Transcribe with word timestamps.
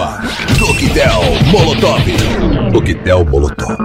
ar. 0.00 0.22
Coquetel 0.58 1.22
Molotov. 1.50 2.02
Coquetel 2.72 3.24
Molotov. 3.24 3.76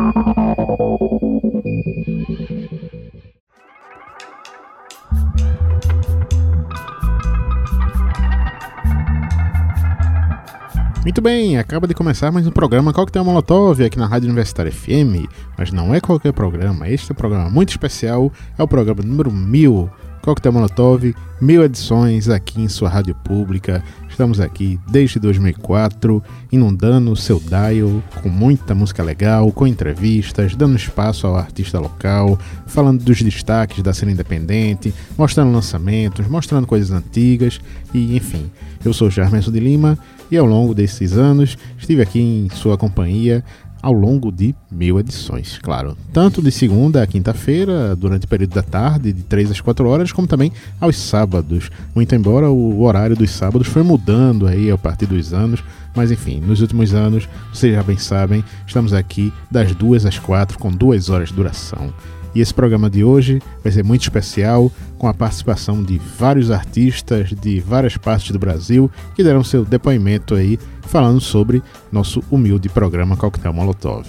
Muito 11.04 11.22
bem, 11.22 11.58
acaba 11.58 11.88
de 11.88 11.94
começar 11.94 12.32
mais 12.32 12.46
um 12.46 12.52
programa 12.52 12.94
Coquetel 12.94 13.26
Molotov 13.26 13.84
aqui 13.84 13.98
na 13.98 14.06
Rádio 14.06 14.28
Universitária 14.28 14.72
FM, 14.72 15.28
mas 15.58 15.72
não 15.72 15.96
é 15.96 16.00
qualquer 16.00 16.32
programa, 16.32 16.88
este 16.88 17.12
é 17.12 17.14
um 17.14 17.16
programa 17.16 17.50
muito 17.50 17.70
especial, 17.70 18.32
é 18.58 18.62
o 18.62 18.68
programa 18.68 19.02
número 19.04 19.32
1000 19.32 19.90
Coquetel 20.22 20.54
Molotov, 20.54 21.16
mil 21.42 21.64
edições 21.64 22.30
aqui 22.30 22.62
em 22.62 22.68
sua 22.68 22.88
rádio 22.90 23.16
pública. 23.16 23.84
Estamos 24.22 24.40
aqui 24.40 24.80
desde 24.88 25.20
2004, 25.20 26.24
inundando 26.52 27.12
o 27.12 27.16
seu 27.16 27.40
dial 27.40 28.04
com 28.22 28.30
muita 28.30 28.76
música 28.76 29.02
legal, 29.02 29.52
com 29.52 29.66
entrevistas, 29.66 30.56
dando 30.56 30.76
espaço 30.76 31.26
ao 31.26 31.36
artista 31.36 31.80
local, 31.80 32.38
falando 32.68 33.04
dos 33.04 33.20
destaques 33.20 33.82
da 33.82 33.96
cena 33.96 34.12
independente, 34.12 34.94
mostrando 35.18 35.52
lançamentos, 35.52 36.28
mostrando 36.28 36.68
coisas 36.68 36.92
antigas 36.92 37.60
e 37.96 38.16
enfim. 38.16 38.52
Eu 38.86 38.94
sou 38.94 39.10
Jarmenso 39.10 39.52
de 39.52 39.60
Lima 39.60 39.98
e 40.30 40.38
ao 40.38 40.46
longo 40.46 40.76
desses 40.76 41.14
anos 41.14 41.58
estive 41.80 42.04
aqui 42.04 42.20
em 42.20 42.48
sua 42.56 42.78
companhia 42.78 43.44
ao 43.82 43.92
longo 43.94 44.32
de 44.32 44.54
mil 44.72 45.00
edições, 45.00 45.60
claro. 45.62 45.98
Tanto 46.14 46.42
de 46.42 46.52
segunda 46.52 47.02
a 47.02 47.08
quinta-feira, 47.08 47.96
durante 47.96 48.26
o 48.26 48.30
período 48.30 48.54
da 48.54 48.62
tarde, 48.62 49.12
de 49.12 49.24
3 49.24 49.52
às 49.52 49.62
4 49.62 49.88
horas, 49.88 50.12
como 50.12 50.28
também 50.28 50.52
aos 50.80 50.98
sábados. 50.98 51.70
Muito 51.96 52.14
embora 52.14 52.50
o 52.50 52.82
horário 52.84 53.16
dos 53.16 53.32
sábados 53.32 53.68
foi 53.68 53.84
mudando 53.84 54.48
aí 54.48 54.70
a 54.70 54.78
partir 54.78 55.06
dos 55.06 55.34
anos, 55.34 55.64
mas 55.96 56.12
enfim, 56.12 56.40
nos 56.40 56.62
últimos 56.62 56.94
anos, 56.94 57.28
vocês 57.54 57.74
já 57.74 57.84
bem 57.84 57.98
sabem, 57.98 58.44
estamos 58.68 58.94
aqui 58.94 59.34
das 59.50 59.74
2 59.74 60.06
às 60.06 60.20
4 60.20 60.60
com 60.60 60.72
2 60.72 61.10
horas 61.10 61.30
de 61.30 61.36
duração. 61.36 61.94
E 62.34 62.42
esse 62.42 62.54
programa 62.54 62.90
de 62.90 63.04
hoje 63.04 63.42
vai 63.64 63.72
ser 63.72 63.84
muito 63.84 64.04
especial, 64.04 64.72
com 64.98 65.08
a 65.08 65.14
participação 65.14 65.84
de 65.84 66.00
vários 66.18 66.52
artistas 66.52 67.30
de 67.30 67.60
várias 67.60 67.98
partes 67.98 68.32
do 68.32 68.40
Brasil 68.40 68.90
que 69.16 69.24
deram 69.24 69.44
seu 69.44 69.66
depoimento 69.66 70.36
aí 70.36 70.60
falando 70.84 71.20
sobre 71.20 71.62
nosso 71.92 72.24
humilde 72.30 72.70
programa 72.70 73.18
Coquetel 73.18 73.54
Molotov. 73.54 74.06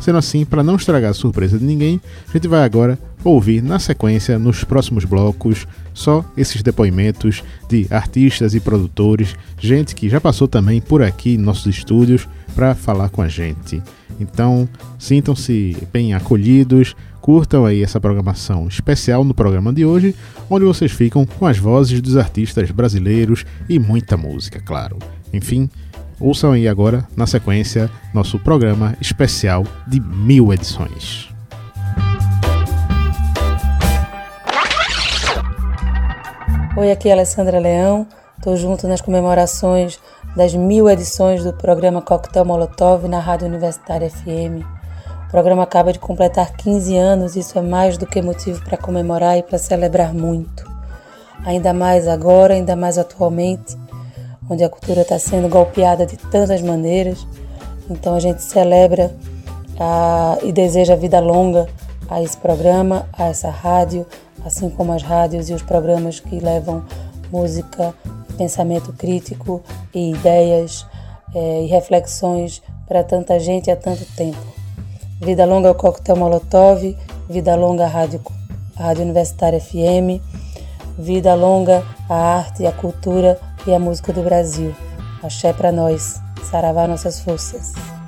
Sendo 0.00 0.18
assim, 0.18 0.46
para 0.46 0.62
não 0.62 0.76
estragar 0.76 1.10
a 1.10 1.14
surpresa 1.14 1.58
de 1.58 1.64
ninguém, 1.64 2.00
a 2.28 2.32
gente 2.32 2.48
vai 2.48 2.64
agora 2.64 2.98
ouvir 3.22 3.62
na 3.62 3.78
sequência, 3.78 4.38
nos 4.38 4.64
próximos 4.64 5.04
blocos, 5.04 5.68
só 5.92 6.24
esses 6.36 6.62
depoimentos 6.62 7.44
de 7.68 7.86
artistas 7.90 8.54
e 8.54 8.60
produtores, 8.60 9.36
gente 9.58 9.94
que 9.94 10.08
já 10.08 10.18
passou 10.18 10.48
também 10.48 10.80
por 10.80 11.02
aqui 11.02 11.34
em 11.34 11.38
nossos 11.38 11.66
estúdios 11.66 12.26
para 12.54 12.74
falar 12.74 13.10
com 13.10 13.20
a 13.20 13.28
gente. 13.28 13.82
Então, 14.18 14.68
sintam-se 14.98 15.76
bem 15.92 16.14
acolhidos, 16.14 16.96
curtam 17.20 17.66
aí 17.66 17.82
essa 17.82 18.00
programação 18.00 18.66
especial 18.66 19.24
no 19.24 19.34
programa 19.34 19.72
de 19.72 19.84
hoje, 19.84 20.14
onde 20.48 20.64
vocês 20.64 20.90
ficam 20.90 21.26
com 21.26 21.46
as 21.46 21.58
vozes 21.58 22.00
dos 22.00 22.16
artistas 22.16 22.70
brasileiros 22.70 23.44
e 23.68 23.78
muita 23.78 24.16
música, 24.16 24.60
claro. 24.60 24.98
Enfim, 25.32 25.68
ouçam 26.18 26.52
aí 26.52 26.66
agora, 26.66 27.06
na 27.16 27.26
sequência, 27.26 27.90
nosso 28.12 28.38
programa 28.38 28.96
especial 29.00 29.64
de 29.86 30.00
mil 30.00 30.52
edições. 30.52 31.28
Oi, 36.76 36.90
aqui 36.90 37.08
é 37.08 37.12
Alessandra 37.12 37.58
Leão. 37.58 38.06
Estou 38.38 38.56
junto 38.56 38.88
nas 38.88 39.02
comemorações 39.02 40.00
das 40.34 40.54
mil 40.54 40.88
edições 40.88 41.44
do 41.44 41.52
programa 41.52 42.00
Coquetel 42.00 42.44
Molotov 42.44 43.06
na 43.06 43.18
Rádio 43.18 43.48
Universitária 43.48 44.08
FM. 44.08 44.79
O 45.30 45.32
programa 45.40 45.62
acaba 45.62 45.92
de 45.92 46.00
completar 46.00 46.56
15 46.56 46.96
anos 46.96 47.36
e 47.36 47.38
isso 47.38 47.56
é 47.56 47.62
mais 47.62 47.96
do 47.96 48.04
que 48.04 48.20
motivo 48.20 48.64
para 48.64 48.76
comemorar 48.76 49.38
e 49.38 49.44
para 49.44 49.58
celebrar 49.58 50.12
muito. 50.12 50.68
Ainda 51.46 51.72
mais 51.72 52.08
agora, 52.08 52.54
ainda 52.54 52.74
mais 52.74 52.98
atualmente, 52.98 53.78
onde 54.50 54.64
a 54.64 54.68
cultura 54.68 55.02
está 55.02 55.20
sendo 55.20 55.48
golpeada 55.48 56.04
de 56.04 56.16
tantas 56.16 56.60
maneiras. 56.60 57.24
Então 57.88 58.16
a 58.16 58.18
gente 58.18 58.42
celebra 58.42 59.14
a, 59.78 60.36
e 60.42 60.50
deseja 60.50 60.96
vida 60.96 61.20
longa 61.20 61.68
a 62.08 62.20
esse 62.20 62.36
programa, 62.36 63.08
a 63.16 63.26
essa 63.26 63.50
rádio, 63.50 64.04
assim 64.44 64.68
como 64.68 64.92
as 64.92 65.04
rádios 65.04 65.48
e 65.48 65.54
os 65.54 65.62
programas 65.62 66.18
que 66.18 66.40
levam 66.40 66.84
música 67.30 67.94
pensamento 68.36 68.92
crítico 68.94 69.62
e 69.94 70.10
ideias 70.10 70.84
é, 71.32 71.62
e 71.62 71.66
reflexões 71.68 72.60
para 72.88 73.04
tanta 73.04 73.38
gente 73.38 73.70
há 73.70 73.76
tanto 73.76 74.04
tempo. 74.16 74.59
Vida 75.20 75.44
longa 75.44 75.68
ao 75.68 75.74
Coquetel 75.74 76.16
Molotov, 76.16 76.96
vida 77.28 77.54
longa 77.54 77.84
à 77.84 77.88
Rádio, 77.88 78.22
à 78.74 78.84
Rádio 78.84 79.02
Universitária 79.02 79.60
FM, 79.60 80.18
vida 80.98 81.34
longa 81.34 81.84
à 82.08 82.14
arte, 82.38 82.66
à 82.66 82.72
cultura 82.72 83.38
e 83.66 83.74
à 83.74 83.78
música 83.78 84.14
do 84.14 84.22
Brasil. 84.22 84.74
Axé 85.22 85.52
para 85.52 85.70
nós, 85.70 86.22
saravá 86.50 86.88
nossas 86.88 87.20
forças. 87.20 87.99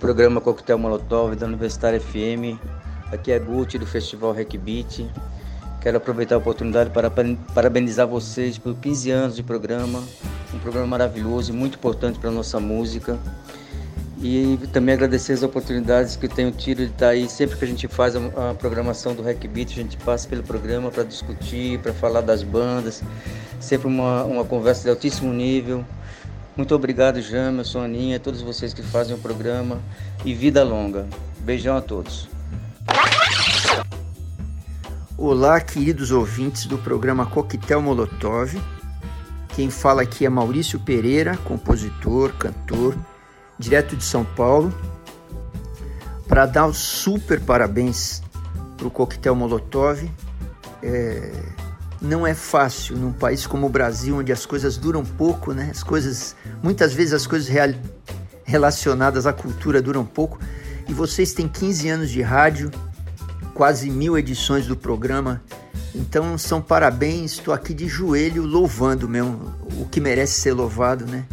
Programa 0.00 0.40
Coquetel 0.40 0.78
Molotov 0.78 1.36
da 1.36 1.46
Universitária 1.46 2.00
FM. 2.00 2.58
Aqui 3.12 3.30
é 3.30 3.38
Gucci 3.38 3.78
do 3.78 3.84
Festival 3.84 4.32
Rec 4.32 4.56
Beat. 4.56 5.06
Quero 5.82 5.98
aproveitar 5.98 6.36
a 6.36 6.38
oportunidade 6.38 6.88
para 6.88 7.10
parabenizar 7.54 8.06
vocês 8.06 8.56
por 8.56 8.74
15 8.74 9.10
anos 9.10 9.36
de 9.36 9.42
programa, 9.42 10.02
um 10.54 10.58
programa 10.58 10.86
maravilhoso 10.86 11.52
e 11.52 11.54
muito 11.54 11.76
importante 11.76 12.18
para 12.18 12.30
a 12.30 12.32
nossa 12.32 12.58
música. 12.58 13.18
E 14.22 14.58
também 14.72 14.94
agradecer 14.94 15.34
as 15.34 15.42
oportunidades 15.42 16.16
que 16.16 16.26
eu 16.26 16.30
tenho 16.30 16.50
tido 16.50 16.78
de 16.78 16.92
estar 16.92 17.08
aí 17.08 17.28
sempre 17.28 17.56
que 17.56 17.64
a 17.64 17.68
gente 17.68 17.86
faz 17.86 18.16
a, 18.16 18.54
programação 18.58 19.14
do 19.14 19.22
Rec 19.22 19.46
Beat, 19.46 19.72
a 19.72 19.74
gente 19.74 19.96
passa 19.98 20.26
pelo 20.26 20.42
programa 20.42 20.90
para 20.90 21.04
discutir, 21.04 21.78
para 21.80 21.92
falar 21.92 22.22
das 22.22 22.42
bandas, 22.42 23.02
sempre 23.58 23.86
uma, 23.86 24.24
uma 24.24 24.44
conversa 24.44 24.82
de 24.82 24.90
altíssimo 24.90 25.32
nível. 25.32 25.84
Muito 26.60 26.74
obrigado, 26.74 27.22
Jamerson, 27.22 27.84
Aninha, 27.84 28.20
todos 28.20 28.42
vocês 28.42 28.74
que 28.74 28.82
fazem 28.82 29.14
o 29.14 29.18
programa 29.18 29.80
e 30.26 30.34
vida 30.34 30.62
longa. 30.62 31.08
Beijão 31.38 31.74
a 31.74 31.80
todos. 31.80 32.28
Olá, 35.16 35.58
queridos 35.58 36.10
ouvintes 36.10 36.66
do 36.66 36.76
programa 36.76 37.24
Coquetel 37.24 37.80
Molotov. 37.80 38.60
Quem 39.56 39.70
fala 39.70 40.02
aqui 40.02 40.26
é 40.26 40.28
Maurício 40.28 40.78
Pereira, 40.78 41.34
compositor, 41.38 42.34
cantor, 42.34 42.94
direto 43.58 43.96
de 43.96 44.04
São 44.04 44.22
Paulo, 44.22 44.70
para 46.28 46.44
dar 46.44 46.66
os 46.66 46.76
super 46.76 47.40
parabéns 47.40 48.22
para 48.76 48.86
o 48.86 48.90
Coquetel 48.90 49.34
Molotov. 49.34 50.10
É, 50.82 51.32
não 52.00 52.26
é 52.26 52.34
fácil 52.34 52.96
num 52.96 53.12
país 53.12 53.46
como 53.46 53.66
o 53.66 53.70
Brasil, 53.70 54.16
onde 54.16 54.32
as 54.32 54.46
coisas 54.46 54.76
duram 54.76 55.04
pouco, 55.04 55.52
né? 55.52 55.68
As 55.70 55.82
coisas, 55.82 56.34
muitas 56.62 56.92
vezes 56.92 57.12
as 57.12 57.26
coisas 57.26 57.48
relacionadas 58.44 59.26
à 59.26 59.32
cultura 59.32 59.80
duram 59.80 60.04
pouco. 60.04 60.38
E 60.88 60.92
vocês 60.92 61.32
têm 61.32 61.46
15 61.46 61.88
anos 61.88 62.10
de 62.10 62.20
rádio, 62.20 62.70
quase 63.54 63.90
mil 63.90 64.18
edições 64.18 64.66
do 64.66 64.76
programa. 64.76 65.42
Então 65.94 66.36
são 66.38 66.60
parabéns, 66.60 67.32
estou 67.32 67.52
aqui 67.52 67.74
de 67.74 67.86
joelho 67.88 68.44
louvando 68.44 69.08
mesmo, 69.08 69.54
o 69.78 69.86
que 69.86 70.00
merece 70.00 70.40
ser 70.40 70.52
louvado, 70.52 71.06
né? 71.06 71.24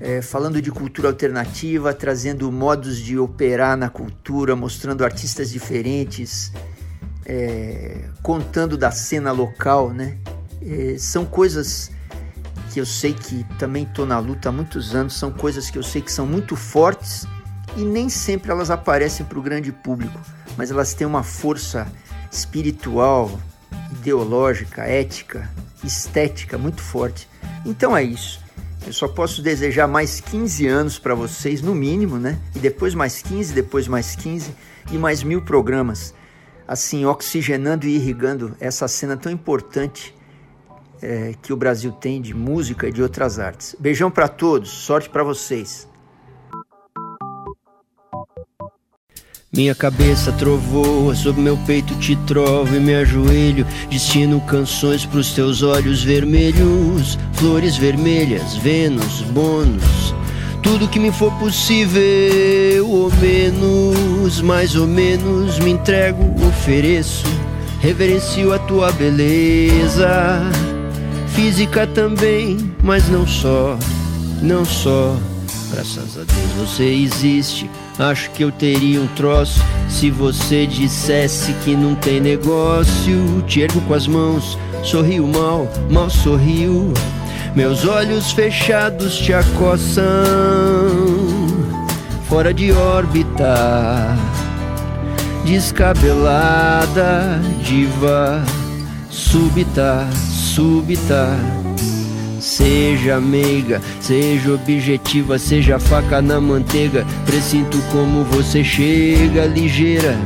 É, 0.00 0.20
falando 0.20 0.60
de 0.60 0.70
cultura 0.70 1.08
alternativa, 1.08 1.94
trazendo 1.94 2.50
modos 2.52 2.98
de 2.98 3.16
operar 3.18 3.76
na 3.76 3.88
cultura, 3.88 4.54
mostrando 4.54 5.04
artistas 5.04 5.50
diferentes, 5.50 6.52
é, 7.24 8.02
contando 8.22 8.76
da 8.76 8.90
cena 8.90 9.32
local, 9.32 9.90
né? 9.90 10.18
É, 10.60 10.96
são 10.98 11.24
coisas 11.24 11.90
que 12.74 12.80
eu 12.80 12.86
sei 12.86 13.12
que 13.12 13.44
também 13.56 13.84
estou 13.84 14.04
na 14.04 14.18
luta 14.18 14.48
há 14.48 14.52
muitos 14.52 14.96
anos, 14.96 15.16
são 15.16 15.30
coisas 15.30 15.70
que 15.70 15.78
eu 15.78 15.82
sei 15.84 16.02
que 16.02 16.10
são 16.10 16.26
muito 16.26 16.56
fortes 16.56 17.24
e 17.76 17.82
nem 17.82 18.08
sempre 18.08 18.50
elas 18.50 18.68
aparecem 18.68 19.24
para 19.24 19.38
o 19.38 19.42
grande 19.42 19.70
público, 19.70 20.20
mas 20.56 20.72
elas 20.72 20.92
têm 20.92 21.06
uma 21.06 21.22
força 21.22 21.86
espiritual, 22.32 23.38
ideológica, 23.92 24.82
ética, 24.82 25.48
estética 25.84 26.58
muito 26.58 26.82
forte. 26.82 27.28
Então 27.64 27.96
é 27.96 28.02
isso. 28.02 28.40
Eu 28.84 28.92
só 28.92 29.06
posso 29.06 29.40
desejar 29.40 29.86
mais 29.86 30.18
15 30.18 30.66
anos 30.66 30.98
para 30.98 31.14
vocês, 31.14 31.62
no 31.62 31.76
mínimo, 31.76 32.18
né? 32.18 32.40
E 32.56 32.58
depois 32.58 32.92
mais 32.92 33.22
15, 33.22 33.54
depois 33.54 33.86
mais 33.86 34.16
15 34.16 34.52
e 34.90 34.98
mais 34.98 35.22
mil 35.22 35.42
programas 35.42 36.12
assim, 36.66 37.04
oxigenando 37.04 37.86
e 37.86 37.96
irrigando 37.96 38.56
essa 38.58 38.88
cena 38.88 39.16
tão 39.16 39.30
importante 39.30 40.13
é, 41.04 41.34
que 41.42 41.52
o 41.52 41.56
Brasil 41.56 41.92
tem 41.92 42.20
de 42.20 42.32
música 42.32 42.88
e 42.88 42.92
de 42.92 43.02
outras 43.02 43.38
artes. 43.38 43.76
Beijão 43.78 44.10
para 44.10 44.26
todos, 44.26 44.70
sorte 44.70 45.08
para 45.08 45.22
vocês. 45.22 45.86
Minha 49.52 49.74
cabeça 49.74 50.32
trovoa, 50.32 51.14
sob 51.14 51.40
meu 51.40 51.56
peito 51.58 51.94
te 52.00 52.16
trovo 52.26 52.74
e 52.74 52.80
me 52.80 52.94
ajoelho. 52.94 53.64
Destino 53.88 54.40
canções 54.40 55.06
pros 55.06 55.32
teus 55.32 55.62
olhos 55.62 56.02
vermelhos, 56.02 57.16
flores 57.34 57.76
vermelhas, 57.76 58.56
Vênus, 58.56 59.22
bônus 59.22 60.14
tudo 60.64 60.88
que 60.88 60.98
me 60.98 61.12
for 61.12 61.30
possível, 61.34 62.88
ou 62.88 63.12
menos, 63.16 64.40
mais 64.40 64.74
ou 64.74 64.86
menos, 64.86 65.58
me 65.58 65.70
entrego, 65.70 66.24
ofereço, 66.48 67.26
reverencio 67.80 68.52
a 68.52 68.58
tua 68.58 68.90
beleza. 68.90 70.40
Física 71.34 71.84
também, 71.84 72.72
mas 72.80 73.08
não 73.08 73.26
só, 73.26 73.76
não 74.40 74.64
só. 74.64 75.16
Graças 75.72 76.16
a 76.16 76.20
Deus 76.20 76.68
você 76.68 76.84
existe. 76.84 77.68
Acho 77.98 78.30
que 78.30 78.44
eu 78.44 78.52
teria 78.52 79.00
um 79.00 79.08
troço 79.08 79.60
se 79.88 80.10
você 80.10 80.64
dissesse 80.64 81.52
que 81.64 81.74
não 81.74 81.96
tem 81.96 82.20
negócio. 82.20 83.42
Te 83.48 83.62
ergo 83.62 83.80
com 83.80 83.94
as 83.94 84.06
mãos, 84.06 84.56
sorrio 84.84 85.26
mal, 85.26 85.68
mal 85.90 86.08
sorrio. 86.08 86.94
Meus 87.54 87.84
olhos 87.84 88.30
fechados 88.30 89.18
te 89.18 89.32
acossam, 89.32 90.04
fora 92.28 92.54
de 92.54 92.70
órbita, 92.70 94.16
descabelada, 95.44 97.40
diva, 97.64 98.40
súbita, 99.08 100.06
súbita. 100.54 101.28
Seja 102.40 103.20
meiga, 103.20 103.80
seja 104.00 104.54
objetiva, 104.54 105.38
seja 105.38 105.78
faca 105.78 106.20
na 106.20 106.40
manteiga. 106.40 107.06
Presinto 107.24 107.78
como 107.90 108.22
você 108.24 108.62
chega, 108.62 109.46
ligeira 109.46 110.16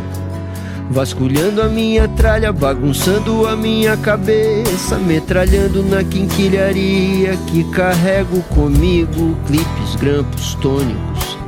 Vasculhando 0.91 1.61
a 1.61 1.69
minha 1.69 2.09
tralha, 2.09 2.51
bagunçando 2.51 3.47
a 3.47 3.55
minha 3.55 3.95
cabeça, 3.97 4.97
metralhando 4.97 5.83
na 5.83 6.03
quinquilharia 6.03 7.37
que 7.47 7.63
carrego 7.73 8.43
comigo 8.55 9.37
clipes, 9.47 9.97
grampos 10.01 10.55
tônicos. 10.55 11.39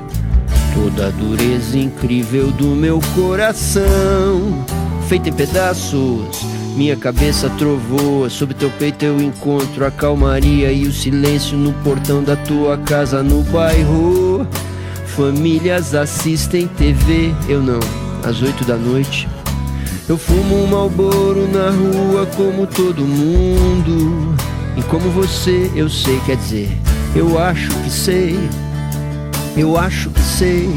Toda 0.75 1.06
a 1.06 1.10
dureza 1.10 1.78
incrível 1.78 2.50
do 2.52 2.66
meu 2.66 3.00
coração, 3.14 4.64
feita 5.08 5.30
em 5.30 5.32
pedaços. 5.32 6.59
Minha 6.76 6.96
cabeça 6.96 7.50
trovoa, 7.50 8.30
sob 8.30 8.54
teu 8.54 8.70
peito 8.70 9.04
eu 9.04 9.20
encontro 9.20 9.84
a 9.84 9.90
calmaria 9.90 10.72
e 10.72 10.86
o 10.86 10.92
silêncio 10.92 11.58
no 11.58 11.72
portão 11.82 12.22
da 12.22 12.36
tua 12.36 12.78
casa 12.78 13.22
no 13.22 13.42
bairro. 13.42 14.46
Famílias 15.06 15.94
assistem 15.94 16.66
TV, 16.68 17.34
eu 17.48 17.60
não 17.62 17.80
às 18.24 18.40
oito 18.42 18.64
da 18.64 18.76
noite. 18.76 19.28
Eu 20.08 20.16
fumo 20.16 20.64
um 20.64 20.66
malboro 20.66 21.48
na 21.48 21.70
rua 21.70 22.26
como 22.36 22.66
todo 22.66 23.02
mundo. 23.02 24.34
E 24.76 24.82
como 24.84 25.10
você, 25.10 25.70
eu 25.74 25.88
sei, 25.88 26.18
quer 26.26 26.36
dizer, 26.36 26.68
eu 27.14 27.38
acho 27.38 27.68
que 27.68 27.90
sei, 27.90 28.38
eu 29.56 29.76
acho 29.76 30.10
que 30.10 30.20
sei. 30.20 30.70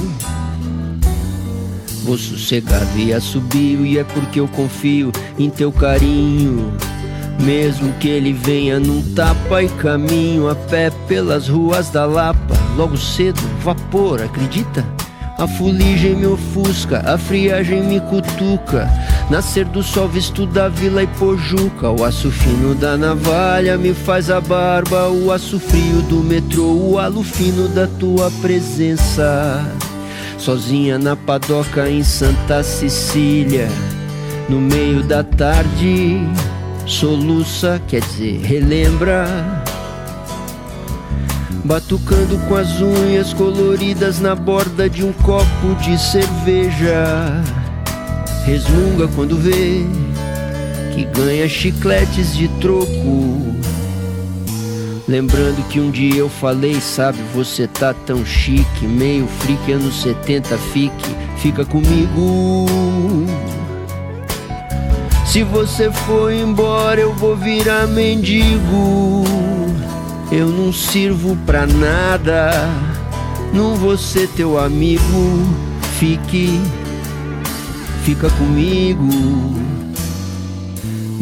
Vou 2.03 2.17
sossegado 2.17 2.98
e 2.98 3.13
assobio, 3.13 3.86
e 3.86 3.98
é 3.98 4.03
porque 4.03 4.39
eu 4.39 4.48
confio 4.48 5.12
em 5.39 5.50
teu 5.50 5.72
carinho. 5.72 6.74
Mesmo 7.41 7.93
que 7.93 8.10
ele 8.10 8.33
venha 8.33 8.79
num 8.79 9.01
tapa 9.13 9.63
e 9.63 9.69
caminho 9.69 10.50
a 10.50 10.55
pé 10.55 10.91
pelas 11.07 11.48
ruas 11.48 11.89
da 11.89 12.05
Lapa, 12.05 12.55
logo 12.75 12.98
cedo, 12.98 13.41
vapor, 13.62 14.22
acredita? 14.22 14.86
A 15.38 15.48
fuligem 15.48 16.15
me 16.15 16.27
ofusca, 16.27 17.00
a 17.05 17.17
friagem 17.17 17.81
me 17.83 18.00
cutuca. 18.01 18.88
Nascer 19.29 19.65
do 19.65 19.81
sol 19.81 20.07
visto 20.07 20.45
da 20.45 20.69
vila 20.69 21.03
e 21.03 21.07
pojuca. 21.07 21.89
O 21.89 22.03
aço 22.03 22.29
fino 22.29 22.75
da 22.75 22.95
navalha 22.95 23.77
me 23.77 23.93
faz 23.93 24.29
a 24.29 24.39
barba. 24.39 25.10
O 25.10 25.31
aço 25.31 25.60
frio 25.60 26.01
do 26.03 26.17
metrô, 26.17 26.72
o 26.74 27.00
halo 27.00 27.24
fino 27.24 27.67
da 27.67 27.88
tua 27.88 28.29
presença. 28.41 29.65
Sozinha 30.43 31.00
na 31.00 31.15
padoca 31.15 31.89
em 31.89 32.03
Santa 32.03 32.62
Cecília, 32.63 33.69
no 34.50 34.59
meio 34.59 35.01
da 35.01 35.23
tarde, 35.23 36.19
soluça, 36.85 37.81
quer 37.88 38.01
dizer, 38.01 38.41
relembra 38.41 39.25
Batucando 41.63 42.38
com 42.50 42.55
as 42.55 42.81
unhas 42.81 43.33
coloridas 43.33 44.19
na 44.19 44.35
borda 44.35 44.89
de 44.89 45.01
um 45.01 45.13
copo 45.13 45.75
de 45.81 45.97
cerveja. 45.97 47.41
Resmunga 48.43 49.07
quando 49.15 49.38
vê 49.38 49.85
que 50.93 51.05
ganha 51.05 51.47
chicletes 51.47 52.35
de 52.35 52.50
troco. 52.59 53.55
Lembrando 55.05 55.67
que 55.67 55.81
um 55.81 55.91
dia 55.91 56.15
eu 56.15 56.29
falei, 56.29 56.79
sabe, 56.79 57.19
você 57.33 57.67
tá 57.67 57.93
tão 57.93 58.25
chique, 58.25 58.88
meio 58.88 59.27
freak, 59.27 59.74
anos 59.74 60.01
70, 60.01 60.57
fique, 60.57 61.15
fica 61.38 61.65
comigo. 61.65 62.65
Se 65.25 65.43
você 65.43 65.91
for 65.91 66.31
embora, 66.31 67.01
eu 67.01 67.13
vou 67.13 67.36
virar 67.36 67.86
mendigo. 67.86 69.25
Eu 70.31 70.48
não 70.48 70.72
sirvo 70.72 71.36
pra 71.45 71.67
nada, 71.67 72.51
não 73.53 73.75
vou 73.75 73.98
ser 73.98 74.29
teu 74.29 74.57
amigo. 74.57 75.03
Fique, 76.00 76.62
fica 78.03 78.29
comigo. 78.29 79.10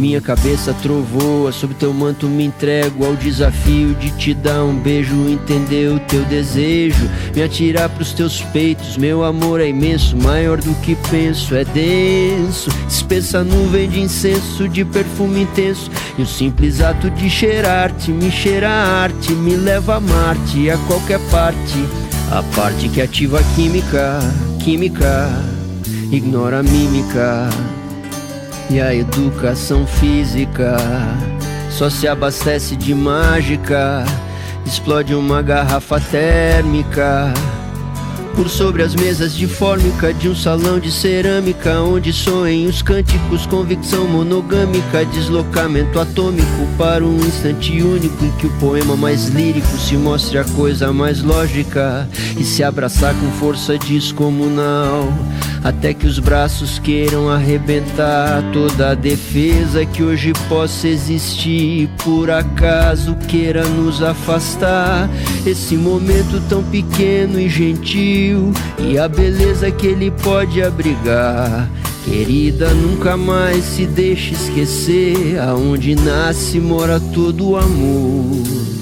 Minha 0.01 0.19
cabeça 0.19 0.73
trovoa, 0.81 1.51
sob 1.51 1.75
teu 1.75 1.93
manto 1.93 2.25
me 2.25 2.43
entrego 2.45 3.05
ao 3.05 3.15
desafio 3.15 3.93
de 3.93 4.09
te 4.09 4.33
dar 4.33 4.63
um 4.63 4.75
beijo, 4.75 5.29
entender 5.29 5.91
o 5.91 5.99
teu 5.99 6.25
desejo, 6.25 7.07
me 7.35 7.43
atirar 7.43 7.87
pros 7.87 8.11
teus 8.11 8.41
peitos. 8.45 8.97
Meu 8.97 9.23
amor 9.23 9.61
é 9.61 9.69
imenso, 9.69 10.17
maior 10.17 10.59
do 10.59 10.73
que 10.81 10.95
penso, 11.11 11.53
é 11.53 11.63
denso, 11.63 12.71
espessa 12.89 13.43
nuvem 13.43 13.87
de 13.87 13.99
incenso, 13.99 14.67
de 14.67 14.83
perfume 14.83 15.43
intenso. 15.43 15.91
E 16.17 16.23
o 16.23 16.25
simples 16.25 16.81
ato 16.81 17.11
de 17.11 17.29
cheirar-te, 17.29 18.09
me 18.09 18.31
cheira 18.31 18.71
a 18.71 19.03
arte, 19.03 19.31
me 19.33 19.55
leva 19.55 19.97
a 19.97 19.99
Marte, 19.99 20.67
a 20.71 20.79
qualquer 20.87 21.19
parte. 21.29 21.77
A 22.31 22.41
parte 22.55 22.89
que 22.89 23.01
ativa 23.01 23.39
a 23.39 23.43
química, 23.53 24.19
química, 24.63 25.29
ignora 26.11 26.61
a 26.61 26.63
mímica 26.63 27.49
e 28.71 28.79
a 28.79 28.95
educação 28.95 29.85
física 29.85 30.77
só 31.69 31.89
se 31.89 32.07
abastece 32.07 32.75
de 32.75 32.95
mágica. 32.95 34.05
Explode 34.65 35.13
uma 35.13 35.41
garrafa 35.41 35.99
térmica 35.99 37.33
por 38.35 38.49
sobre 38.49 38.83
as 38.83 38.95
mesas 38.95 39.35
de 39.35 39.47
fórmica 39.47 40.13
de 40.13 40.29
um 40.29 40.35
salão 40.35 40.79
de 40.79 40.91
cerâmica 40.91 41.81
onde 41.81 42.11
soem 42.13 42.67
os 42.67 42.81
cânticos, 42.81 43.45
convicção 43.45 44.07
monogâmica, 44.07 45.05
deslocamento 45.05 45.99
atômico 45.99 46.67
para 46.77 47.05
um 47.05 47.17
instante 47.17 47.81
único 47.81 48.25
em 48.25 48.31
que 48.33 48.47
o 48.47 48.59
poema 48.59 48.95
mais 48.95 49.27
lírico 49.27 49.77
se 49.77 49.95
mostre 49.95 50.37
a 50.37 50.43
coisa 50.43 50.91
mais 50.91 51.21
lógica 51.21 52.07
e 52.37 52.43
se 52.43 52.63
abraçar 52.63 53.13
com 53.15 53.31
força 53.31 53.77
descomunal 53.77 55.07
até 55.63 55.93
que 55.93 56.07
os 56.07 56.17
braços 56.17 56.79
queiram 56.79 57.29
arrebentar 57.29 58.41
toda 58.51 58.91
a 58.91 58.95
defesa 58.95 59.85
que 59.85 60.01
hoje 60.01 60.33
possa 60.49 60.87
existir, 60.87 61.87
por 62.03 62.31
acaso 62.31 63.15
queira 63.27 63.63
nos 63.63 64.01
afastar. 64.01 65.07
Esse 65.45 65.75
momento 65.75 66.41
tão 66.49 66.63
pequeno 66.63 67.39
e 67.39 67.47
gentil 67.47 68.20
e 68.79 68.97
a 68.97 69.07
beleza 69.07 69.71
que 69.71 69.87
ele 69.87 70.11
pode 70.11 70.61
abrigar. 70.61 71.69
Querida, 72.05 72.73
nunca 72.73 73.15
mais 73.15 73.63
se 73.63 73.85
deixe 73.85 74.33
esquecer 74.33 75.39
aonde 75.39 75.95
nasce 75.95 76.59
mora 76.59 76.99
todo 76.99 77.49
o 77.49 77.57
amor. 77.57 78.80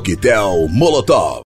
Coquetel 0.00 0.66
Molotov. 0.70 1.42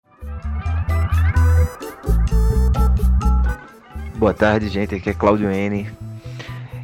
Boa 4.17 4.33
tarde, 4.33 4.67
gente. 4.67 4.93
Aqui 4.93 5.09
é 5.09 5.13
Claudio 5.13 5.49
N. 5.49 5.89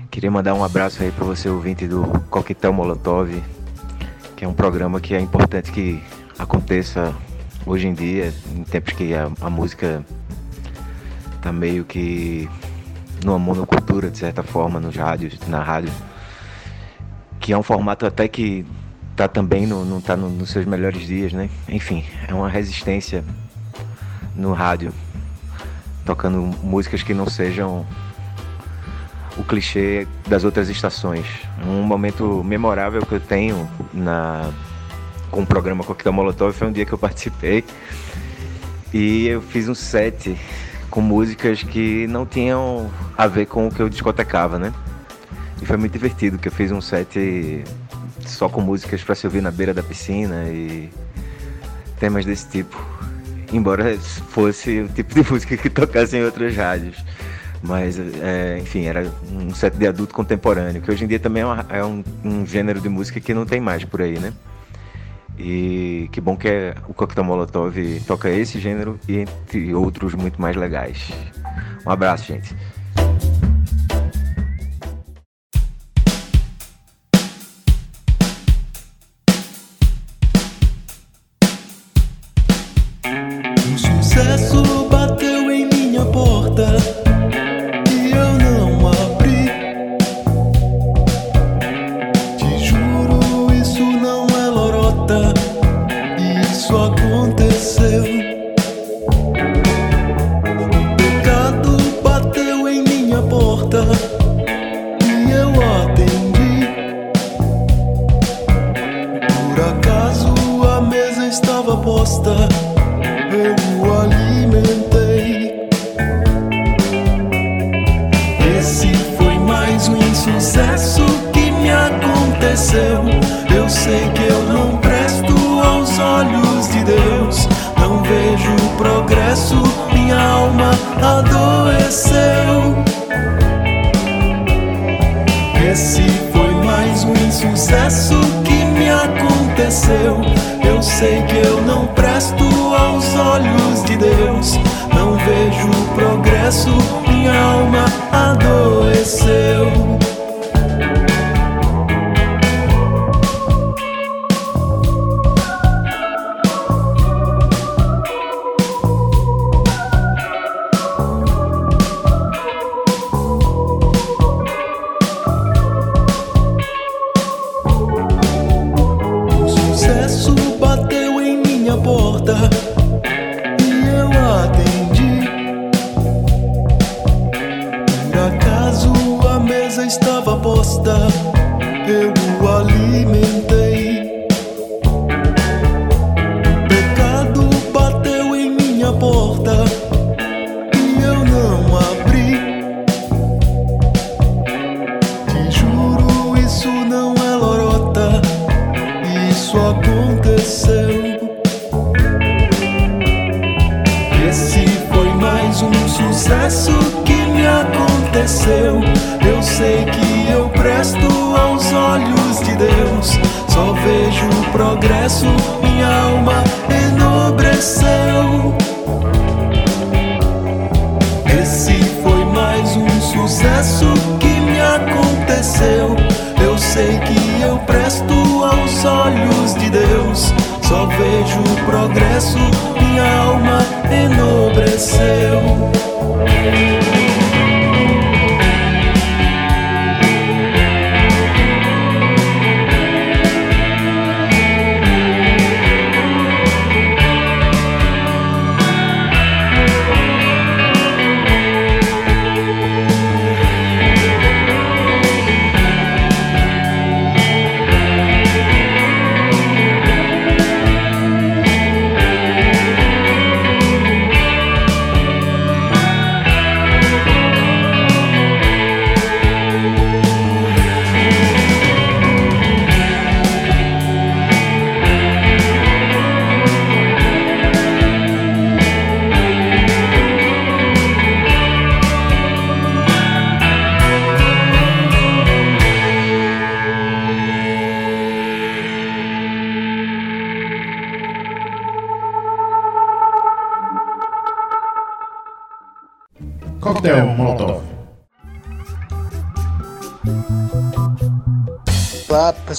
Queria 0.10 0.32
mandar 0.32 0.54
um 0.54 0.64
abraço 0.64 1.04
aí 1.04 1.12
para 1.12 1.26
você, 1.26 1.50
ouvinte 1.50 1.86
do 1.86 2.04
Coquetel 2.30 2.72
Molotov, 2.72 3.44
que 4.38 4.46
é 4.46 4.48
um 4.48 4.54
programa 4.54 5.02
que 5.02 5.14
é 5.14 5.20
importante 5.20 5.70
que 5.74 6.02
aconteça 6.40 7.14
hoje 7.66 7.86
em 7.86 7.94
dia, 7.94 8.34
em 8.56 8.64
tempos 8.64 8.94
que 8.94 9.14
a, 9.14 9.30
a 9.42 9.50
música 9.50 10.06
tá 11.42 11.52
meio 11.52 11.84
que 11.84 12.50
numa 13.26 13.38
monocultura, 13.38 14.10
de 14.10 14.18
certa 14.18 14.42
forma, 14.42 14.80
nos 14.80 14.96
rádios, 14.96 15.38
na 15.50 15.62
rádio, 15.62 15.92
que 17.42 17.52
é 17.52 17.58
um 17.58 17.64
formato 17.64 18.06
até 18.06 18.26
que 18.26 18.66
tá 19.18 19.28
também 19.28 19.66
no, 19.66 19.84
não 19.84 20.00
tá 20.00 20.16
no, 20.16 20.30
nos 20.30 20.52
seus 20.52 20.64
melhores 20.64 21.08
dias, 21.08 21.34
né? 21.34 21.50
Enfim, 21.68 22.06
é 22.28 22.34
uma 22.34 22.48
resistência 22.48 23.24
no 24.36 24.54
rádio, 24.54 24.94
tocando 26.06 26.40
músicas 26.62 27.02
que 27.02 27.16
não 27.16 27.28
sejam 27.28 27.84
o 29.36 29.44
clichê 29.44 30.08
das 30.28 30.44
outras 30.44 30.70
estações. 30.70 31.26
Um 31.66 31.82
momento 31.82 32.44
memorável 32.44 33.04
que 33.04 33.14
eu 33.14 33.20
tenho 33.20 33.68
na 33.92 34.52
com 35.32 35.42
o 35.42 35.46
programa 35.46 35.84
Coquetel 35.84 36.14
Molotov 36.14 36.54
foi 36.54 36.68
um 36.68 36.72
dia 36.72 36.86
que 36.86 36.94
eu 36.94 36.98
participei 36.98 37.66
e 38.94 39.28
eu 39.28 39.42
fiz 39.42 39.68
um 39.68 39.76
set 39.76 40.40
com 40.90 41.02
músicas 41.02 41.64
que 41.64 42.08
não 42.08 42.26
tinham 42.26 42.90
a 43.18 43.28
ver 43.28 43.48
com 43.48 43.68
o 43.68 43.72
que 43.72 43.82
eu 43.82 43.90
discotecava, 43.90 44.58
né? 44.58 44.72
E 45.62 45.66
foi 45.66 45.76
muito 45.76 45.92
divertido, 45.92 46.38
que 46.38 46.48
eu 46.48 46.52
fiz 46.52 46.72
um 46.72 46.80
set 46.80 47.64
só 48.31 48.50
com 48.50 48.62
músicas 48.62 49.03
para 49.03 49.15
se 49.15 49.25
ouvir 49.25 49.41
na 49.41 49.51
beira 49.51 49.74
da 49.74 49.84
piscina 49.84 50.46
e 50.50 50.89
temas 52.00 52.25
desse 52.25 52.48
tipo. 52.48 52.77
Embora 53.51 53.98
fosse 54.00 54.81
o 54.81 54.88
tipo 54.89 55.13
de 55.13 55.29
música 55.31 55.55
que 55.55 55.69
tocasse 55.69 56.17
em 56.17 56.24
outras 56.24 56.55
rádios. 56.55 57.03
Mas, 57.62 58.00
é, 58.00 58.60
enfim, 58.60 58.86
era 58.86 59.12
um 59.31 59.53
set 59.53 59.75
de 59.75 59.88
adulto 59.88 60.13
contemporâneo, 60.13 60.81
que 60.81 60.91
hoje 60.91 61.03
em 61.03 61.07
dia 61.07 61.19
também 61.19 61.43
é, 61.43 61.46
uma, 61.46 61.65
é 61.69 61.84
um, 61.84 62.03
um, 62.24 62.46
gênero 62.46 62.79
de 62.79 62.88
música 62.88 63.19
que 63.19 63.34
não 63.34 63.46
tem 63.46 63.60
mais 63.60 63.84
por 63.84 64.01
aí, 64.01 64.19
né? 64.19 64.31
E 65.39 66.07
que 66.12 66.22
bom 66.22 66.36
que 66.36 66.48
é, 66.48 66.75
o 66.88 66.93
Coquetel 66.93 67.24
Molotov 67.24 67.75
toca 68.05 68.29
esse 68.29 68.60
gênero 68.60 69.00
e 69.07 69.19
entre 69.19 69.74
outros 69.74 70.13
muito 70.13 70.41
mais 70.41 70.55
legais. 70.55 71.12
Um 71.86 71.89
abraço, 71.89 72.25
gente. 72.25 72.55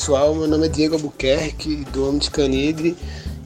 Pessoal, 0.09 0.35
meu 0.35 0.49
nome 0.49 0.65
é 0.65 0.69
Diego 0.71 0.95
Albuquerque, 0.95 1.85
do 1.93 2.09
Homem 2.09 2.19
de 2.19 2.31
Canidre, 2.31 2.97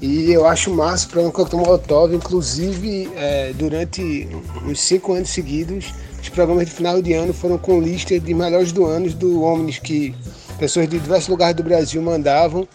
e 0.00 0.30
eu 0.30 0.46
acho 0.46 0.72
massa 0.72 1.06
o 1.06 1.10
programa 1.10 1.34
Coquetel 1.34 1.58
Molotov, 1.58 2.14
inclusive 2.14 3.10
é, 3.16 3.52
durante 3.52 4.28
uns 4.64 4.78
cinco 4.80 5.12
anos 5.12 5.30
seguidos, 5.30 5.92
os 6.22 6.28
programas 6.28 6.66
de 6.66 6.70
final 6.70 7.02
de 7.02 7.14
ano 7.14 7.34
foram 7.34 7.58
com 7.58 7.80
listas 7.80 8.22
de 8.22 8.32
melhores 8.32 8.70
do 8.70 8.86
ano 8.86 9.12
do 9.12 9.42
Omnis 9.42 9.80
que 9.80 10.14
pessoas 10.56 10.88
de 10.88 11.00
diversos 11.00 11.28
lugares 11.28 11.56
do 11.56 11.64
Brasil 11.64 12.00
mandavam, 12.00 12.68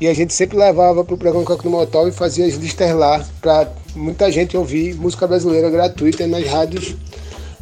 e 0.00 0.08
a 0.08 0.14
gente 0.14 0.32
sempre 0.32 0.56
levava 0.56 1.04
para 1.04 1.14
o 1.14 1.18
programa 1.18 1.44
Coquetel 1.44 1.70
Molotov 1.70 2.08
e 2.08 2.12
fazia 2.12 2.46
as 2.46 2.54
listas 2.54 2.94
lá, 2.94 3.22
para 3.42 3.70
muita 3.94 4.32
gente 4.32 4.56
ouvir 4.56 4.94
música 4.94 5.26
brasileira 5.26 5.68
gratuita 5.68 6.26
nas 6.26 6.46
rádios, 6.46 6.96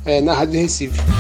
é, 0.05 0.21
na 0.21 0.33
Rádio 0.33 0.61
Recife. 0.61 1.16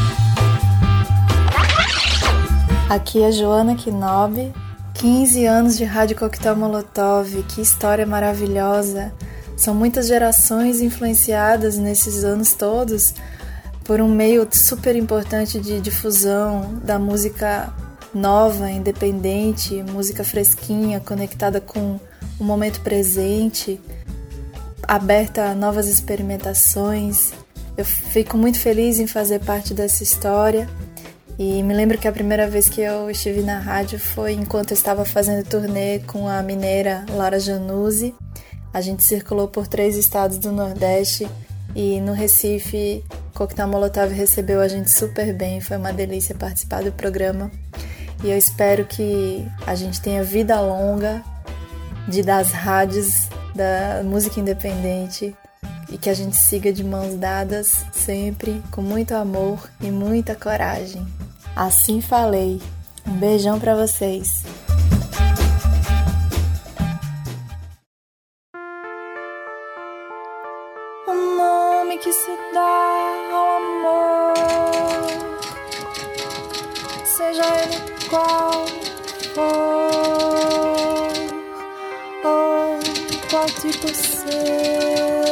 Aqui 2.88 3.20
é 3.20 3.32
Joana 3.32 3.74
Kinobi, 3.74 4.52
15 4.94 5.44
anos 5.44 5.76
de 5.76 5.82
Rádio 5.82 6.16
Coquetel 6.16 6.54
Molotov, 6.54 7.42
que 7.48 7.60
história 7.60 8.06
maravilhosa. 8.06 9.12
São 9.56 9.74
muitas 9.74 10.06
gerações 10.06 10.80
influenciadas 10.80 11.76
nesses 11.76 12.22
anos 12.22 12.52
todos 12.52 13.12
por 13.82 14.00
um 14.00 14.06
meio 14.08 14.46
super 14.52 14.94
importante 14.94 15.58
de 15.58 15.80
difusão 15.80 16.74
da 16.84 16.96
música 16.96 17.74
nova, 18.14 18.70
independente, 18.70 19.82
música 19.82 20.22
fresquinha, 20.22 21.00
conectada 21.00 21.60
com 21.60 21.98
o 22.38 22.44
momento 22.44 22.82
presente, 22.82 23.80
aberta 24.86 25.46
a 25.46 25.54
novas 25.56 25.88
experimentações. 25.88 27.32
Eu 27.76 27.84
fico 27.84 28.38
muito 28.38 28.60
feliz 28.60 29.00
em 29.00 29.08
fazer 29.08 29.40
parte 29.40 29.74
dessa 29.74 30.04
história 30.04 30.68
e 31.38 31.62
me 31.62 31.74
lembro 31.74 31.98
que 31.98 32.08
a 32.08 32.12
primeira 32.12 32.48
vez 32.48 32.68
que 32.68 32.80
eu 32.80 33.10
estive 33.10 33.42
na 33.42 33.58
rádio 33.58 33.98
foi 33.98 34.32
enquanto 34.32 34.70
eu 34.70 34.74
estava 34.74 35.04
fazendo 35.04 35.46
turnê 35.46 35.98
com 36.00 36.26
a 36.26 36.42
mineira 36.42 37.04
Laura 37.10 37.38
Januzzi. 37.38 38.14
A 38.72 38.80
gente 38.80 39.02
circulou 39.02 39.46
por 39.46 39.66
três 39.66 39.96
estados 39.96 40.38
do 40.38 40.50
Nordeste 40.50 41.28
e 41.74 42.00
no 42.00 42.14
Recife, 42.14 43.04
Coquetel 43.34 43.68
Molotov 43.68 44.10
recebeu 44.12 44.62
a 44.62 44.68
gente 44.68 44.90
super 44.90 45.34
bem. 45.34 45.60
Foi 45.60 45.76
uma 45.76 45.92
delícia 45.92 46.34
participar 46.34 46.82
do 46.82 46.90
programa. 46.90 47.50
E 48.24 48.30
eu 48.30 48.38
espero 48.38 48.86
que 48.86 49.46
a 49.66 49.74
gente 49.74 50.00
tenha 50.00 50.24
vida 50.24 50.58
longa 50.58 51.22
de 52.08 52.22
das 52.22 52.50
rádios 52.50 53.28
da 53.54 54.02
música 54.02 54.40
independente 54.40 55.34
e 55.90 55.98
que 55.98 56.08
a 56.08 56.14
gente 56.14 56.36
siga 56.36 56.72
de 56.72 56.82
mãos 56.82 57.14
dadas 57.14 57.84
sempre 57.92 58.62
com 58.70 58.80
muito 58.80 59.14
amor 59.14 59.68
e 59.82 59.90
muita 59.90 60.34
coragem. 60.34 61.06
Assim 61.56 62.02
falei. 62.02 62.60
Um 63.08 63.12
beijão 63.12 63.58
para 63.58 63.74
vocês. 63.74 64.44
O 71.06 71.14
nome 71.14 71.96
que 71.96 72.12
se 72.12 72.30
dá 72.52 72.60
ao 73.32 73.56
amor, 73.56 74.34
seja 77.06 77.44
ele 77.62 77.80
qual 78.10 78.66
for, 79.34 79.40
ou 82.22 82.78
qual 83.30 83.46
tipo 83.46 83.88
ser. 83.94 85.25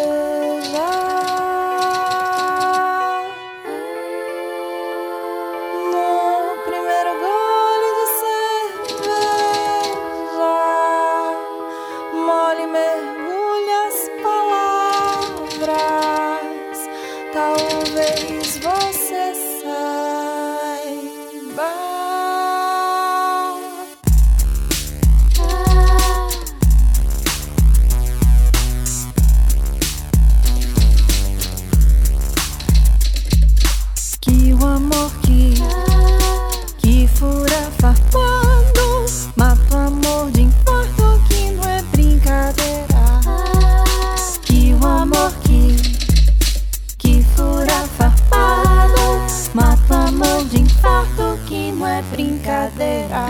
não 51.72 51.86
é 51.86 52.02
brincadeira. 52.02 53.26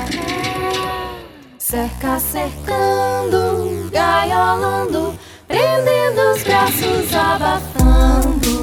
Cerca 1.59 2.19
cercando, 2.19 3.91
gaiolando, 3.91 5.15
prendendo 5.47 6.33
os 6.35 6.43
braços, 6.43 7.15
abafando. 7.15 8.54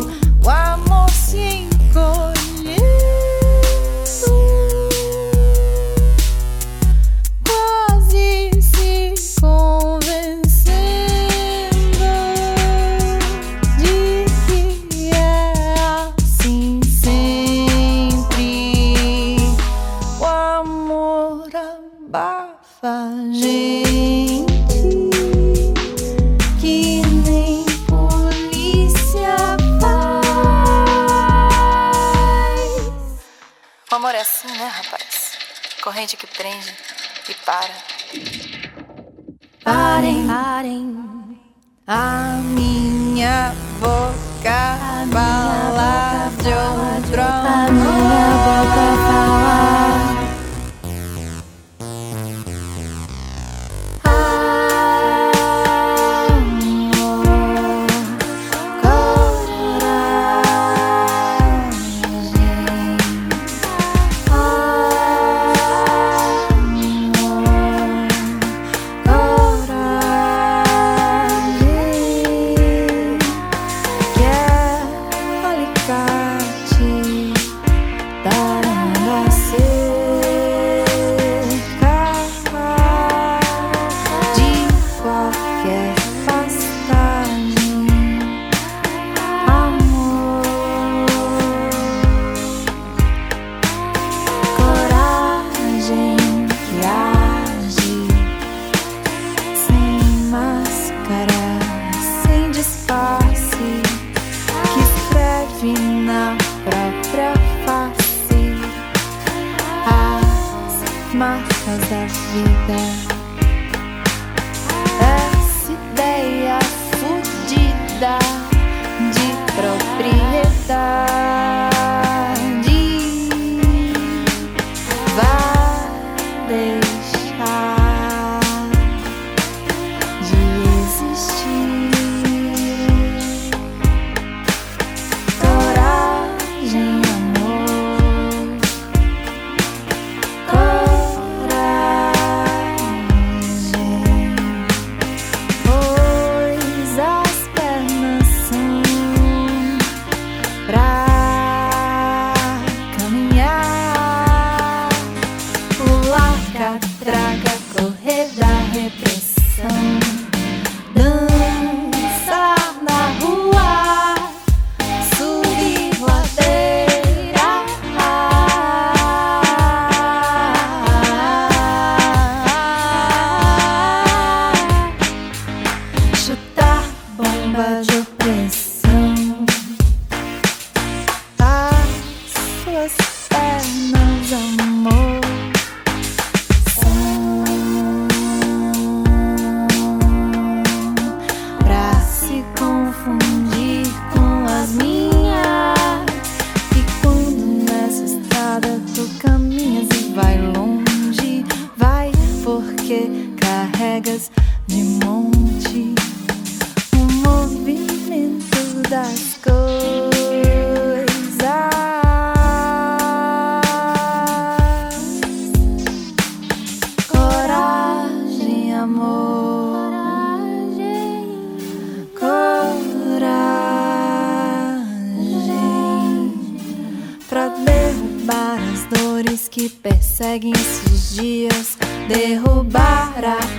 que 229.62 229.70
perseguem 229.70 230.52
esses 230.54 231.14
dias 231.14 231.78
derrubar 232.08 233.14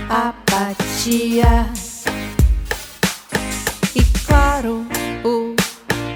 a 0.09 0.27
apatia. 0.27 1.65
E 3.95 4.03
claro, 4.25 4.85
o 5.23 5.55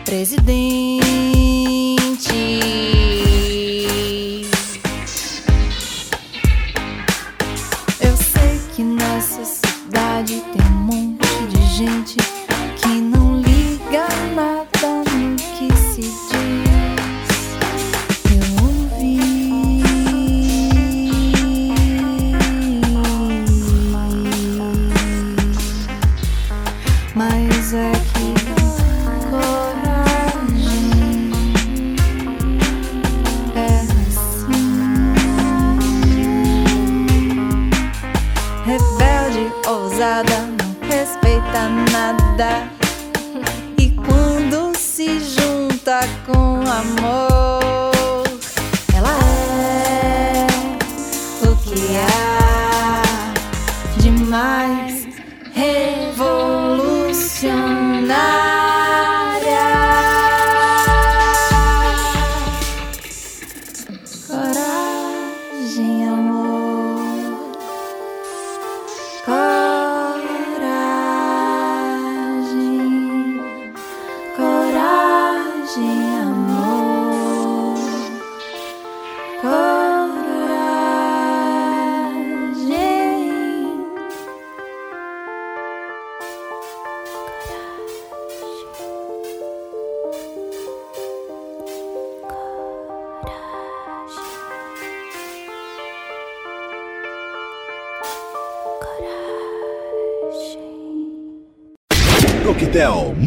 presidente 0.03 1.06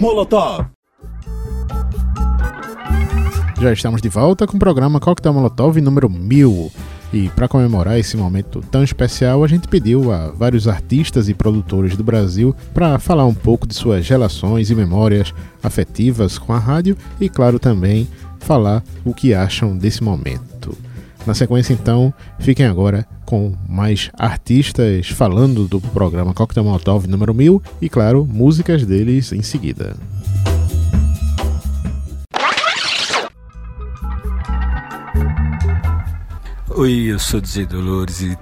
Molotov. 0.00 0.64
Já 3.60 3.70
estamos 3.70 4.00
de 4.00 4.08
volta 4.08 4.46
com 4.46 4.56
o 4.56 4.58
programa 4.58 4.98
Coquetel 4.98 5.34
Molotov 5.34 5.78
número 5.78 6.08
1000. 6.08 6.72
E 7.12 7.28
para 7.28 7.46
comemorar 7.46 7.98
esse 7.98 8.16
momento 8.16 8.64
tão 8.70 8.82
especial, 8.82 9.44
a 9.44 9.46
gente 9.46 9.68
pediu 9.68 10.10
a 10.10 10.28
vários 10.28 10.66
artistas 10.66 11.28
e 11.28 11.34
produtores 11.34 11.98
do 11.98 12.02
Brasil 12.02 12.56
para 12.72 12.98
falar 12.98 13.26
um 13.26 13.34
pouco 13.34 13.66
de 13.66 13.74
suas 13.74 14.08
relações 14.08 14.70
e 14.70 14.74
memórias 14.74 15.34
afetivas 15.62 16.38
com 16.38 16.54
a 16.54 16.58
rádio 16.58 16.96
e, 17.20 17.28
claro, 17.28 17.58
também 17.58 18.08
falar 18.38 18.82
o 19.04 19.12
que 19.12 19.34
acham 19.34 19.76
desse 19.76 20.02
momento. 20.02 20.74
Na 21.26 21.34
sequência, 21.34 21.74
então, 21.74 22.14
fiquem 22.38 22.64
agora 22.64 23.06
com 23.30 23.54
mais 23.68 24.10
artistas 24.18 25.06
falando 25.06 25.68
do 25.68 25.80
programa 25.80 26.34
Coquetel 26.34 26.64
Molotov 26.64 27.06
número 27.06 27.32
1000 27.32 27.62
e, 27.80 27.88
claro, 27.88 28.26
músicas 28.28 28.84
deles 28.84 29.30
em 29.32 29.40
seguida. 29.40 29.94
Oi, 36.70 36.92
eu 37.04 37.20
sou 37.20 37.40
Dizzy 37.40 37.66
Dolores 37.66 38.20
e 38.20 38.36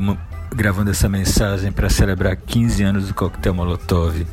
ma- 0.00 0.16
gravando 0.54 0.90
essa 0.90 1.06
mensagem 1.08 1.70
para 1.70 1.90
celebrar 1.90 2.34
15 2.34 2.82
anos 2.82 3.08
do 3.08 3.14
Coquetel 3.14 3.52
Molotov. 3.52 4.26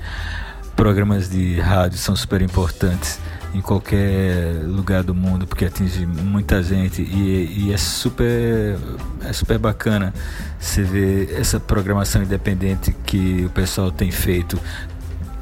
Programas 0.73 1.29
de 1.29 1.59
rádio 1.59 1.97
são 1.97 2.15
super 2.15 2.41
importantes 2.41 3.19
em 3.53 3.61
qualquer 3.61 4.61
lugar 4.65 5.03
do 5.03 5.15
mundo 5.15 5.47
porque 5.47 5.65
atinge 5.65 6.05
muita 6.05 6.61
gente 6.61 7.01
e, 7.01 7.65
e 7.67 7.73
é 7.73 7.77
super 7.77 8.77
é 9.25 9.33
super 9.33 9.57
bacana 9.57 10.13
você 10.59 10.83
ver 10.83 11.33
essa 11.39 11.59
programação 11.59 12.21
independente 12.23 12.95
que 13.05 13.45
o 13.45 13.49
pessoal 13.49 13.91
tem 13.91 14.11
feito 14.11 14.59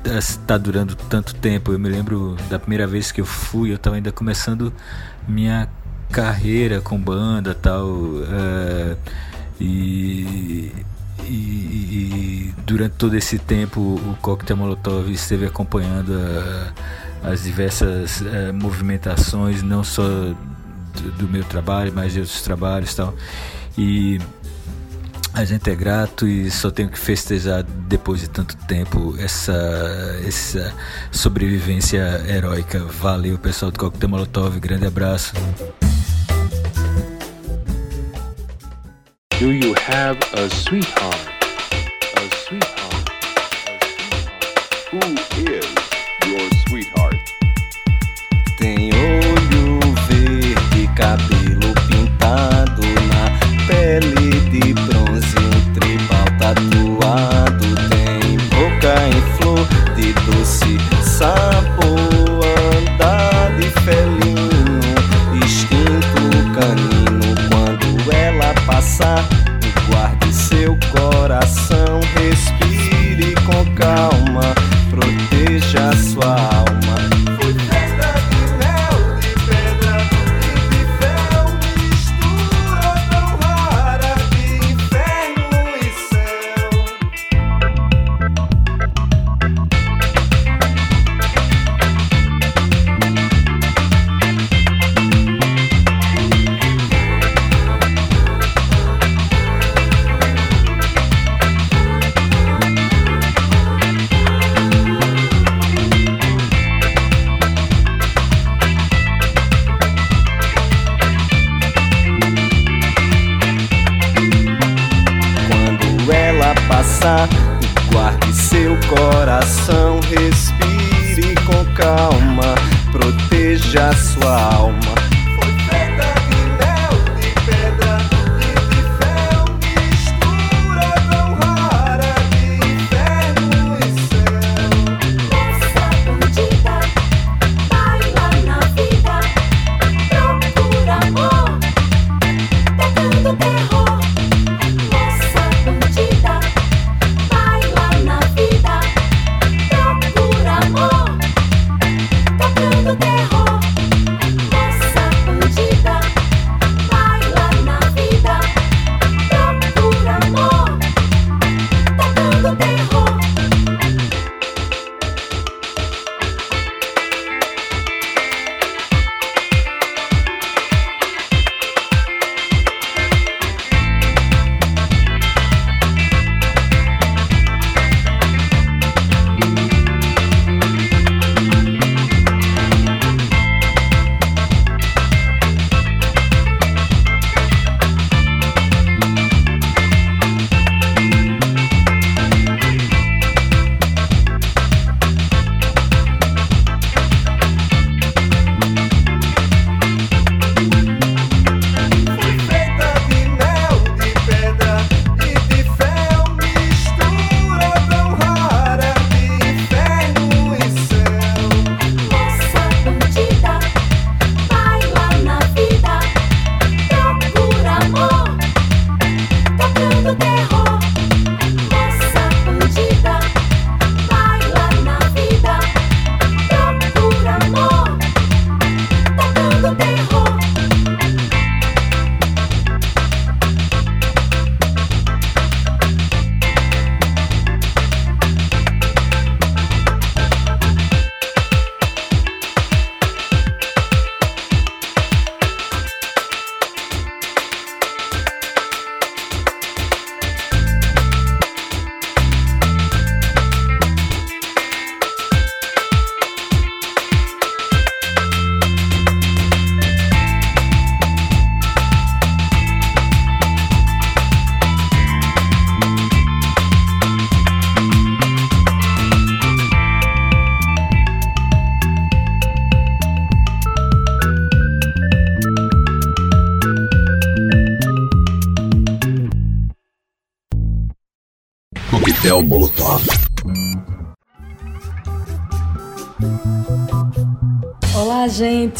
está 0.05 0.55
durando 0.57 0.95
tanto 0.95 1.33
tempo. 1.33 1.71
Eu 1.71 1.79
me 1.79 1.89
lembro 1.89 2.37
da 2.47 2.59
primeira 2.59 2.85
vez 2.85 3.11
que 3.11 3.19
eu 3.21 3.25
fui, 3.25 3.71
eu 3.71 3.75
estava 3.75 3.95
ainda 3.95 4.11
começando 4.11 4.71
minha 5.27 5.67
carreira 6.11 6.79
com 6.79 6.95
banda 6.99 7.55
tal. 7.55 7.89
eh, 8.29 8.95
e, 9.59 10.71
e- 11.23 11.25
e 11.27 12.53
durante 12.67 12.93
todo 12.97 13.15
esse 13.15 13.39
tempo 13.39 13.79
o 13.81 14.15
Coquetel 14.21 14.57
Molotov 14.57 15.09
esteve 15.11 15.45
acompanhando 15.47 16.13
a- 16.13 16.71
as 17.25 17.43
diversas 17.43 18.21
eh, 18.21 18.51
movimentações, 18.51 19.63
não 19.63 19.83
só 19.83 20.03
do, 20.03 21.11
do 21.17 21.27
meu 21.27 21.43
trabalho, 21.43 21.91
mas 21.93 22.13
de 22.13 22.19
outros 22.19 22.41
trabalhos 22.41 22.91
e 22.91 22.95
tal. 22.95 23.13
E 23.77 24.19
a 25.33 25.43
gente 25.43 25.69
é 25.69 25.75
grato 25.75 26.27
e 26.27 26.49
só 26.49 26.71
tenho 26.71 26.87
que 26.87 26.97
festejar 26.97 27.63
depois 27.63 28.21
de 28.21 28.29
tanto 28.29 28.55
tempo 28.67 29.15
essa, 29.19 29.53
essa 30.25 30.73
sobrevivência 31.11 32.23
heróica. 32.27 32.79
Valeu, 32.79 33.37
pessoal 33.37 33.71
do 33.71 33.77
Coquetel 33.79 34.09
Molotov. 34.09 34.57
Grande 34.59 34.85
abraço. 34.85 35.33
Do 39.37 39.51
you 39.51 39.75
have 39.89 40.17
a 40.33 40.49
sweetheart? 40.49 41.19
A 42.15 42.35
sweetheart? 42.47 42.85
Who 44.93 44.99
is 44.99 45.29
your 45.31 45.34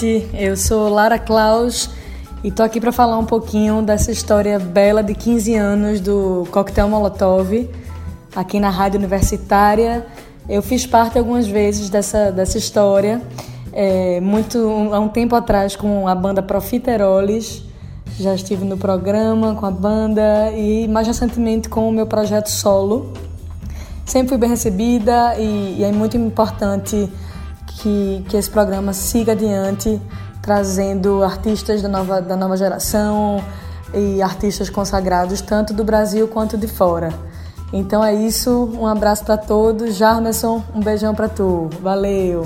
gente. 0.06 0.30
Eu 0.34 0.56
sou 0.56 0.88
Lara 0.88 1.18
Klaus 1.18 1.90
e 2.44 2.52
tô 2.52 2.62
aqui 2.62 2.80
para 2.80 2.92
falar 2.92 3.18
um 3.18 3.26
pouquinho 3.26 3.82
dessa 3.82 4.12
história 4.12 4.60
bela 4.60 5.02
de 5.02 5.16
15 5.16 5.56
anos 5.56 6.00
do 6.00 6.48
Coquetel 6.52 6.88
Molotov 6.88 7.68
aqui 8.36 8.60
na 8.60 8.70
Rádio 8.70 9.00
Universitária. 9.00 10.06
Eu 10.48 10.62
fiz 10.62 10.86
parte 10.86 11.18
algumas 11.18 11.48
vezes 11.48 11.90
dessa, 11.90 12.32
dessa 12.32 12.58
história, 12.58 13.20
é, 13.74 14.20
muito 14.22 14.60
há 14.94 15.00
um 15.00 15.10
tempo 15.10 15.36
atrás 15.36 15.76
com 15.76 16.08
a 16.08 16.14
banda 16.14 16.44
Profiteroles. 16.44 17.64
Já 18.20 18.36
estive 18.36 18.64
no 18.64 18.78
programa 18.78 19.56
com 19.56 19.66
a 19.66 19.72
banda 19.72 20.52
e 20.52 20.88
mais 20.88 21.08
recentemente 21.08 21.68
com 21.68 21.90
o 21.90 21.92
meu 21.92 22.06
projeto 22.06 22.48
solo. 22.48 23.12
Sempre 24.06 24.30
fui 24.30 24.38
bem 24.38 24.50
recebida 24.50 25.36
e, 25.38 25.78
e 25.80 25.84
é 25.84 25.92
muito 25.92 26.16
importante 26.16 27.10
que, 27.82 28.26
que 28.30 28.38
esse 28.38 28.50
programa 28.50 28.94
siga 28.94 29.32
adiante, 29.32 30.02
trazendo 30.42 31.24
artistas 31.24 31.82
da 31.82 31.90
nova, 31.90 32.22
da 32.22 32.36
nova 32.36 32.56
geração 32.56 33.44
e 33.94 34.22
artistas 34.22 34.70
consagrados, 34.70 35.42
tanto 35.42 35.74
do 35.74 35.84
Brasil 35.84 36.28
quanto 36.28 36.58
de 36.58 36.68
fora. 36.68 37.14
Então 37.74 38.04
é 38.04 38.14
isso, 38.14 38.70
um 38.74 38.86
abraço 38.86 39.26
para 39.26 39.38
todos. 39.38 39.96
Jarmerson, 39.96 40.64
um 40.74 40.80
beijão 40.80 41.14
para 41.14 41.28
tu. 41.28 41.70
Valeu! 41.82 42.46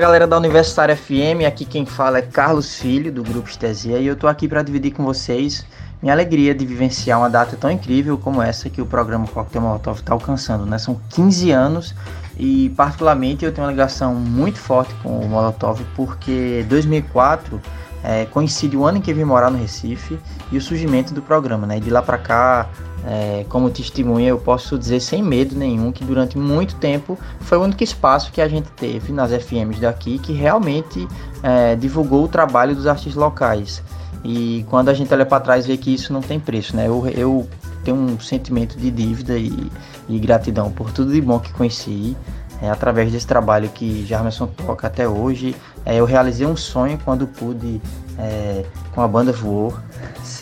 Galera 0.00 0.26
da 0.26 0.38
Universitária 0.38 0.96
FM, 0.96 1.44
aqui 1.46 1.66
quem 1.66 1.84
fala 1.84 2.16
é 2.16 2.22
Carlos 2.22 2.76
Filho 2.76 3.12
do 3.12 3.22
Grupo 3.22 3.50
Estesia 3.50 3.98
e 3.98 4.06
eu 4.06 4.16
tô 4.16 4.26
aqui 4.26 4.48
para 4.48 4.62
dividir 4.62 4.92
com 4.92 5.04
vocês 5.04 5.66
minha 6.00 6.14
alegria 6.14 6.54
de 6.54 6.64
vivenciar 6.64 7.18
uma 7.18 7.28
data 7.28 7.54
tão 7.54 7.70
incrível 7.70 8.16
como 8.16 8.40
essa 8.40 8.70
que 8.70 8.80
o 8.80 8.86
programa 8.86 9.28
Coquetel 9.28 9.60
Molotov 9.60 9.98
está 9.98 10.14
alcançando, 10.14 10.64
né? 10.64 10.78
São 10.78 10.98
15 11.10 11.50
anos 11.50 11.94
e 12.38 12.70
particularmente 12.70 13.44
eu 13.44 13.52
tenho 13.52 13.66
uma 13.66 13.70
ligação 13.70 14.14
muito 14.14 14.58
forte 14.58 14.94
com 15.02 15.20
o 15.20 15.28
Molotov 15.28 15.82
porque 15.94 16.64
2004 16.66 17.60
é, 18.02 18.24
coincide 18.24 18.78
o 18.78 18.86
ano 18.86 18.96
em 18.96 19.00
que 19.02 19.10
eu 19.10 19.14
vim 19.14 19.24
morar 19.24 19.50
no 19.50 19.58
Recife 19.58 20.18
e 20.50 20.56
o 20.56 20.62
surgimento 20.62 21.12
do 21.12 21.20
programa, 21.20 21.66
né? 21.66 21.78
De 21.78 21.90
lá 21.90 22.00
para 22.00 22.16
cá 22.16 22.66
é, 23.06 23.44
como 23.48 23.70
testemunha, 23.70 24.28
eu 24.28 24.38
posso 24.38 24.78
dizer 24.78 25.00
sem 25.00 25.22
medo 25.22 25.56
nenhum 25.56 25.90
que 25.90 26.04
durante 26.04 26.36
muito 26.36 26.74
tempo 26.76 27.18
foi 27.40 27.58
o 27.58 27.62
único 27.62 27.82
espaço 27.82 28.30
que 28.30 28.40
a 28.40 28.48
gente 28.48 28.70
teve 28.72 29.12
nas 29.12 29.30
FMs 29.32 29.80
daqui 29.80 30.18
que 30.18 30.32
realmente 30.32 31.08
é, 31.42 31.74
divulgou 31.76 32.24
o 32.24 32.28
trabalho 32.28 32.74
dos 32.74 32.86
artistas 32.86 33.14
locais. 33.14 33.82
E 34.22 34.66
quando 34.68 34.90
a 34.90 34.94
gente 34.94 35.12
olha 35.14 35.24
para 35.24 35.40
trás, 35.40 35.66
vê 35.66 35.76
que 35.76 35.94
isso 35.94 36.12
não 36.12 36.20
tem 36.20 36.38
preço, 36.38 36.76
né? 36.76 36.86
Eu, 36.86 37.06
eu 37.08 37.48
tenho 37.82 37.96
um 37.96 38.20
sentimento 38.20 38.76
de 38.76 38.90
dívida 38.90 39.38
e, 39.38 39.70
e 40.08 40.18
gratidão 40.18 40.70
por 40.70 40.92
tudo 40.92 41.12
de 41.12 41.20
bom 41.20 41.38
que 41.38 41.52
conheci. 41.52 42.16
É, 42.62 42.68
através 42.68 43.10
desse 43.10 43.26
trabalho 43.26 43.70
que 43.70 44.04
Jarmerson 44.04 44.46
toca 44.46 44.86
até 44.86 45.08
hoje, 45.08 45.56
é, 45.86 45.96
eu 45.96 46.04
realizei 46.04 46.46
um 46.46 46.56
sonho 46.56 46.98
quando 47.02 47.26
pude, 47.26 47.80
é, 48.20 48.64
com 48.94 49.00
a 49.00 49.08
banda 49.08 49.32
Voou, 49.32 49.74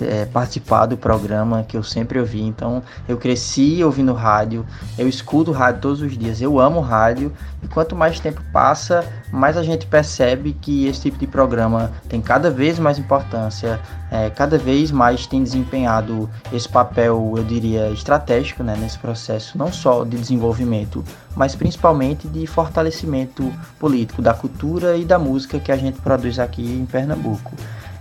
é, 0.03 0.26
participar 0.26 0.87
do 0.87 0.97
programa 0.97 1.64
que 1.66 1.76
eu 1.76 1.83
sempre 1.83 2.18
ouvi. 2.18 2.43
Então, 2.43 2.83
eu 3.09 3.16
cresci 3.16 3.83
ouvindo 3.83 4.12
rádio, 4.12 4.66
eu 4.97 5.09
escuto 5.09 5.53
rádio 5.53 5.81
todos 5.81 6.03
os 6.03 6.16
dias, 6.16 6.43
eu 6.43 6.59
amo 6.59 6.81
rádio. 6.81 7.33
E 7.62 7.68
quanto 7.68 7.97
mais 7.97 8.20
tempo 8.20 8.43
passa, 8.53 9.05
mais 9.33 9.57
a 9.57 9.62
gente 9.62 9.87
percebe 9.87 10.53
que 10.53 10.87
esse 10.87 11.03
tipo 11.03 11.18
de 11.18 11.26
programa 11.26 11.93
tem 12.09 12.20
cada 12.20 12.51
vez 12.51 12.79
mais 12.79 12.99
importância, 12.99 13.81
é, 14.11 14.31
cada 14.31 14.57
vez 14.57 14.91
mais 14.91 15.26
tem 15.26 15.43
desempenhado 15.43 16.29
esse 16.53 16.68
papel, 16.68 17.35
eu 17.37 17.45
diria, 17.45 17.91
estratégico 17.91 18.62
né, 18.62 18.76
nesse 18.79 18.99
processo, 18.99 19.59
não 19.59 19.72
só 19.72 20.05
de 20.05 20.16
desenvolvimento, 20.16 21.05
mas 21.37 21.55
principalmente 21.55 22.26
de 22.26 22.47
fortalecimento 22.47 23.53
político 23.79 24.22
da 24.22 24.35
cultura 24.35 24.97
e 24.97 25.05
da 25.05 25.18
música 25.18 25.59
que 25.59 25.70
a 25.70 25.76
gente 25.76 26.01
produz 26.01 26.39
aqui 26.39 26.62
em 26.62 26.87
Pernambuco. 26.87 27.53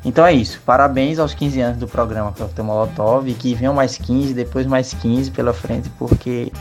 Então 0.05 0.25
é 0.25 0.31
isso. 0.31 0.61
Parabéns 0.65 1.19
aos 1.19 1.33
15 1.33 1.59
anos 1.59 1.77
do 1.79 1.87
programa 1.87 2.31
Coquetel 2.31 2.63
Molotov 2.63 3.27
e 3.27 3.33
que 3.33 3.53
venham 3.53 3.73
mais 3.73 3.97
15, 3.97 4.33
depois 4.33 4.65
mais 4.65 4.93
15 4.93 5.31
pela 5.31 5.53
frente, 5.53 5.89
porque 5.99 6.51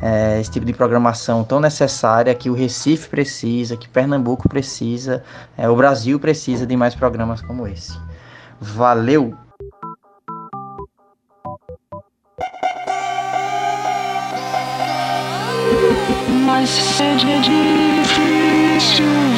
é, 0.00 0.40
esse 0.40 0.50
tipo 0.50 0.66
de 0.66 0.72
programação 0.72 1.44
tão 1.44 1.60
necessária 1.60 2.34
que 2.34 2.50
o 2.50 2.54
Recife 2.54 3.08
precisa, 3.08 3.76
que 3.76 3.88
Pernambuco 3.88 4.48
precisa, 4.48 5.22
é, 5.56 5.68
o 5.68 5.76
Brasil 5.76 6.18
precisa 6.18 6.66
de 6.66 6.76
mais 6.76 6.94
programas 6.94 7.40
como 7.42 7.66
esse. 7.66 7.98
Valeu! 8.60 9.34
Mas 16.46 16.68
seja 16.70 17.40
difícil 17.40 19.33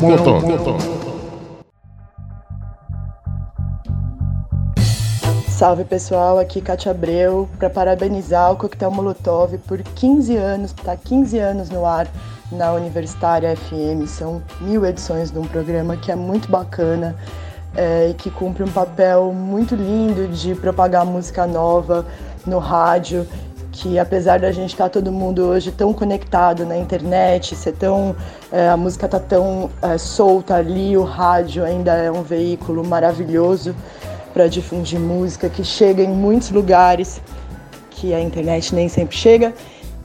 Molotov. 0.00 0.78
Salve 5.48 5.84
pessoal, 5.84 6.38
aqui 6.38 6.60
Katia 6.60 6.92
Abreu 6.92 7.48
para 7.58 7.68
parabenizar 7.68 8.52
o 8.52 8.56
Coquetel 8.56 8.92
Molotov 8.92 9.58
por 9.66 9.82
15 9.82 10.36
anos, 10.36 10.72
tá 10.72 10.96
15 10.96 11.38
anos 11.38 11.68
no 11.68 11.84
ar 11.84 12.06
na 12.52 12.72
Universitária 12.72 13.56
FM. 13.56 14.06
São 14.06 14.40
mil 14.60 14.86
edições 14.86 15.32
de 15.32 15.38
um 15.38 15.44
programa 15.44 15.96
que 15.96 16.12
é 16.12 16.14
muito 16.14 16.48
bacana 16.48 17.16
é, 17.76 18.10
e 18.10 18.14
que 18.14 18.30
cumpre 18.30 18.62
um 18.62 18.70
papel 18.70 19.32
muito 19.32 19.74
lindo 19.74 20.28
de 20.28 20.54
propagar 20.54 21.04
música 21.04 21.44
nova 21.44 22.06
no 22.46 22.60
rádio. 22.60 23.26
Que 23.70 23.98
apesar 23.98 24.40
da 24.40 24.50
gente 24.50 24.70
estar 24.70 24.88
todo 24.88 25.12
mundo 25.12 25.44
hoje 25.44 25.70
tão 25.70 25.92
conectado 25.92 26.64
na 26.64 26.76
internet, 26.76 27.54
ser 27.54 27.72
tão, 27.72 28.16
é, 28.50 28.68
a 28.68 28.76
música 28.76 29.06
tá 29.06 29.20
tão 29.20 29.70
é, 29.82 29.98
solta 29.98 30.54
ali, 30.54 30.96
o 30.96 31.04
rádio 31.04 31.64
ainda 31.64 31.92
é 31.92 32.10
um 32.10 32.22
veículo 32.22 32.84
maravilhoso 32.84 33.74
para 34.32 34.48
difundir 34.48 34.98
música 34.98 35.48
que 35.48 35.62
chega 35.64 36.02
em 36.02 36.08
muitos 36.08 36.50
lugares 36.50 37.20
que 37.90 38.14
a 38.14 38.20
internet 38.20 38.74
nem 38.74 38.88
sempre 38.88 39.16
chega. 39.16 39.52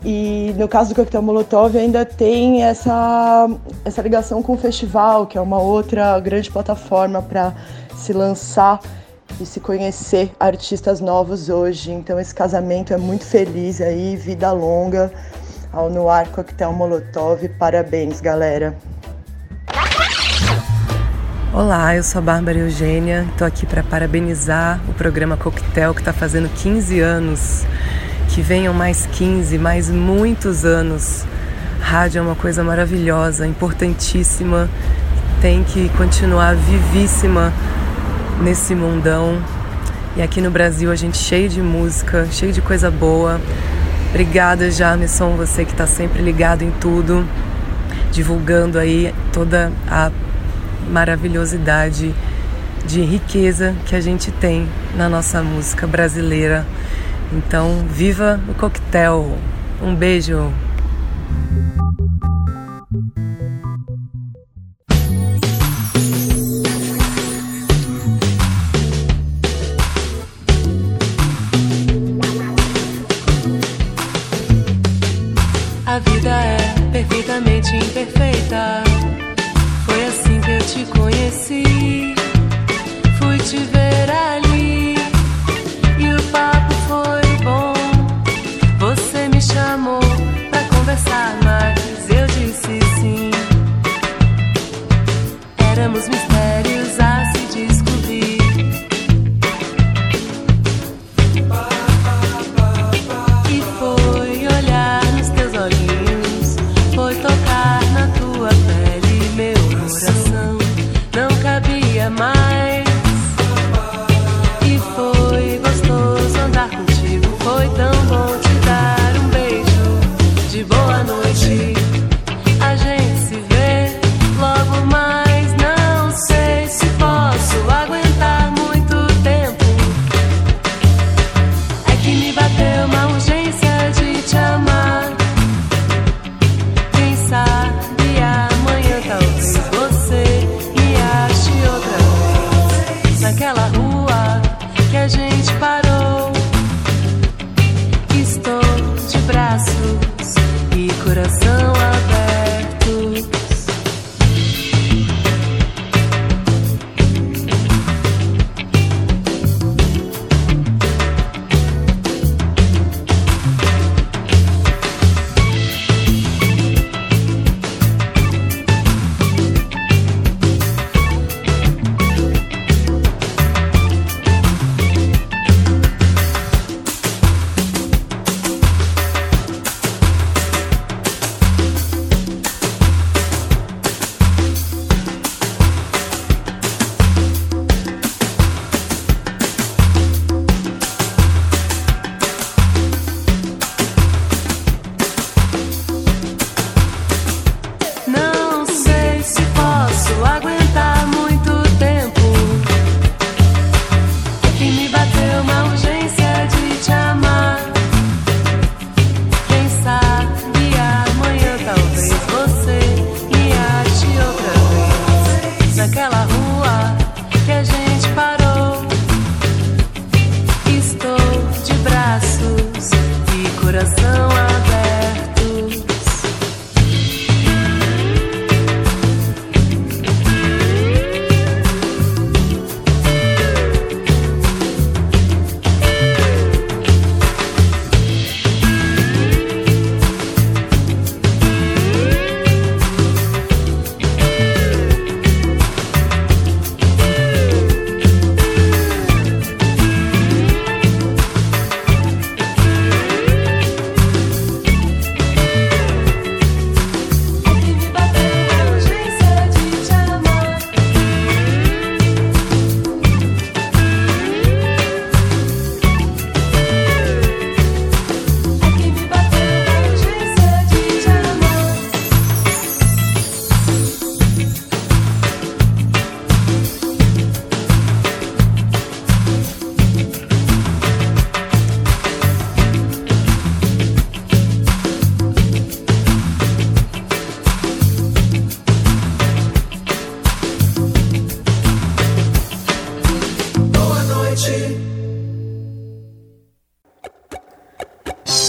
E 0.05 0.53
no 0.57 0.67
caso 0.67 0.89
do 0.89 0.95
Coquetel 0.95 1.21
Molotov 1.21 1.77
ainda 1.77 2.03
tem 2.03 2.63
essa, 2.63 3.49
essa 3.85 4.01
ligação 4.01 4.43
com 4.43 4.53
o 4.53 4.57
festival, 4.57 5.25
que 5.25 5.37
é 5.37 5.41
uma 5.41 5.59
outra 5.59 6.19
grande 6.19 6.51
plataforma 6.51 7.21
para 7.21 7.53
se 7.95 8.11
lançar 8.11 8.81
e 9.39 9.45
se 9.45 9.59
conhecer 9.59 10.31
artistas 10.39 10.99
novos 10.99 11.49
hoje. 11.49 11.91
Então 11.91 12.19
esse 12.19 12.33
casamento 12.33 12.93
é 12.93 12.97
muito 12.97 13.25
feliz 13.25 13.81
aí, 13.81 14.15
vida 14.15 14.51
longa 14.51 15.11
ao 15.71 15.89
Noir 15.89 16.29
Coquetel 16.29 16.71
Molotov. 16.73 17.47
Parabéns, 17.57 18.21
galera. 18.21 18.75
Olá, 21.53 21.95
eu 21.95 22.03
sou 22.03 22.19
a 22.19 22.21
Bárbara 22.21 22.57
Eugênia, 22.57 23.27
estou 23.31 23.45
aqui 23.45 23.65
para 23.65 23.83
parabenizar 23.83 24.81
o 24.89 24.93
programa 24.93 25.37
Coquetel 25.37 25.93
que 25.93 26.01
está 26.01 26.11
fazendo 26.11 26.49
15 26.49 26.99
anos. 26.99 27.63
Que 28.33 28.41
venham 28.41 28.73
mais 28.73 29.05
15, 29.05 29.57
mais 29.59 29.89
muitos 29.89 30.65
anos. 30.65 31.23
Rádio 31.79 32.19
é 32.19 32.21
uma 32.21 32.35
coisa 32.35 32.63
maravilhosa, 32.63 33.45
importantíssima, 33.45 34.67
tem 35.41 35.63
que 35.63 35.89
continuar 35.89 36.55
vivíssima 36.55 37.53
nesse 38.41 38.73
mundão. 38.75 39.41
E 40.15 40.21
aqui 40.21 40.41
no 40.41 40.51
Brasil 40.51 40.91
a 40.91 40.95
gente 40.95 41.17
cheio 41.17 41.49
de 41.49 41.61
música, 41.61 42.27
cheio 42.31 42.53
de 42.53 42.61
coisa 42.61 42.89
boa. 42.89 43.39
Obrigada, 44.09 44.69
Jarmisson, 44.69 45.35
você 45.35 45.65
que 45.65 45.71
está 45.71 45.87
sempre 45.87 46.21
ligado 46.21 46.61
em 46.61 46.71
tudo, 46.71 47.27
divulgando 48.11 48.77
aí 48.77 49.13
toda 49.31 49.71
a 49.89 50.11
maravilhosidade 50.89 52.13
de 52.85 53.01
riqueza 53.01 53.73
que 53.85 53.95
a 53.95 54.01
gente 54.01 54.31
tem 54.31 54.67
na 54.95 55.09
nossa 55.09 55.41
música 55.41 55.87
brasileira. 55.87 56.65
Então, 57.31 57.85
viva 57.89 58.39
o 58.47 58.53
coquetel! 58.53 59.37
Um 59.81 59.95
beijo! 59.95 60.51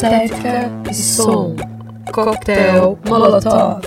Estética 0.05 0.71
e 0.91 0.95
som. 0.95 1.57
Coquetel 2.13 2.99
Molotov. 3.09 3.81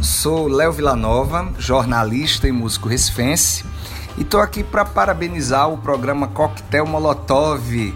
Sou 0.00 0.48
Léo 0.48 0.72
Villanova, 0.72 1.52
jornalista 1.58 2.48
e 2.48 2.52
músico 2.52 2.88
recifense, 2.88 3.64
e 4.16 4.22
estou 4.22 4.40
aqui 4.40 4.64
para 4.64 4.84
parabenizar 4.84 5.70
o 5.70 5.76
programa 5.76 6.26
Coquetel 6.28 6.86
Molotov 6.86 7.94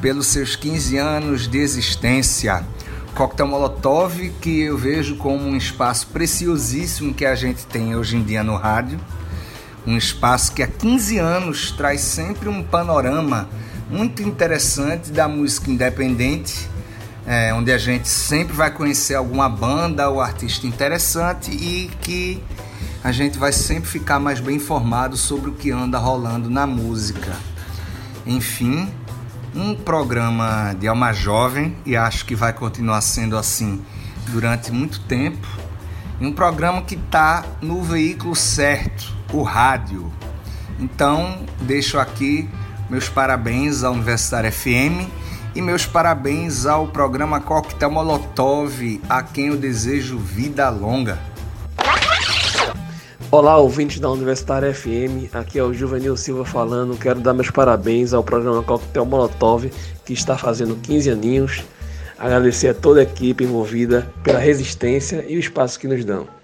pelos 0.00 0.26
seus 0.26 0.56
15 0.56 0.98
anos 0.98 1.46
de 1.46 1.58
existência. 1.58 2.64
Coquetel 3.14 3.46
Molotov, 3.46 4.30
que 4.40 4.62
eu 4.62 4.76
vejo 4.76 5.16
como 5.16 5.46
um 5.46 5.56
espaço 5.56 6.08
preciosíssimo 6.08 7.14
que 7.14 7.24
a 7.24 7.36
gente 7.36 7.64
tem 7.66 7.94
hoje 7.94 8.16
em 8.16 8.22
dia 8.24 8.42
no 8.42 8.56
rádio. 8.56 8.98
Um 9.86 9.96
espaço 9.96 10.52
que 10.52 10.62
há 10.62 10.66
15 10.66 11.18
anos 11.18 11.70
traz 11.70 12.00
sempre 12.00 12.48
um 12.48 12.62
panorama 12.62 13.48
muito 14.00 14.22
interessante 14.22 15.10
da 15.10 15.28
música 15.28 15.70
independente, 15.70 16.66
é, 17.26 17.52
onde 17.52 17.70
a 17.70 17.76
gente 17.76 18.08
sempre 18.08 18.56
vai 18.56 18.70
conhecer 18.70 19.14
alguma 19.14 19.46
banda 19.46 20.08
ou 20.08 20.22
artista 20.22 20.66
interessante 20.66 21.50
e 21.50 21.90
que 22.00 22.42
a 23.04 23.12
gente 23.12 23.38
vai 23.38 23.52
sempre 23.52 23.90
ficar 23.90 24.18
mais 24.18 24.40
bem 24.40 24.56
informado 24.56 25.18
sobre 25.18 25.50
o 25.50 25.52
que 25.52 25.70
anda 25.70 25.98
rolando 25.98 26.48
na 26.48 26.66
música. 26.66 27.36
Enfim, 28.24 28.88
um 29.54 29.74
programa 29.74 30.74
de 30.80 30.88
alma 30.88 31.12
jovem 31.12 31.76
e 31.84 31.94
acho 31.94 32.24
que 32.24 32.34
vai 32.34 32.54
continuar 32.54 33.02
sendo 33.02 33.36
assim 33.36 33.84
durante 34.28 34.72
muito 34.72 35.00
tempo. 35.00 35.46
E 36.18 36.26
um 36.26 36.32
programa 36.32 36.80
que 36.80 36.94
está 36.94 37.44
no 37.60 37.82
veículo 37.82 38.34
certo, 38.34 39.14
o 39.30 39.42
rádio. 39.42 40.10
Então, 40.78 41.44
deixo 41.60 41.98
aqui 41.98 42.48
meus 42.90 43.08
parabéns 43.08 43.84
à 43.84 43.90
Universitária 43.90 44.50
FM 44.50 45.08
e 45.54 45.62
meus 45.62 45.86
parabéns 45.86 46.66
ao 46.66 46.88
programa 46.88 47.40
Coquetel 47.40 47.90
Molotov, 47.90 49.00
a 49.08 49.22
quem 49.22 49.46
eu 49.46 49.56
desejo 49.56 50.18
vida 50.18 50.68
longa. 50.68 51.16
Olá, 53.30 53.56
ouvintes 53.58 54.00
da 54.00 54.10
Universitária 54.10 54.74
FM, 54.74 55.32
aqui 55.32 55.56
é 55.56 55.62
o 55.62 55.72
Juvenil 55.72 56.16
Silva 56.16 56.44
falando. 56.44 56.98
Quero 56.98 57.20
dar 57.20 57.32
meus 57.32 57.48
parabéns 57.48 58.12
ao 58.12 58.24
programa 58.24 58.60
Coquetel 58.64 59.06
Molotov, 59.06 59.70
que 60.04 60.12
está 60.12 60.36
fazendo 60.36 60.74
15 60.74 61.10
aninhos. 61.10 61.62
Agradecer 62.18 62.68
a 62.68 62.74
toda 62.74 62.98
a 62.98 63.04
equipe 63.04 63.44
envolvida 63.44 64.12
pela 64.24 64.40
resistência 64.40 65.24
e 65.28 65.36
o 65.36 65.40
espaço 65.40 65.78
que 65.78 65.86
nos 65.86 66.04
dão. 66.04 66.39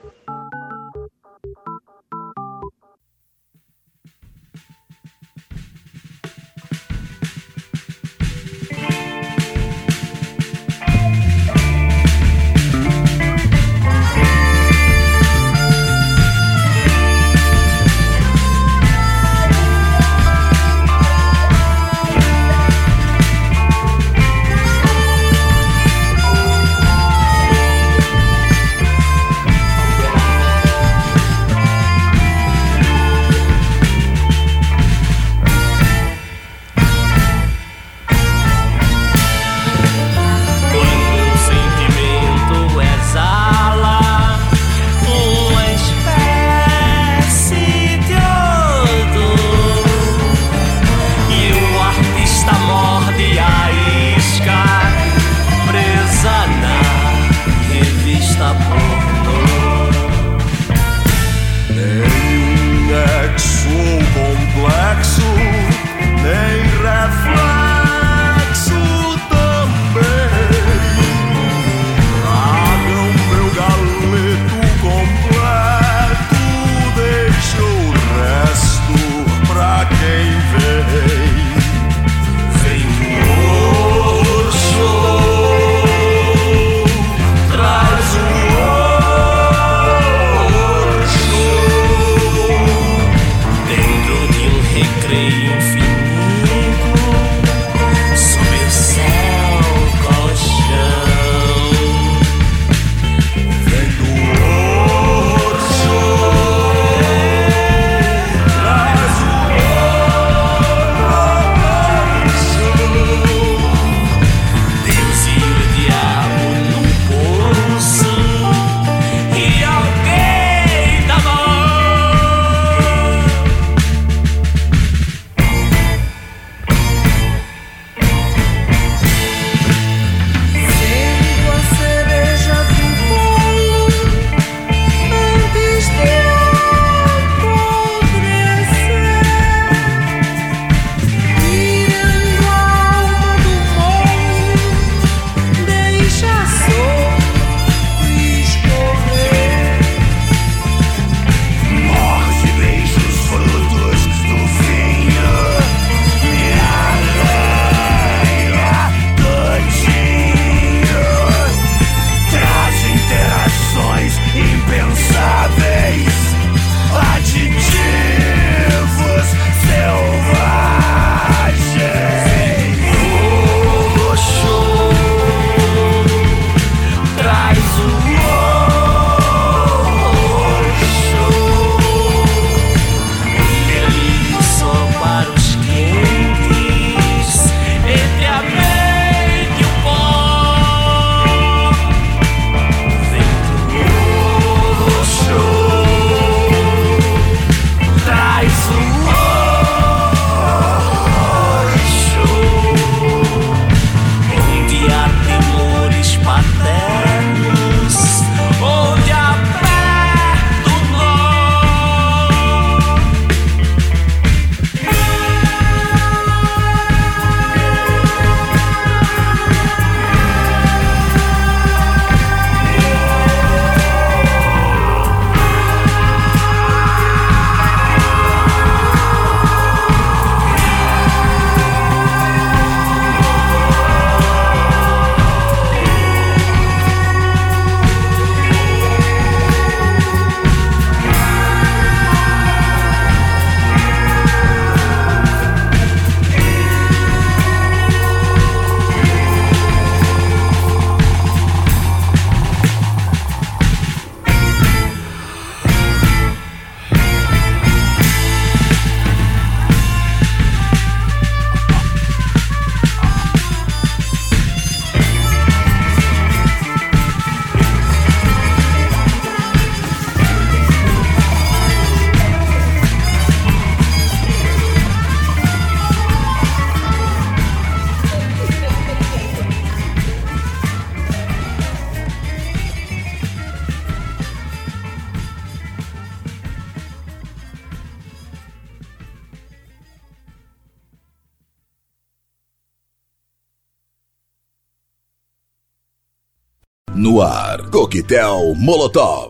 Coquetel 298.07 298.54
Molotov. 298.54 299.26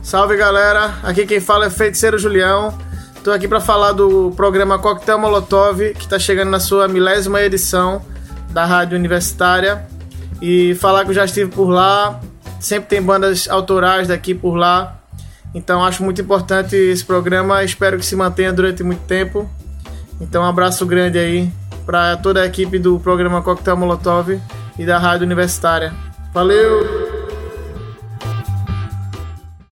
Salve 0.00 0.36
galera, 0.36 0.94
aqui 1.02 1.26
quem 1.26 1.40
fala 1.40 1.66
é 1.66 1.70
Feiticeiro 1.70 2.16
Julião. 2.16 2.72
Tô 3.24 3.32
aqui 3.32 3.48
para 3.48 3.60
falar 3.60 3.90
do 3.90 4.32
programa 4.36 4.78
Coquetel 4.78 5.18
Molotov, 5.18 5.92
que 5.94 6.04
está 6.04 6.16
chegando 6.16 6.50
na 6.50 6.60
sua 6.60 6.86
milésima 6.86 7.42
edição 7.42 8.00
da 8.50 8.64
Rádio 8.64 8.96
Universitária. 8.96 9.88
E 10.40 10.76
falar 10.76 11.02
que 11.02 11.10
eu 11.10 11.14
já 11.14 11.24
estive 11.24 11.50
por 11.50 11.68
lá, 11.68 12.20
sempre 12.60 12.88
tem 12.88 13.02
bandas 13.02 13.48
autorais 13.48 14.06
daqui 14.06 14.34
por 14.34 14.54
lá. 14.54 15.00
Então 15.52 15.84
acho 15.84 16.04
muito 16.04 16.22
importante 16.22 16.76
esse 16.76 17.04
programa, 17.04 17.64
espero 17.64 17.98
que 17.98 18.06
se 18.06 18.14
mantenha 18.14 18.52
durante 18.52 18.84
muito 18.84 19.02
tempo. 19.02 19.50
Então 20.20 20.44
um 20.44 20.46
abraço 20.46 20.86
grande 20.86 21.18
aí 21.18 21.52
para 21.84 22.16
toda 22.16 22.42
a 22.42 22.46
equipe 22.46 22.78
do 22.78 23.00
programa 23.00 23.42
Coquetel 23.42 23.76
Molotov 23.76 24.40
e 24.78 24.86
da 24.86 24.98
Rádio 24.98 25.26
Universitária. 25.26 25.92
Valeu! 26.32 26.86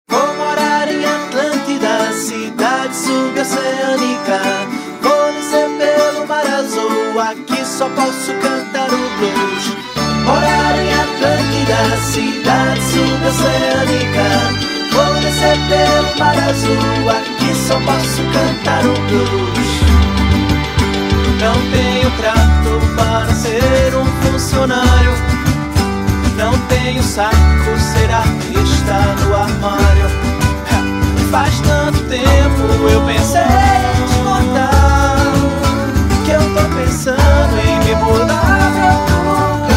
Vou 0.08 0.34
morar 0.36 0.88
em 0.88 1.04
Atlântida, 1.04 2.12
cidade 2.12 2.94
suboceânica. 2.94 4.40
Vou 5.02 5.32
descer 5.32 5.68
pelo 5.78 6.26
mar 6.26 6.46
azul, 6.46 7.20
aqui 7.20 7.64
só 7.64 7.88
posso 7.88 8.32
cantar 8.34 8.88
o 8.92 8.98
blues. 9.18 9.76
Morar 10.24 10.78
em 10.78 10.92
Atlântida, 10.92 11.96
cidade 12.00 12.80
suboceânica. 12.82 14.26
Vou 14.92 15.14
descer 15.20 15.58
pelo 15.68 16.18
mar 16.18 16.38
azul, 16.38 17.10
aqui 17.10 17.54
só 17.56 17.80
posso 17.80 18.22
cantar 18.32 18.84
o 18.84 18.94
blues. 19.08 19.72
Não 21.40 21.54
tenho 21.72 22.10
trato 22.18 22.96
para 22.96 23.34
ser 23.34 23.96
um 23.96 24.11
Não 26.36 26.52
tenho 26.68 27.02
saco 27.02 27.34
ser 27.78 28.10
artista 28.12 28.94
no 29.24 29.34
armário. 29.34 30.08
Faz 31.30 31.58
tanto 31.60 31.98
tempo 32.00 32.88
eu 32.88 33.00
pensei 33.06 33.40
em 33.40 34.06
te 34.06 34.14
contar 34.18 35.32
que 36.24 36.30
eu 36.32 36.42
tô 36.54 36.62
pensando 36.76 37.58
em 37.58 37.78
me 37.80 37.94
mudar 37.96 38.72
pra 38.74 38.86
outro 38.98 39.16
lugar. 39.24 39.72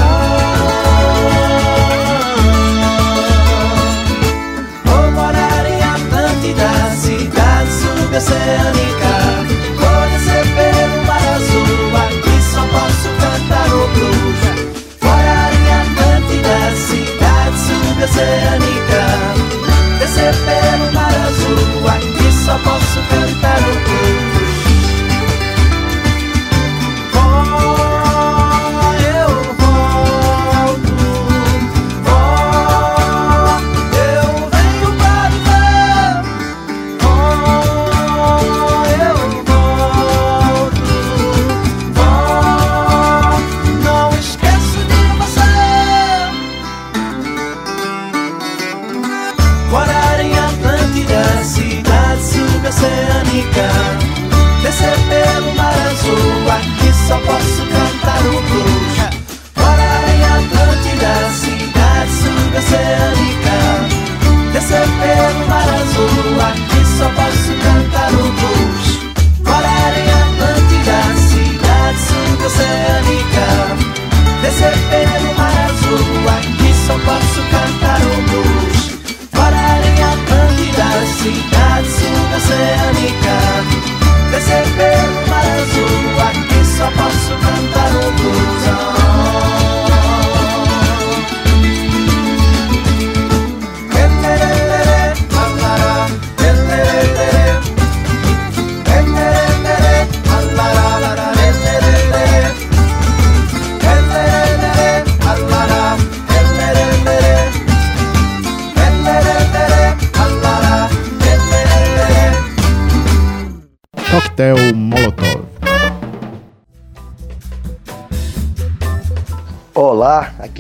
Morar 5.14 5.66
em 5.66 5.82
Atlântida, 5.82 6.70
cidade 6.96 7.72
suboceânica. 7.72 9.05
Suboceânica. 18.16 19.04
Descer 20.00 20.34
pelo 20.46 20.92
mar 20.94 21.14
azul, 21.28 21.88
aqui 21.90 22.32
só 22.32 22.58
posso 22.60 23.00
cantar 23.10 23.60
o 23.60 23.74
blues. 23.74 24.35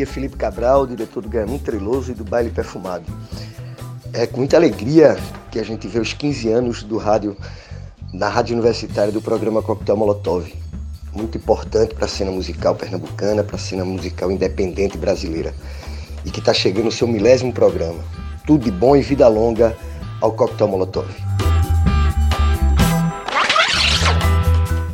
É 0.05 0.07
Felipe 0.07 0.37
Cabral, 0.37 0.85
diretor 0.85 1.21
do 1.21 1.29
Gamin 1.29 1.57
Treloso 1.57 2.11
e 2.11 2.15
do 2.15 2.23
Baile 2.23 2.51
Perfumado. 2.51 3.05
É 4.13 4.27
com 4.27 4.37
muita 4.37 4.55
alegria 4.55 5.17
que 5.51 5.59
a 5.59 5.63
gente 5.63 5.87
vê 5.87 5.99
os 5.99 6.13
15 6.13 6.47
anos 6.49 6.83
do 6.83 6.97
rádio, 6.97 7.35
da 8.13 8.29
rádio 8.29 8.53
universitária 8.53 9.11
do 9.11 9.21
programa 9.21 9.63
Coquetel 9.63 9.97
Molotov. 9.97 10.53
Muito 11.11 11.37
importante 11.37 11.95
para 11.95 12.05
a 12.05 12.07
cena 12.07 12.29
musical 12.29 12.75
pernambucana, 12.75 13.43
para 13.43 13.55
a 13.55 13.59
cena 13.59 13.83
musical 13.83 14.31
independente 14.31 14.97
brasileira. 14.97 15.53
E 16.23 16.29
que 16.29 16.39
está 16.39 16.53
chegando 16.53 16.87
o 16.87 16.91
seu 16.91 17.07
milésimo 17.07 17.51
programa. 17.51 17.99
Tudo 18.45 18.65
de 18.65 18.71
bom 18.71 18.95
e 18.95 19.01
vida 19.01 19.27
longa 19.27 19.75
ao 20.21 20.31
Coquetel 20.33 20.67
Molotov. 20.67 21.24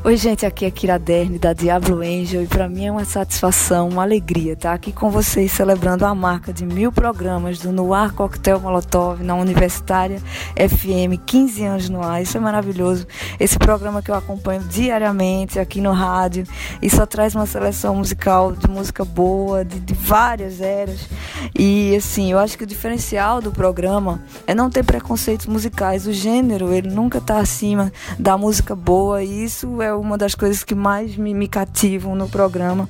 Oi, 0.04 0.18
gente, 0.18 0.48
aqui 0.48 0.66
é 0.66 0.72
Kira 0.72 0.98
Derne, 0.98 1.38
da 1.38 1.54
Diablo 1.54 2.00
Angel, 2.00 2.42
e 2.42 2.48
para 2.48 2.68
mim 2.68 2.88
é 2.88 2.92
uma 2.92 3.06
satisfação, 3.06 3.88
uma 3.88 4.02
alegria 4.02 4.54
estar 4.54 4.74
aqui 4.74 4.92
com 4.92 5.12
vocês 5.12 5.52
celebrando 5.52 6.08
a 6.08 6.16
marca 6.16 6.52
de 6.52 6.66
mil 6.66 6.92
programas 6.92 7.60
do 7.60 7.72
Noir 7.72 8.12
Coquetel 8.12 8.60
Molotov 8.60 9.24
na 9.24 9.36
Universitária 9.36 10.20
FM, 10.56 11.22
15 11.24 11.64
anos 11.66 11.90
no 11.90 12.02
ar, 12.02 12.20
isso 12.20 12.36
é 12.36 12.40
maravilhoso. 12.40 13.06
Esse 13.40 13.60
programa 13.60 14.02
que 14.02 14.10
eu 14.10 14.16
acompanho 14.16 14.64
diariamente 14.64 15.60
aqui 15.60 15.80
no 15.80 15.92
rádio 15.92 16.48
e 16.82 16.90
só 16.90 17.06
traz 17.06 17.36
uma 17.36 17.46
seleção 17.46 17.96
musical 17.96 18.54
de 18.54 18.68
música 18.68 19.06
boa, 19.06 19.64
de, 19.64 19.80
de 19.80 19.94
várias 19.94 20.62
eras. 20.62 21.08
E 21.56 21.96
assim, 21.96 22.32
eu 22.32 22.40
acho 22.40 22.58
que 22.58 22.64
o 22.64 22.68
diferencial 22.68 23.40
do 23.40 23.52
programa 23.52 24.20
é 24.48 24.56
não 24.56 24.68
ter 24.68 24.84
preconceitos 24.84 25.46
musicais, 25.46 26.08
o 26.08 26.12
gênero, 26.12 26.74
ele 26.74 26.90
nunca 26.90 27.20
está 27.20 27.38
acima 27.38 27.94
da 28.18 28.36
música 28.36 28.76
boa, 28.76 29.24
e 29.24 29.44
isso 29.44 29.80
é 29.80 29.91
uma 29.96 30.18
das 30.18 30.36
coisas 30.36 30.64
que 30.64 30.76
mais 30.76 31.16
me, 31.16 31.34
me 31.34 31.48
cativam 31.48 32.16
no 32.16 32.28
programa. 32.30 32.90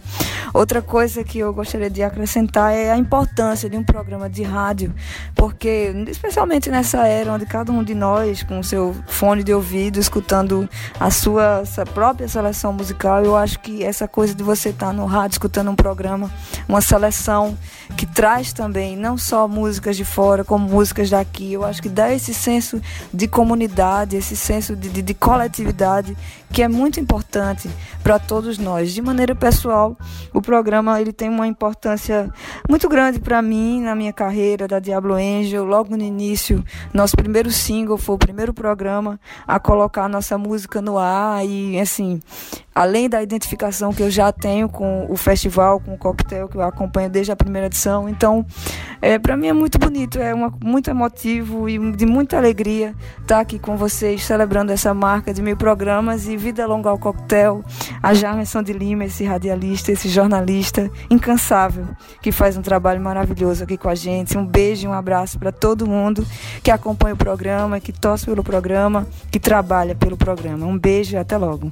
Outra 0.54 0.82
coisa 0.82 1.24
que 1.24 1.39
eu 1.39 1.54
gostaria 1.54 1.89
de 1.89 2.04
acrescentar 2.04 2.74
é 2.74 2.91
a 2.91 2.97
importância 2.97 3.70
de 3.70 3.78
um 3.78 3.84
programa 3.84 4.30
de 4.30 4.43
rádio, 4.43 4.93
porque, 5.34 5.93
especialmente 6.10 6.70
nessa 6.70 7.08
era 7.08 7.32
onde 7.32 7.45
cada 7.45 7.72
um 7.72 7.84
de 7.84 7.95
nós, 7.95 8.43
com 8.43 8.62
seu 8.62 8.93
fone 9.08 9.43
de 9.43 9.54
ouvido, 9.54 9.97
escutando 9.97 10.70
a 10.99 11.10
sua, 11.10 11.64
sua 11.66 11.86
própria 11.86 12.28
seleção 12.28 12.74
musical, 12.74 13.24
eu 13.24 13.36
acho 13.36 13.60
que 13.60 13.84
essa 13.84 14.08
coisa 14.08 14.36
de 14.36 14.43
você 14.43 14.70
estar 14.70 14.91
no 14.91 15.06
rádio 15.06 15.36
escutando 15.36 15.72
um 15.72 15.76
programa, 15.76 16.30
uma 16.68 16.82
seleção 16.82 17.58
que 17.95 18.06
traz 18.06 18.52
também 18.52 18.97
não 18.97 19.18
só 19.18 19.47
músicas 19.47 19.95
de 19.95 20.04
fora, 20.04 20.43
como 20.43 20.68
músicas 20.68 21.10
daqui, 21.10 21.54
eu 21.54 21.64
acho 21.64 21.82
que 21.82 21.89
dá 21.89 22.12
esse 22.12 22.34
senso 22.34 22.82
de 23.14 23.28
comunidade, 23.28 24.18
esse 24.18 24.36
senso 24.36 24.76
de, 24.76 24.89
de, 24.89 25.02
de 25.02 25.14
coletividade 25.14 26.18
que 26.52 26.62
é 26.62 26.68
muito 26.68 26.99
importante 26.99 27.70
para 28.04 28.20
todos 28.20 28.58
nós. 28.58 28.93
De 28.93 29.02
maneira 29.02 29.34
pessoal, 29.34 29.97
o 30.34 30.41
programa 30.41 30.99
ele 30.99 31.14
tem 31.14 31.30
uma 31.30 31.47
importância 31.47 32.30
muito 32.70 32.89
grande 32.89 33.20
para 33.20 33.41
mim 33.41 33.82
na 33.82 33.95
minha 33.95 34.12
carreira 34.12 34.68
da 34.68 34.80
Diablo 34.80 35.14
Angel. 35.14 35.64
Logo 35.64 35.95
no 35.95 36.04
início, 36.04 36.64
nosso 36.93 37.16
primeiro 37.16 37.52
single 37.52 37.97
foi 37.97 38.16
o 38.16 38.20
primeiro 38.20 38.54
programa 38.54 39.20
a 39.47 39.60
colocar 39.60 40.10
nossa 40.10 40.38
música 40.38 40.82
no 40.82 40.97
ar 40.97 41.45
e 41.45 41.80
assim 41.80 42.20
além 42.74 43.09
da 43.09 43.22
identificação 43.22 43.93
que 43.93 44.01
eu 44.01 44.09
já 44.09 44.32
tenho 44.32 44.69
com 44.69 45.05
o 45.09 45.17
festival, 45.17 45.80
com 45.80 45.93
o 45.93 45.97
coquetel 45.97 46.47
que 46.47 46.55
eu 46.55 46.61
acompanho 46.61 47.09
desde 47.09 47.32
a 47.32 47.36
primeira 47.36 47.67
edição. 47.67 48.07
Então, 48.07 48.45
é, 49.01 49.19
para 49.19 49.36
mim 49.36 49.47
é 49.47 49.53
muito 49.53 49.78
bonito, 49.78 50.19
é 50.19 50.34
uma, 50.34 50.53
muito 50.63 50.89
emotivo 50.89 51.67
e 51.67 51.78
de 51.93 52.05
muita 52.05 52.38
alegria 52.38 52.95
estar 53.22 53.39
aqui 53.39 53.59
com 53.59 53.76
vocês, 53.76 54.24
celebrando 54.24 54.72
essa 54.72 54.93
marca 54.93 55.34
de 55.34 55.41
mil 55.41 55.57
programas 55.57 56.28
e 56.28 56.38
vida 56.38 56.65
longa 56.65 56.89
ao 56.89 56.97
coquetel, 56.97 57.63
a 58.01 58.13
Jarmerson 58.13 58.63
de 58.63 58.74
Lima, 58.74 59.05
esse 59.05 59.24
radialista, 59.24 59.91
esse 59.91 60.07
jornalista 60.07 60.89
incansável, 61.09 61.88
que 62.22 62.32
faz 62.32 62.57
um 62.57 62.61
trabalho 62.61 63.01
maravilhoso 63.01 63.63
aqui 63.63 63.78
com 63.78 63.89
a 63.89 63.95
gente. 63.95 64.38
Um 64.38 64.45
beijo 64.45 64.86
e 64.86 64.88
um 64.88 64.93
abraço 64.93 65.38
para 65.38 65.51
todo 65.51 65.88
mundo 65.88 66.26
que 66.63 66.72
acompanha 66.72 67.13
o 67.13 67.17
programa, 67.17 67.80
que 67.80 67.91
torce 67.91 68.26
pelo 68.26 68.43
programa, 68.43 69.07
que 69.30 69.39
trabalha 69.39 69.95
pelo 69.95 70.15
programa. 70.15 70.65
Um 70.65 70.78
beijo 70.78 71.15
e 71.15 71.17
até 71.17 71.38
logo. 71.38 71.72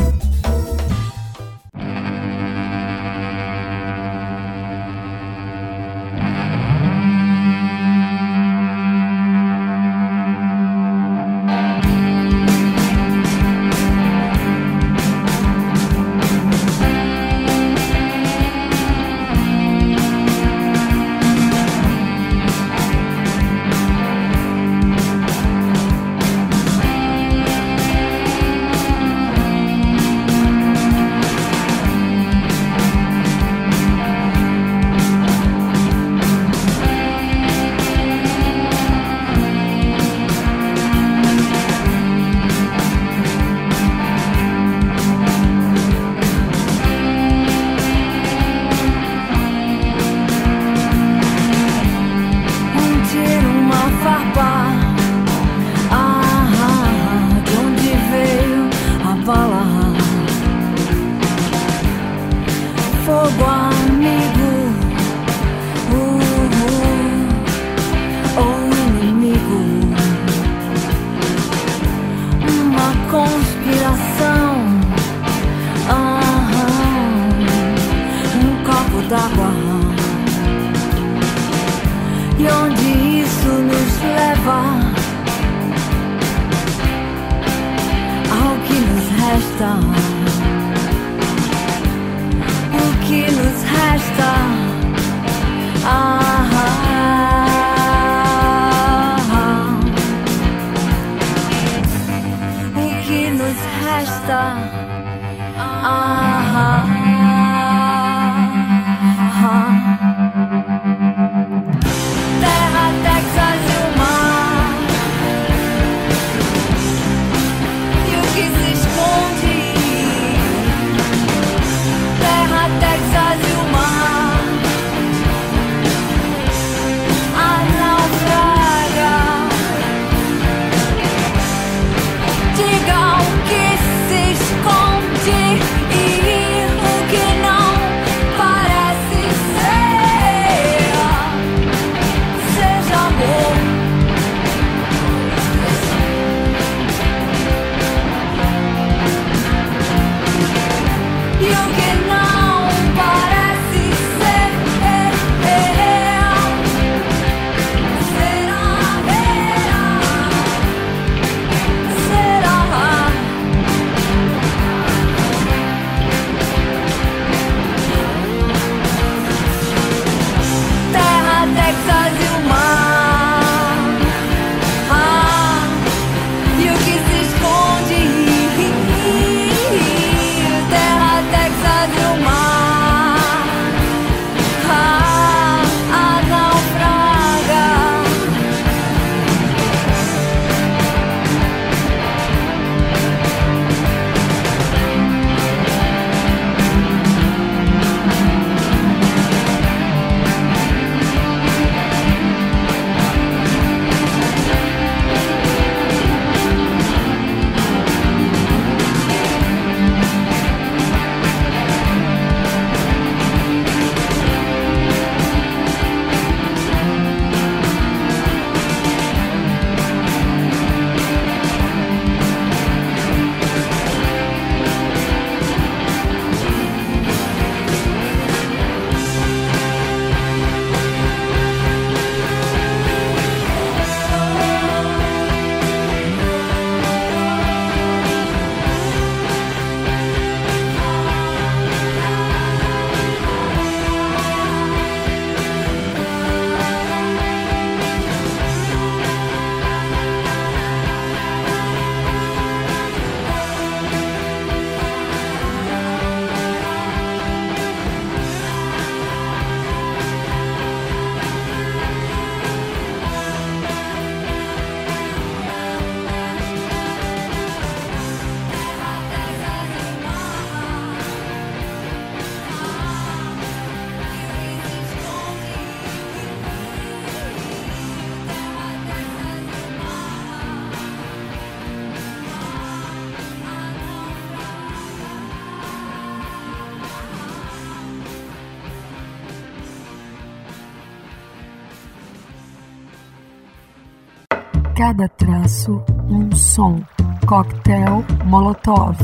cada 294.81 295.07
traço, 295.07 295.79
um 296.09 296.35
som. 296.35 296.81
Coquetel 297.27 298.03
Molotov. 298.25 298.97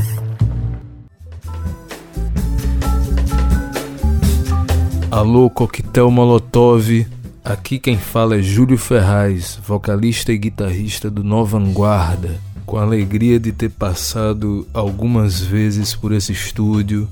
Alô, 5.08 5.48
Coquetel 5.48 6.10
Molotov. 6.10 7.06
Aqui 7.44 7.78
quem 7.78 7.96
fala 7.96 8.38
é 8.38 8.42
Júlio 8.42 8.76
Ferraz, 8.76 9.56
vocalista 9.64 10.32
e 10.32 10.38
guitarrista 10.38 11.08
do 11.08 11.22
Nova 11.22 11.60
Vanguarda. 11.60 12.40
Com 12.66 12.76
a 12.76 12.82
alegria 12.82 13.38
de 13.38 13.52
ter 13.52 13.70
passado 13.70 14.66
algumas 14.74 15.40
vezes 15.40 15.94
por 15.94 16.12
esse 16.12 16.32
estúdio 16.32 17.08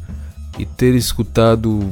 e 0.58 0.66
ter 0.66 0.96
escutado 0.96 1.88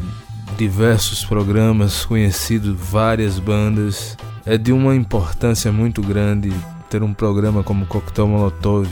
diversos 0.59 1.25
programas, 1.25 2.05
conhecido 2.05 2.75
várias 2.75 3.39
bandas, 3.39 4.17
é 4.47 4.59
de 4.59 4.73
uma 4.73 4.95
importância 4.95 5.73
muito 5.73 6.03
grande 6.03 6.53
ter 6.91 7.03
um 7.03 7.15
programa 7.15 7.63
como 7.63 7.87
Coquetel 7.87 8.29
Molotov 8.29 8.89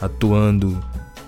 atuando 0.00 0.78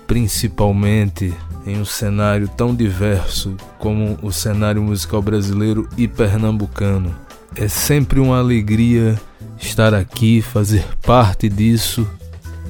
principalmente 0.07 1.33
em 1.67 1.81
um 1.81 1.85
cenário 1.85 2.49
tão 2.49 2.75
diverso 2.75 3.57
como 3.79 4.19
o 4.21 4.33
cenário 4.33 4.83
musical 4.83 5.23
brasileiro 5.23 5.89
e 5.97 6.09
pernambucano. 6.09 7.15
É 7.55 7.69
sempre 7.69 8.19
uma 8.19 8.39
alegria 8.39 9.21
estar 9.59 9.95
aqui, 9.95 10.43
fazer 10.43 10.85
parte 11.03 11.49
disso. 11.49 12.07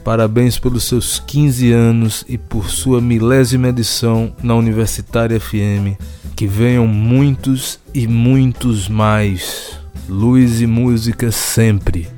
Parabéns 0.04 0.58
pelos 0.58 0.84
seus 0.84 1.20
15 1.20 1.72
anos 1.72 2.24
e 2.28 2.36
por 2.36 2.68
sua 2.68 3.00
milésima 3.00 3.68
edição 3.68 4.34
na 4.42 4.54
Universitária 4.54 5.38
FM. 5.38 5.96
Que 6.34 6.46
venham 6.46 6.86
muitos 6.86 7.78
e 7.94 8.06
muitos 8.08 8.88
mais. 8.88 9.81
Luz 10.08 10.60
e 10.60 10.66
música 10.66 11.30
sempre. 11.30 12.08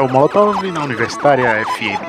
Coquetel 0.00 0.08
Molotov 0.08 0.72
na 0.72 0.84
Universitária 0.84 1.62
FM. 1.66 2.00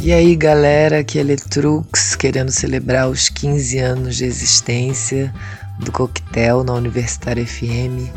E 0.00 0.12
aí 0.12 0.34
galera, 0.34 1.00
aqui 1.00 1.20
é 1.20 1.22
Letrux, 1.22 2.16
querendo 2.16 2.50
celebrar 2.50 3.08
os 3.08 3.28
15 3.28 3.78
anos 3.78 4.16
de 4.16 4.24
existência 4.24 5.32
do 5.78 5.92
Coquetel 5.92 6.64
na 6.64 6.72
Universitária 6.72 7.46
FM. 7.46 8.10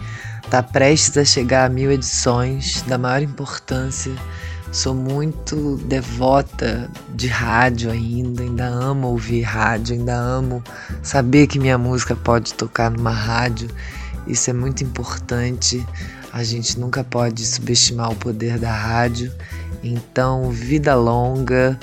Está 0.44 0.64
prestes 0.64 1.18
a 1.18 1.26
chegar 1.26 1.65
a 1.65 1.69
mil 1.69 1.91
edições, 1.91 2.81
da 2.88 2.98
maior 2.98 3.22
importância. 3.22 4.14
Sou 4.72 4.95
muito 4.95 5.77
devota 5.86 6.90
de 7.14 7.27
rádio 7.27 7.91
ainda, 7.91 8.41
ainda 8.41 8.65
amo 8.65 9.07
ouvir 9.07 9.41
rádio, 9.41 9.95
ainda 9.95 10.15
amo 10.15 10.64
saber 11.03 11.45
que 11.48 11.60
minha 11.60 11.77
música 11.77 12.15
pode 12.15 12.53
tocar 12.56 12.90
numa 12.90 13.11
rádio 13.11 13.69
isso 14.30 14.49
é 14.49 14.53
muito 14.53 14.84
importante. 14.84 15.85
A 16.31 16.43
gente 16.43 16.80
nunca 16.80 17.03
pode 17.03 17.45
subestimar 17.45 18.11
o 18.11 18.15
poder 18.15 18.60
da 18.60 18.72
rádio. 18.72 19.34
Então, 19.84 20.51
vida 20.51 20.95
longa 20.95 21.80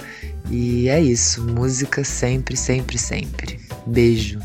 e 0.51 0.89
é 0.89 1.01
isso. 1.01 1.43
Música 1.43 2.05
sempre, 2.05 2.57
sempre, 2.57 2.97
sempre. 2.97 3.61
Beijo. 3.87 4.39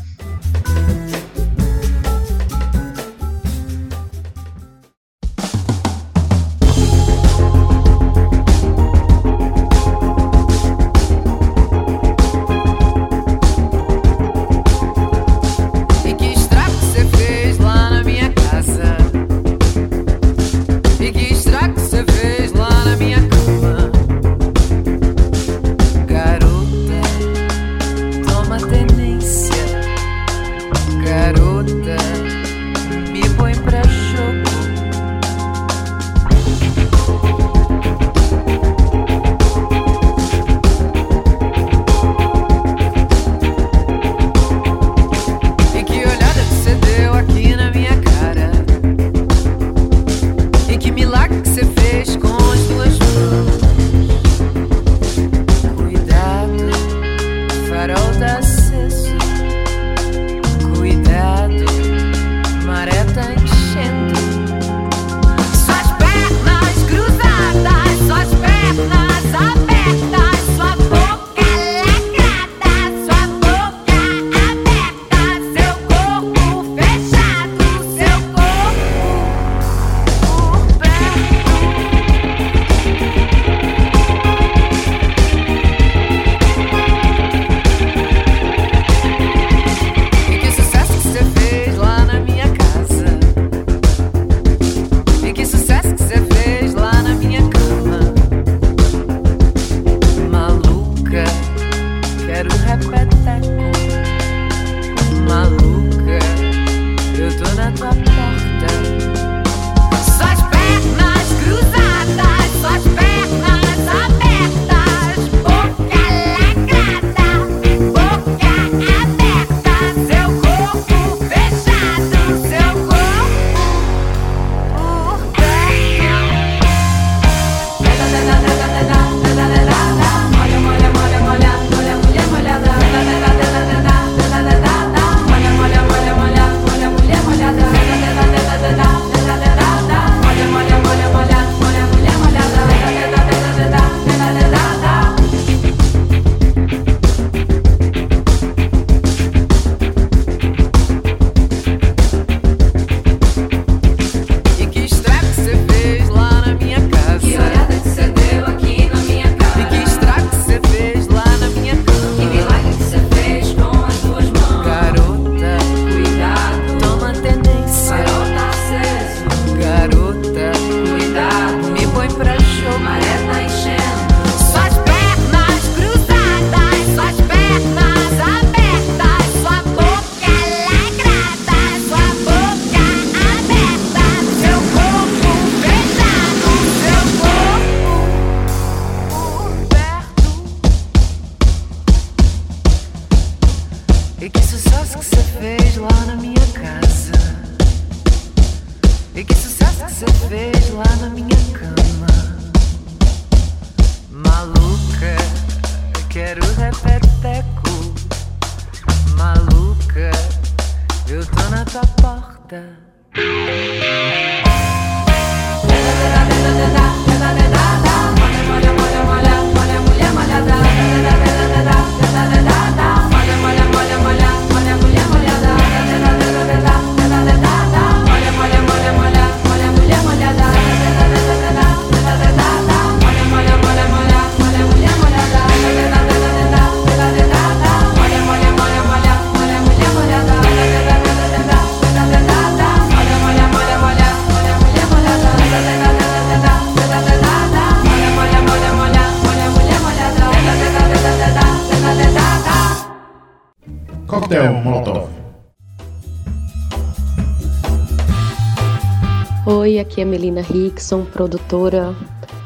É 260.02 260.04
Melina 260.04 260.42
Rickson, 260.42 261.04
produtora 261.04 261.94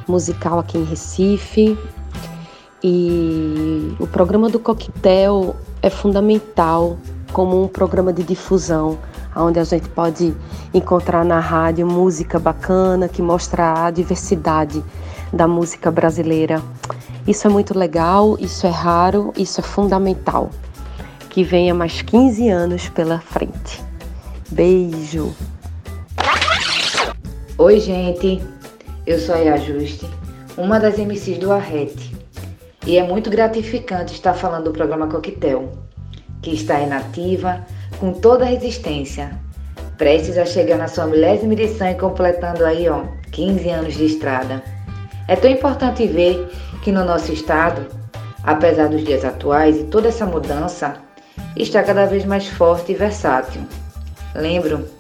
musical 0.07 0.59
aqui 0.59 0.77
em 0.77 0.85
Recife. 0.85 1.77
E 2.85 3.97
o 3.99 4.07
programa 4.07 4.51
do 4.51 4.61
Coquetel 4.61 5.57
é 5.83 5.89
fundamental 5.89 6.99
como 7.33 7.63
um 7.63 7.67
programa 7.67 8.13
de 8.13 8.23
difusão, 8.23 8.99
onde 9.35 9.59
a 9.59 9.65
gente 9.65 9.89
pode 9.89 10.35
encontrar 10.75 11.25
na 11.25 11.41
rádio 11.41 11.87
música 11.87 12.39
bacana 12.39 13.09
que 13.09 13.23
mostra 13.23 13.87
a 13.87 13.91
diversidade 13.91 14.85
da 15.33 15.49
música 15.49 15.91
brasileira. 15.91 16.63
Isso 17.27 17.47
é 17.47 17.51
muito 17.51 17.77
legal, 17.77 18.37
isso 18.39 18.67
é 18.67 18.71
raro, 18.71 19.33
isso 19.37 19.61
é 19.61 19.65
fundamental. 19.65 20.51
Que 21.31 21.43
venha 21.43 21.75
mais 21.75 22.03
15 22.03 22.49
anos 22.51 22.89
pela 22.91 23.19
frente. 23.19 23.83
Beijo! 24.51 25.35
Oi, 27.59 27.81
gente. 27.81 28.43
Eu 29.07 29.19
sou 29.19 29.35
a 29.35 29.39
Yajuste, 29.39 30.07
uma 30.59 30.79
das 30.79 30.99
MCs 30.99 31.39
do 31.39 31.51
Arrete. 31.51 32.15
E 32.87 32.99
é 32.99 33.03
muito 33.03 33.31
gratificante 33.31 34.13
estar 34.13 34.35
falando 34.35 34.65
do 34.65 34.73
programa 34.73 35.07
Coquetel, 35.07 35.73
que 36.43 36.51
está 36.51 36.79
inativa, 36.79 37.65
com 37.99 38.13
toda 38.13 38.45
a 38.45 38.49
resistência, 38.49 39.31
prestes 39.97 40.37
a 40.37 40.45
chegar 40.45 40.77
na 40.77 40.87
sua 40.87 41.07
milésima 41.07 41.55
edição 41.55 41.89
e 41.89 41.95
completando 41.95 42.63
aí, 42.63 42.91
ó, 42.91 43.05
15 43.33 43.71
anos 43.71 43.95
de 43.95 44.05
estrada. 44.05 44.63
É 45.27 45.35
tão 45.35 45.51
importante 45.51 46.07
ver 46.07 46.51
que 46.83 46.93
no 46.93 47.07
nosso 47.07 47.33
estado, 47.33 47.87
apesar 48.43 48.91
dos 48.91 49.03
dias 49.03 49.25
atuais 49.25 49.81
e 49.81 49.85
toda 49.85 50.09
essa 50.09 50.27
mudança, 50.27 50.99
está 51.57 51.83
cada 51.83 52.05
vez 52.05 52.27
mais 52.27 52.49
forte 52.49 52.93
e 52.93 52.95
versátil. 52.95 53.63
Lembro 54.35 54.96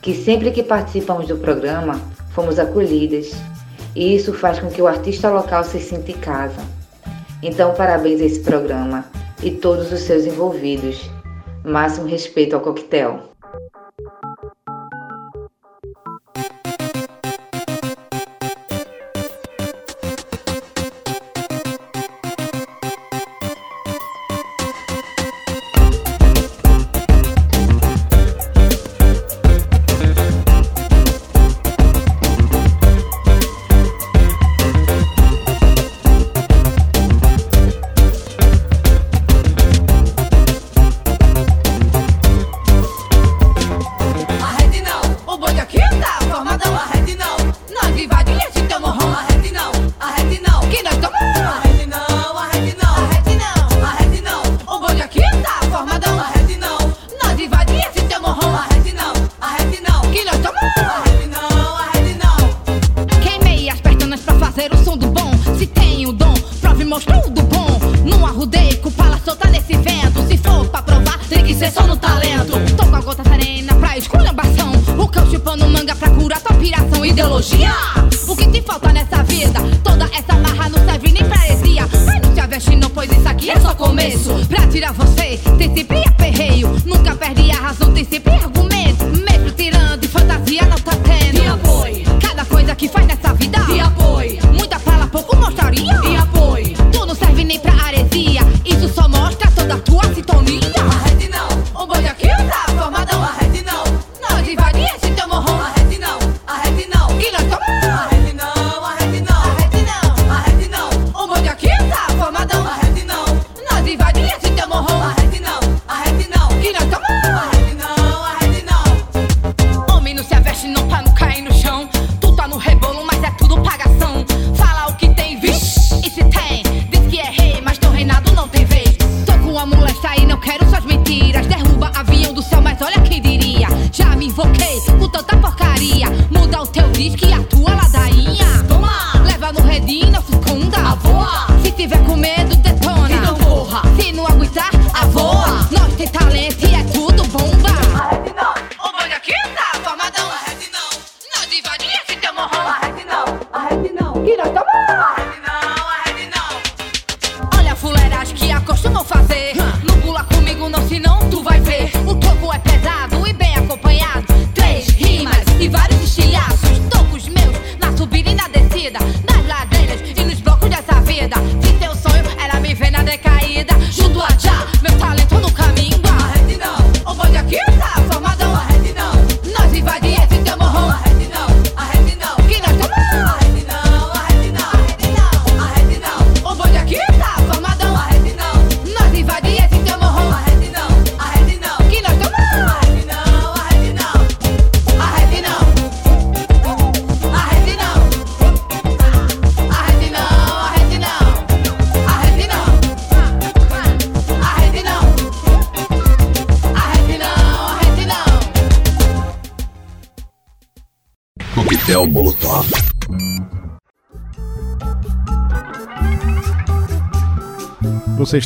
que 0.00 0.14
sempre 0.14 0.50
que 0.50 0.62
participamos 0.62 1.26
do 1.26 1.36
programa, 1.36 2.00
fomos 2.30 2.58
acolhidas, 2.58 3.32
e 3.94 4.14
isso 4.14 4.32
faz 4.32 4.58
com 4.58 4.68
que 4.68 4.80
o 4.80 4.86
artista 4.86 5.30
local 5.30 5.64
se 5.64 5.80
sinta 5.80 6.10
em 6.10 6.18
casa. 6.18 6.60
Então, 7.42 7.74
parabéns 7.74 8.20
a 8.20 8.24
esse 8.24 8.40
programa 8.40 9.04
e 9.42 9.50
todos 9.50 9.92
os 9.92 10.00
seus 10.00 10.24
envolvidos. 10.24 11.10
Máximo 11.64 12.06
respeito 12.06 12.54
ao 12.54 12.62
coquetel. 12.62 13.27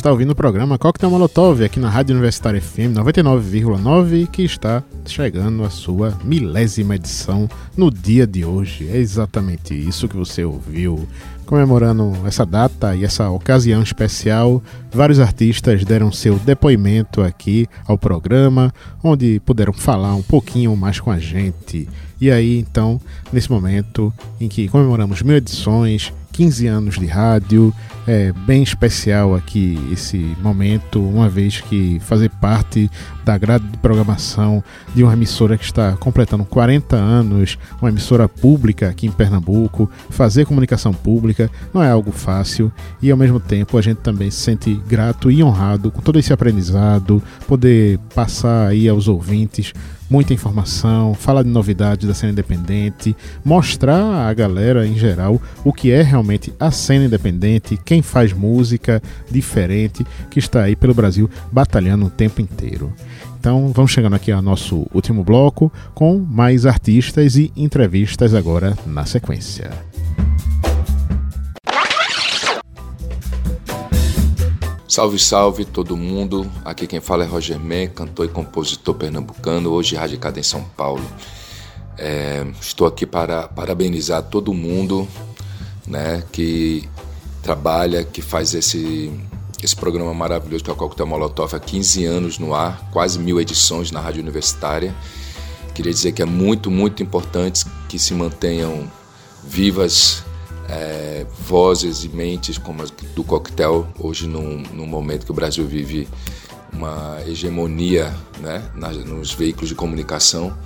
Está 0.03 0.11
ouvindo 0.11 0.31
o 0.31 0.35
programa 0.35 0.77
Coquetel 0.77 1.09
Molotov 1.09 1.63
aqui 1.63 1.79
na 1.79 1.89
Rádio 1.89 2.13
Universitária 2.13 2.59
FM 2.61 2.91
99,9 2.93 4.27
que 4.27 4.43
está 4.43 4.83
chegando 5.05 5.63
a 5.63 5.69
sua 5.69 6.13
milésima 6.25 6.97
edição 6.97 7.49
no 7.77 7.89
dia 7.89 8.27
de 8.27 8.43
hoje. 8.43 8.89
É 8.91 8.97
exatamente 8.97 9.73
isso 9.73 10.09
que 10.09 10.17
você 10.17 10.43
ouviu. 10.43 11.07
Comemorando 11.45 12.17
essa 12.25 12.45
data 12.45 12.93
e 12.93 13.05
essa 13.05 13.29
ocasião 13.29 13.81
especial, 13.81 14.61
vários 14.91 15.21
artistas 15.21 15.85
deram 15.85 16.11
seu 16.11 16.37
depoimento 16.37 17.21
aqui 17.21 17.65
ao 17.87 17.97
programa, 17.97 18.73
onde 19.01 19.39
puderam 19.45 19.71
falar 19.71 20.15
um 20.15 20.23
pouquinho 20.23 20.75
mais 20.75 20.99
com 20.99 21.11
a 21.11 21.17
gente. 21.17 21.87
E 22.19 22.29
aí, 22.29 22.59
então, 22.59 22.99
nesse 23.31 23.49
momento 23.49 24.13
em 24.37 24.49
que 24.49 24.67
comemoramos 24.67 25.21
mil 25.21 25.37
edições, 25.37 26.11
15 26.33 26.67
anos 26.67 26.99
de 26.99 27.05
rádio, 27.05 27.73
é 28.05 28.31
bem 28.31 28.61
especial 28.61 29.33
aqui 29.33 29.79
esse 29.91 30.17
momento, 30.41 31.01
uma 31.01 31.29
vez 31.29 31.61
que 31.61 31.99
fazer 32.01 32.29
parte 32.29 32.89
da 33.23 33.37
grade 33.37 33.65
de 33.67 33.77
programação 33.77 34.63
de 34.93 35.03
uma 35.03 35.13
emissora 35.13 35.57
que 35.57 35.63
está 35.63 35.93
completando 35.93 36.43
40 36.43 36.95
anos, 36.95 37.57
uma 37.81 37.89
emissora 37.89 38.27
pública 38.27 38.89
aqui 38.89 39.07
em 39.07 39.11
Pernambuco, 39.11 39.89
fazer 40.09 40.45
comunicação 40.45 40.93
pública 40.93 41.49
não 41.73 41.81
é 41.81 41.89
algo 41.89 42.11
fácil 42.11 42.71
e 43.01 43.09
ao 43.09 43.17
mesmo 43.17 43.39
tempo 43.39 43.77
a 43.77 43.81
gente 43.81 43.97
também 43.97 44.29
se 44.29 44.39
sente 44.39 44.73
grato 44.87 45.31
e 45.31 45.43
honrado 45.43 45.91
com 45.91 46.01
todo 46.01 46.19
esse 46.19 46.33
aprendizado, 46.33 47.23
poder 47.47 47.97
passar 48.13 48.67
aí 48.67 48.89
aos 48.89 49.07
ouvintes 49.07 49.73
muita 50.09 50.33
informação, 50.33 51.13
falar 51.13 51.43
de 51.43 51.49
novidades 51.49 52.07
da 52.07 52.13
cena 52.13 52.31
independente, 52.31 53.15
mostrar 53.43 54.27
à 54.27 54.33
galera 54.33 54.85
em 54.85 54.95
geral 54.95 55.41
o 55.63 55.73
que 55.73 55.91
é 55.91 56.01
realmente 56.01 56.53
a 56.59 56.71
cena 56.71 57.05
independente, 57.05 57.79
quem 57.83 58.01
faz 58.01 58.33
música 58.33 59.01
diferente, 59.29 60.05
que 60.29 60.39
está 60.39 60.63
aí 60.63 60.75
pelo 60.75 60.93
Brasil 60.93 61.29
batalhando 61.51 62.05
o 62.05 62.09
tempo 62.09 62.41
inteiro. 62.41 62.93
Então 63.39 63.71
vamos 63.73 63.91
chegando 63.91 64.15
aqui 64.15 64.31
ao 64.31 64.41
nosso 64.41 64.87
último 64.93 65.23
bloco 65.23 65.71
com 65.93 66.17
mais 66.17 66.65
artistas 66.65 67.35
e 67.35 67.51
entrevistas 67.57 68.33
agora 68.33 68.77
na 68.85 69.05
sequência. 69.05 69.69
Salve, 74.93 75.17
salve 75.17 75.65
todo 75.65 75.97
mundo. 75.97 76.47
Aqui 76.63 76.85
quem 76.85 77.01
fala 77.01 77.23
é 77.23 77.27
Roger 77.27 77.59
Men, 77.59 77.89
cantor 77.89 78.27
e 78.27 78.29
compositor 78.29 78.93
pernambucano, 78.93 79.71
hoje 79.71 79.95
radicado 79.95 80.39
em 80.39 80.43
São 80.43 80.63
Paulo. 80.77 81.03
É, 81.97 82.45
estou 82.61 82.85
aqui 82.85 83.03
para 83.03 83.47
parabenizar 83.47 84.21
todo 84.21 84.53
mundo 84.53 85.07
né, 85.87 86.23
que 86.31 86.87
trabalha, 87.41 88.03
que 88.03 88.21
faz 88.21 88.53
esse, 88.53 89.11
esse 89.63 89.75
programa 89.75 90.13
maravilhoso 90.13 90.63
que 90.63 90.69
é 90.69 90.73
o 90.73 90.75
Coquetel 90.75 91.07
Molotov 91.07 91.55
há 91.55 91.59
15 91.59 92.05
anos 92.05 92.37
no 92.37 92.53
ar, 92.53 92.87
quase 92.91 93.17
mil 93.17 93.41
edições 93.41 93.89
na 93.89 93.99
Rádio 93.99 94.21
Universitária. 94.21 94.93
Queria 95.73 95.91
dizer 95.91 96.11
que 96.11 96.21
é 96.21 96.25
muito, 96.25 96.69
muito 96.69 97.01
importante 97.01 97.65
que 97.89 97.97
se 97.97 98.13
mantenham 98.13 98.87
vivas 99.43 100.23
é, 100.69 101.25
vozes 101.47 102.03
e 102.03 102.09
mentes 102.09 102.57
como 102.57 102.81
as 102.81 102.91
do 102.91 103.23
coquetel, 103.23 103.87
hoje 103.99 104.27
num, 104.27 104.63
num 104.73 104.85
momento 104.85 105.25
que 105.25 105.31
o 105.31 105.35
Brasil 105.35 105.65
vive 105.65 106.07
uma 106.71 107.17
hegemonia 107.27 108.13
né, 108.39 108.63
nas, 108.75 108.97
nos 108.97 109.33
veículos 109.33 109.69
de 109.69 109.75
comunicação 109.75 110.57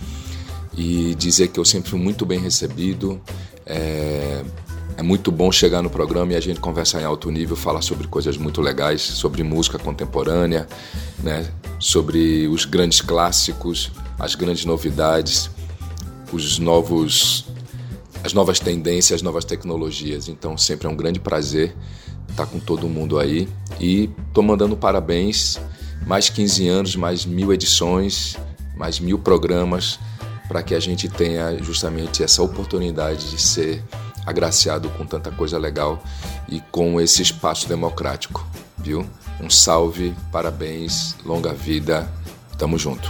e 0.75 1.15
dizer 1.15 1.49
que 1.49 1.59
eu 1.59 1.65
sempre 1.65 1.89
fui 1.89 1.99
muito 1.99 2.25
bem 2.25 2.39
recebido. 2.39 3.19
É, 3.65 4.43
é 4.95 5.03
muito 5.03 5.31
bom 5.31 5.51
chegar 5.51 5.83
no 5.83 5.89
programa 5.89 6.33
e 6.33 6.35
a 6.35 6.39
gente 6.39 6.59
conversar 6.59 7.01
em 7.01 7.05
alto 7.05 7.29
nível, 7.29 7.55
falar 7.55 7.81
sobre 7.81 8.07
coisas 8.07 8.35
muito 8.35 8.61
legais, 8.61 9.01
sobre 9.01 9.43
música 9.43 9.77
contemporânea, 9.77 10.67
né, 11.19 11.47
sobre 11.77 12.47
os 12.47 12.65
grandes 12.65 13.01
clássicos, 13.01 13.91
as 14.17 14.33
grandes 14.33 14.65
novidades, 14.65 15.51
os 16.33 16.57
novos 16.57 17.45
as 18.27 18.33
novas 18.33 18.59
tendências, 18.59 19.17
as 19.17 19.21
novas 19.21 19.45
tecnologias. 19.45 20.27
Então 20.27 20.57
sempre 20.57 20.85
é 20.85 20.89
um 20.89 20.95
grande 20.95 21.17
prazer 21.19 21.73
estar 22.29 22.45
com 22.45 22.59
todo 22.59 22.87
mundo 22.87 23.17
aí. 23.17 23.47
E 23.79 24.09
estou 24.27 24.43
mandando 24.43 24.75
parabéns, 24.75 25.57
mais 26.05 26.29
15 26.29 26.67
anos, 26.67 26.95
mais 26.95 27.25
mil 27.25 27.53
edições, 27.53 28.37
mais 28.75 28.99
mil 28.99 29.17
programas, 29.17 29.97
para 30.47 30.61
que 30.61 30.75
a 30.75 30.79
gente 30.79 31.07
tenha 31.07 31.57
justamente 31.63 32.21
essa 32.21 32.43
oportunidade 32.43 33.31
de 33.31 33.41
ser 33.41 33.81
agraciado 34.25 34.89
com 34.89 35.05
tanta 35.05 35.31
coisa 35.31 35.57
legal 35.57 36.03
e 36.49 36.59
com 36.69 36.99
esse 36.99 37.21
espaço 37.21 37.67
democrático, 37.69 38.45
viu? 38.77 39.05
Um 39.39 39.49
salve, 39.49 40.13
parabéns, 40.33 41.15
longa 41.23 41.53
vida, 41.53 42.11
tamo 42.57 42.77
junto. 42.77 43.09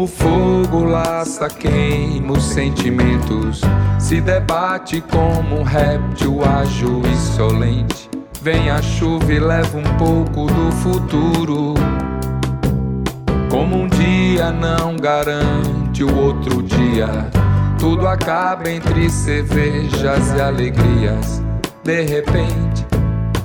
Como 0.00 0.08
fogo 0.08 0.84
laça, 0.84 1.46
queima 1.46 2.32
os 2.32 2.42
sentimentos. 2.42 3.60
Se 3.98 4.18
debate 4.18 5.02
como 5.02 5.60
um 5.60 5.62
réptil 5.62 6.42
ágil 6.42 7.02
e 7.04 7.16
solente. 7.16 8.08
Vem 8.40 8.70
a 8.70 8.80
chuva 8.80 9.30
e 9.30 9.38
leva 9.38 9.76
um 9.76 9.98
pouco 9.98 10.46
do 10.46 10.72
futuro. 10.72 11.74
Como 13.50 13.76
um 13.76 13.88
dia 13.88 14.50
não 14.50 14.96
garante 14.96 16.02
o 16.02 16.16
outro 16.16 16.62
dia. 16.62 17.28
Tudo 17.78 18.08
acaba 18.08 18.70
entre 18.70 19.10
cervejas 19.10 20.32
e 20.34 20.40
alegrias. 20.40 21.42
De 21.84 22.00
repente, 22.00 22.86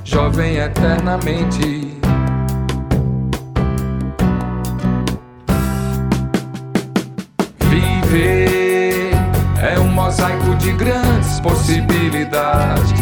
jovem 0.04 0.56
eternamente. 0.56 1.85
Viver 8.08 9.10
é 9.60 9.78
um 9.80 9.88
mosaico 9.88 10.54
de 10.56 10.72
grandes 10.72 11.40
possibilidades. 11.40 12.92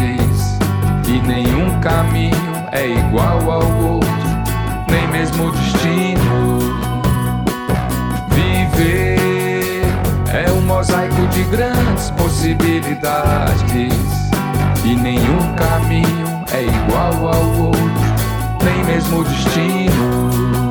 E 1.07 1.21
nenhum 1.21 1.79
caminho 1.79 2.33
é 2.71 2.87
igual 2.87 3.51
ao 3.51 3.71
outro, 3.83 4.09
nem 4.89 5.07
mesmo 5.09 5.49
o 5.49 5.51
destino. 5.51 6.59
Viver 8.29 9.83
é 10.33 10.51
um 10.51 10.61
mosaico 10.61 11.27
de 11.27 11.43
grandes 11.43 12.09
possibilidades. 12.11 13.61
E 14.83 14.95
nenhum 14.95 15.53
caminho 15.55 16.43
é 16.51 16.63
igual 16.63 17.27
ao 17.27 17.45
outro, 17.67 17.81
nem 18.63 18.83
mesmo 18.85 19.19
o 19.19 19.23
destino. 19.23 20.64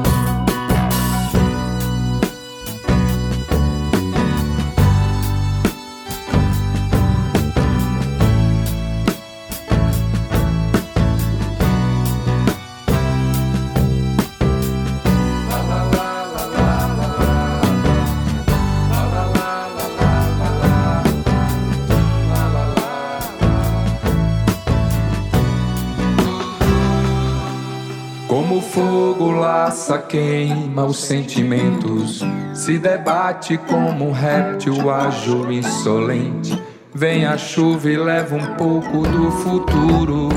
Queima 29.98 30.84
os 30.84 30.98
sentimentos. 30.98 32.22
Se 32.52 32.78
debate 32.78 33.58
como 33.58 34.08
um 34.08 34.12
réptil 34.12 34.90
ágil 34.90 35.50
insolente. 35.52 36.60
Vem 36.94 37.26
a 37.26 37.36
chuva 37.36 37.90
e 37.90 37.96
leva 37.96 38.36
um 38.36 38.54
pouco 38.54 39.02
do 39.08 39.30
futuro. 39.30 40.28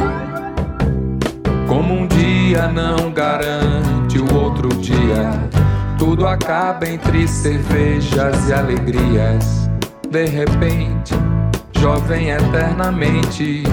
Como 1.68 1.94
um 1.94 2.08
dia 2.08 2.68
não 2.68 3.12
garante 3.12 4.18
o 4.20 4.36
outro 4.36 4.70
dia. 4.78 5.32
Tudo 5.98 6.28
acaba 6.28 6.88
entre 6.88 7.28
cervejas 7.28 8.50
e 8.50 8.54
alegrias. 8.54 9.70
De 10.10 10.26
repente, 10.26 11.14
jovem 11.80 12.30
eternamente. 12.30 13.64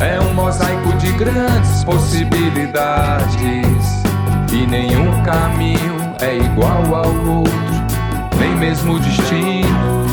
É 0.00 0.20
um 0.20 0.34
mosaico 0.34 0.92
de 0.94 1.12
grandes 1.12 1.84
possibilidades. 1.84 3.36
E 4.52 4.66
nenhum 4.66 5.22
caminho 5.22 6.14
é 6.20 6.36
igual 6.36 6.82
ao 6.94 7.14
outro, 7.26 7.52
nem 8.38 8.56
mesmo 8.56 8.94
o 8.94 8.98
destino. 8.98 10.06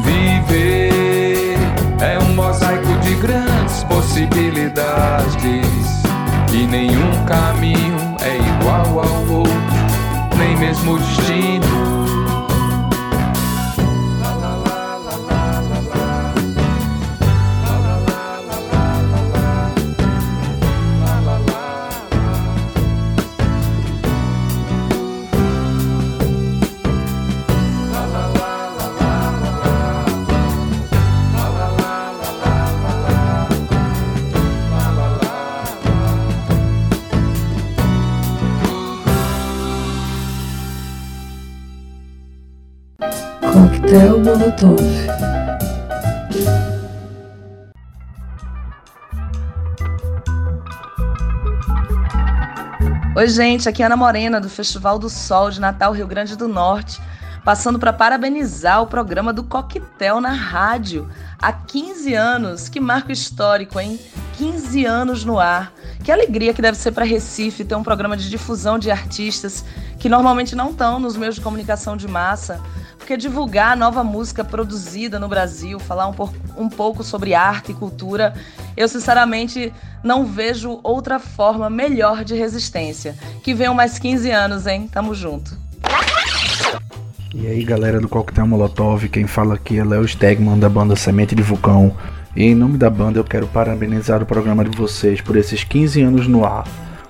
Viver 0.00 1.58
é 2.00 2.18
um 2.20 2.34
mosaico 2.34 2.92
de 3.00 3.14
grandes 3.16 3.82
possibilidades. 3.84 5.36
E 6.52 6.66
nenhum 6.66 7.24
caminho 7.24 8.16
é 8.22 8.36
igual 8.36 9.00
ao 9.00 9.38
outro, 9.38 9.52
nem 10.38 10.56
mesmo 10.56 10.92
o 10.92 10.98
destino. 10.98 11.95
Oi, 53.14 53.28
gente, 53.28 53.68
aqui 53.68 53.82
é 53.82 53.86
Ana 53.86 53.98
Morena, 53.98 54.40
do 54.40 54.48
Festival 54.48 54.98
do 54.98 55.10
Sol 55.10 55.50
de 55.50 55.60
Natal, 55.60 55.92
Rio 55.92 56.06
Grande 56.06 56.36
do 56.36 56.48
Norte, 56.48 57.02
passando 57.44 57.78
para 57.78 57.92
parabenizar 57.92 58.80
o 58.80 58.86
programa 58.86 59.30
do 59.30 59.44
Coquetel 59.44 60.22
na 60.22 60.32
rádio. 60.32 61.06
Há 61.38 61.52
15 61.52 62.14
anos, 62.14 62.70
que 62.70 62.80
marco 62.80 63.12
histórico, 63.12 63.78
hein? 63.78 64.00
15 64.38 64.86
anos 64.86 65.22
no 65.22 65.38
ar. 65.38 65.70
Que 66.02 66.10
alegria 66.10 66.54
que 66.54 66.62
deve 66.62 66.78
ser 66.78 66.92
para 66.92 67.04
Recife 67.04 67.62
ter 67.62 67.74
um 67.74 67.82
programa 67.82 68.16
de 68.16 68.30
difusão 68.30 68.78
de 68.78 68.90
artistas 68.90 69.66
que 69.98 70.08
normalmente 70.08 70.56
não 70.56 70.70
estão 70.70 70.98
nos 70.98 71.14
meios 71.16 71.34
de 71.34 71.40
comunicação 71.42 71.96
de 71.96 72.08
massa, 72.08 72.60
porque 73.06 73.16
divulgar 73.16 73.74
a 73.74 73.76
nova 73.76 74.02
música 74.02 74.42
produzida 74.42 75.16
no 75.16 75.28
Brasil, 75.28 75.78
falar 75.78 76.08
um, 76.08 76.12
por, 76.12 76.32
um 76.56 76.68
pouco 76.68 77.04
sobre 77.04 77.34
arte 77.34 77.70
e 77.70 77.74
cultura, 77.74 78.34
eu 78.76 78.88
sinceramente 78.88 79.72
não 80.02 80.26
vejo 80.26 80.80
outra 80.82 81.20
forma 81.20 81.70
melhor 81.70 82.24
de 82.24 82.34
resistência. 82.34 83.14
Que 83.44 83.54
venham 83.54 83.74
mais 83.74 83.96
15 83.96 84.28
anos, 84.32 84.66
hein? 84.66 84.90
Tamo 84.92 85.14
junto. 85.14 85.56
E 87.32 87.46
aí 87.46 87.62
galera 87.62 88.00
do 88.00 88.08
Coquetel 88.08 88.48
Molotov, 88.48 89.08
quem 89.08 89.28
fala 89.28 89.54
aqui 89.54 89.78
é 89.78 89.84
Léo 89.84 90.06
Stegman 90.08 90.58
da 90.58 90.68
banda 90.68 90.96
Semente 90.96 91.32
de 91.32 91.44
Vulcão. 91.44 91.96
E 92.34 92.42
em 92.42 92.56
nome 92.56 92.76
da 92.76 92.90
banda 92.90 93.20
eu 93.20 93.24
quero 93.24 93.46
parabenizar 93.46 94.20
o 94.20 94.26
programa 94.26 94.64
de 94.64 94.76
vocês 94.76 95.20
por 95.20 95.36
esses 95.36 95.62
15 95.62 96.02
anos 96.02 96.26
no 96.26 96.44
ar. 96.44 96.66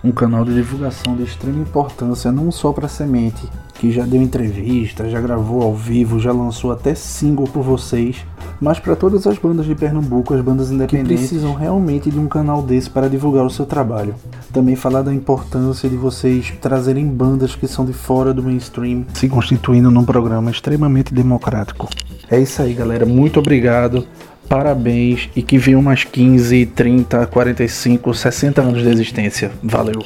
Um 0.07 0.12
canal 0.12 0.45
de 0.45 0.55
divulgação 0.55 1.16
de 1.16 1.24
extrema 1.24 1.59
importância 1.59 2.31
não 2.31 2.53
só 2.53 2.73
para 2.73 2.87
Semente, 2.87 3.43
que 3.74 3.91
já 3.91 4.05
deu 4.05 4.23
entrevista, 4.23 5.11
já 5.11 5.20
gravou 5.20 5.62
ao 5.62 5.74
vivo, 5.74 6.20
já 6.20 6.31
lançou 6.31 6.70
até 6.70 6.95
single 6.95 7.49
por 7.49 7.65
vocês, 7.65 8.24
mas 8.61 8.78
para 8.78 8.95
todas 8.95 9.27
as 9.27 9.37
bandas 9.37 9.66
de 9.66 9.74
Pernambuco, 9.74 10.33
as 10.33 10.41
bandas 10.41 10.70
independentes, 10.70 11.23
que 11.23 11.28
precisam 11.28 11.55
realmente 11.55 12.09
de 12.09 12.20
um 12.20 12.28
canal 12.28 12.62
desse 12.62 12.89
para 12.89 13.09
divulgar 13.09 13.45
o 13.45 13.51
seu 13.51 13.66
trabalho. 13.66 14.15
Também 14.53 14.77
falar 14.77 15.03
da 15.03 15.12
importância 15.12 15.89
de 15.89 15.97
vocês 15.97 16.55
trazerem 16.61 17.09
bandas 17.09 17.57
que 17.57 17.66
são 17.66 17.85
de 17.85 17.93
fora 17.93 18.33
do 18.33 18.45
mainstream, 18.45 19.05
se 19.12 19.28
constituindo 19.28 19.91
num 19.91 20.05
programa 20.05 20.53
extremamente 20.53 21.12
democrático. 21.12 21.89
É 22.31 22.39
isso 22.39 22.62
aí, 22.62 22.73
galera. 22.74 23.05
Muito 23.05 23.41
obrigado. 23.41 24.07
Parabéns 24.48 25.28
e 25.35 25.43
que 25.43 25.59
venham 25.59 25.82
mais 25.82 26.05
15, 26.05 26.66
30, 26.66 27.27
45, 27.27 28.14
60 28.14 28.62
anos 28.62 28.82
de 28.82 28.89
existência. 28.89 29.51
Valeu! 29.62 30.02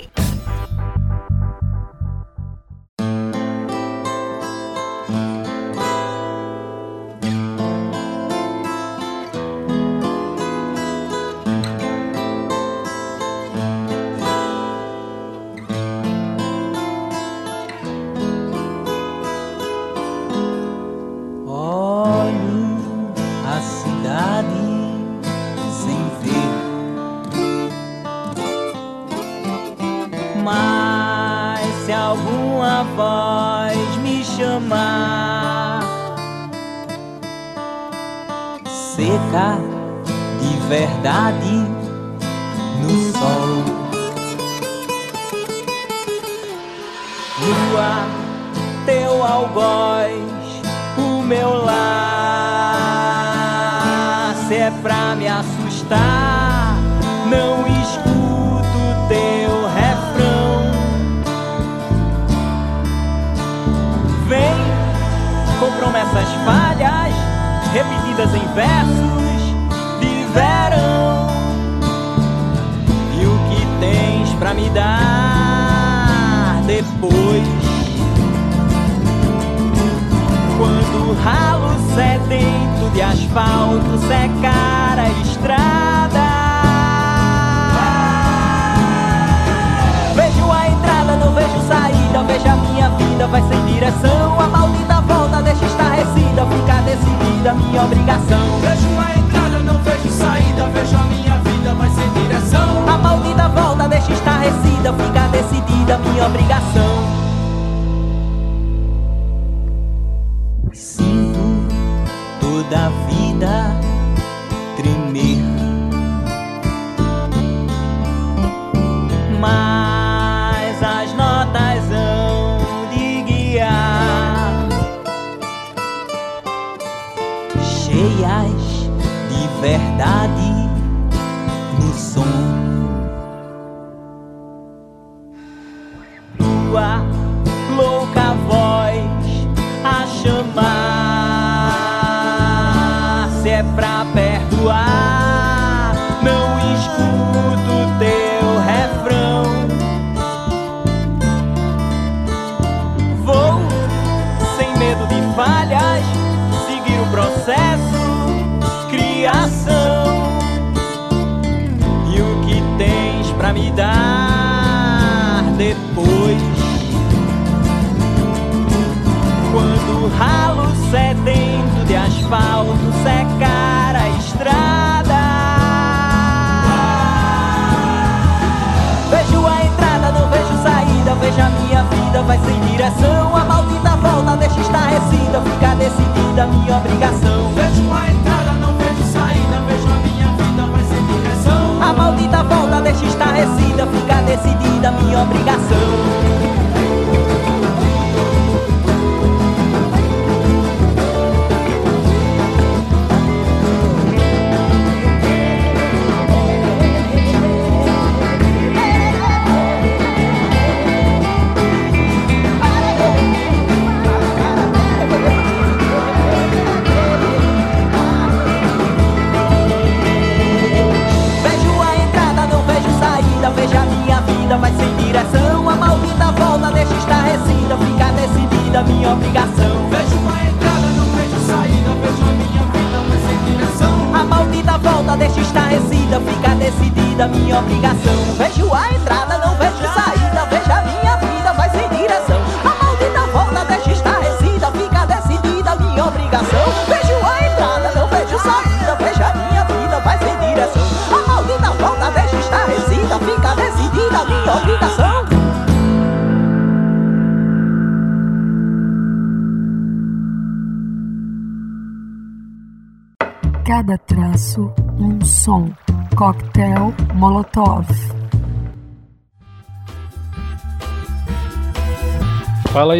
Vai 93.30 93.42
sem 93.48 93.64
direção. 93.66 94.40
A 94.40 94.48
maldita 94.48 95.00
volta 95.02 95.42
deixa 95.42 95.64
estarrecida. 95.64 96.46
Fica 96.46 96.82
decidida, 96.82 97.54
minha 97.54 97.82
obrigação. 97.84 98.60
Vejo 98.60 98.88
a 98.98 99.18
entrada, 99.18 99.58
não 99.60 99.78
vejo 99.78 100.10
saída. 100.10 100.66
Vejo 100.74 100.96
a 100.96 101.04
minha 101.04 101.36
vida, 101.38 101.74
vai 101.74 101.90
sem 101.90 102.22
direção. 102.22 102.88
A 102.88 102.98
maldita 102.98 103.48
volta 103.48 103.88
deixa 103.88 104.12
estarrecida. 104.12 104.92
Fica 104.92 105.28
decidida, 105.28 105.98
minha 105.98 106.26
obrigação 106.26 106.69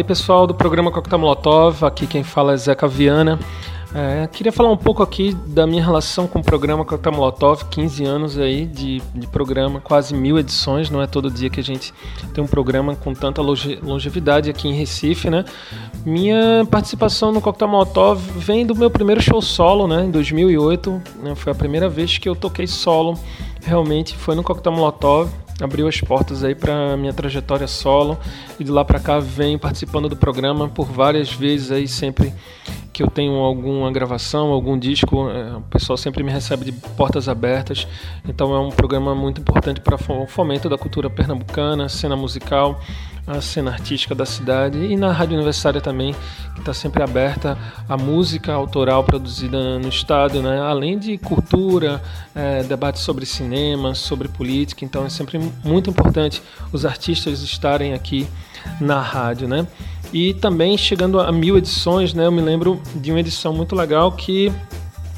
aí 0.01 0.03
pessoal 0.03 0.47
do 0.47 0.55
programa 0.55 0.91
Coquetel 0.91 1.19
Molotov, 1.19 1.85
aqui 1.85 2.07
quem 2.07 2.23
fala 2.23 2.53
é 2.53 2.57
Zeca 2.57 2.87
Viana. 2.87 3.39
É, 3.93 4.27
queria 4.27 4.51
falar 4.51 4.71
um 4.71 4.77
pouco 4.77 5.03
aqui 5.03 5.33
da 5.45 5.67
minha 5.67 5.83
relação 5.83 6.25
com 6.25 6.39
o 6.39 6.43
programa 6.43 6.83
Coquetel 6.83 7.11
Molotov, 7.11 7.65
15 7.65 8.03
anos 8.03 8.37
aí 8.39 8.65
de, 8.65 8.99
de 9.13 9.27
programa, 9.27 9.79
quase 9.79 10.15
mil 10.15 10.39
edições, 10.39 10.89
não 10.89 11.01
é 11.01 11.07
todo 11.07 11.29
dia 11.29 11.49
que 11.51 11.59
a 11.59 11.63
gente 11.63 11.93
tem 12.33 12.43
um 12.43 12.47
programa 12.47 12.95
com 12.95 13.13
tanta 13.13 13.41
longe, 13.41 13.79
longevidade 13.83 14.49
aqui 14.49 14.67
em 14.67 14.73
Recife, 14.73 15.29
né? 15.29 15.45
Minha 16.03 16.65
participação 16.71 17.31
no 17.31 17.39
Coquetel 17.39 17.67
Molotov 17.67 18.19
vem 18.37 18.65
do 18.65 18.73
meu 18.73 18.89
primeiro 18.89 19.21
show 19.21 19.41
solo, 19.41 19.87
né, 19.87 20.05
em 20.05 20.09
2008, 20.09 21.01
né, 21.21 21.35
foi 21.35 21.51
a 21.51 21.55
primeira 21.55 21.87
vez 21.87 22.17
que 22.17 22.27
eu 22.27 22.35
toquei 22.35 22.65
solo, 22.65 23.19
realmente 23.63 24.17
foi 24.17 24.33
no 24.33 24.41
Coquetel 24.41 24.71
Molotov, 24.71 25.29
abriu 25.63 25.87
as 25.87 25.99
portas 26.01 26.43
aí 26.43 26.55
para 26.55 26.95
minha 26.97 27.13
trajetória 27.13 27.67
solo. 27.67 28.17
E 28.59 28.63
de 28.63 28.71
lá 28.71 28.83
para 28.83 28.99
cá 28.99 29.19
venho 29.19 29.59
participando 29.59 30.09
do 30.09 30.15
programa 30.15 30.67
por 30.69 30.87
várias 30.87 31.31
vezes 31.31 31.71
aí 31.71 31.87
sempre 31.87 32.33
que 32.93 33.01
eu 33.01 33.07
tenho 33.07 33.35
alguma 33.35 33.91
gravação, 33.91 34.51
algum 34.51 34.77
disco, 34.77 35.29
é, 35.29 35.55
o 35.55 35.61
pessoal 35.61 35.97
sempre 35.97 36.23
me 36.23 36.31
recebe 36.31 36.65
de 36.65 36.71
portas 36.71 37.29
abertas. 37.29 37.87
Então 38.27 38.53
é 38.53 38.59
um 38.59 38.69
programa 38.69 39.15
muito 39.15 39.41
importante 39.41 39.79
para 39.79 39.95
o 39.95 40.27
fomento 40.27 40.69
da 40.69 40.77
cultura 40.77 41.09
pernambucana, 41.09 41.87
cena 41.87 42.15
musical, 42.15 42.79
a 43.25 43.39
cena 43.39 43.71
artística 43.71 44.15
da 44.15 44.25
cidade 44.25 44.77
e 44.77 44.97
na 44.97 45.11
Rádio 45.11 45.35
Universitária 45.35 45.79
também, 45.79 46.13
que 46.53 46.59
está 46.59 46.73
sempre 46.73 47.03
aberta 47.03 47.57
à 47.87 47.95
música 47.95 48.51
autoral 48.51 49.03
produzida 49.03 49.79
no 49.79 49.87
estado, 49.87 50.41
né? 50.41 50.59
além 50.59 50.97
de 50.97 51.17
cultura, 51.17 52.01
é, 52.35 52.63
debates 52.63 53.01
sobre 53.01 53.25
cinema, 53.25 53.95
sobre 53.95 54.27
política. 54.27 54.83
Então 54.83 55.05
é 55.05 55.09
sempre 55.09 55.39
muito 55.63 55.89
importante 55.89 56.41
os 56.73 56.85
artistas 56.85 57.41
estarem 57.41 57.93
aqui 57.93 58.27
na 58.79 59.01
rádio, 59.01 59.47
né? 59.47 59.65
E 60.13 60.33
também 60.33 60.77
chegando 60.77 61.19
a 61.19 61.31
mil 61.31 61.57
edições, 61.57 62.13
né? 62.13 62.25
Eu 62.25 62.31
me 62.31 62.41
lembro 62.41 62.81
de 62.95 63.11
uma 63.11 63.19
edição 63.19 63.53
muito 63.53 63.75
legal 63.75 64.11
que 64.11 64.51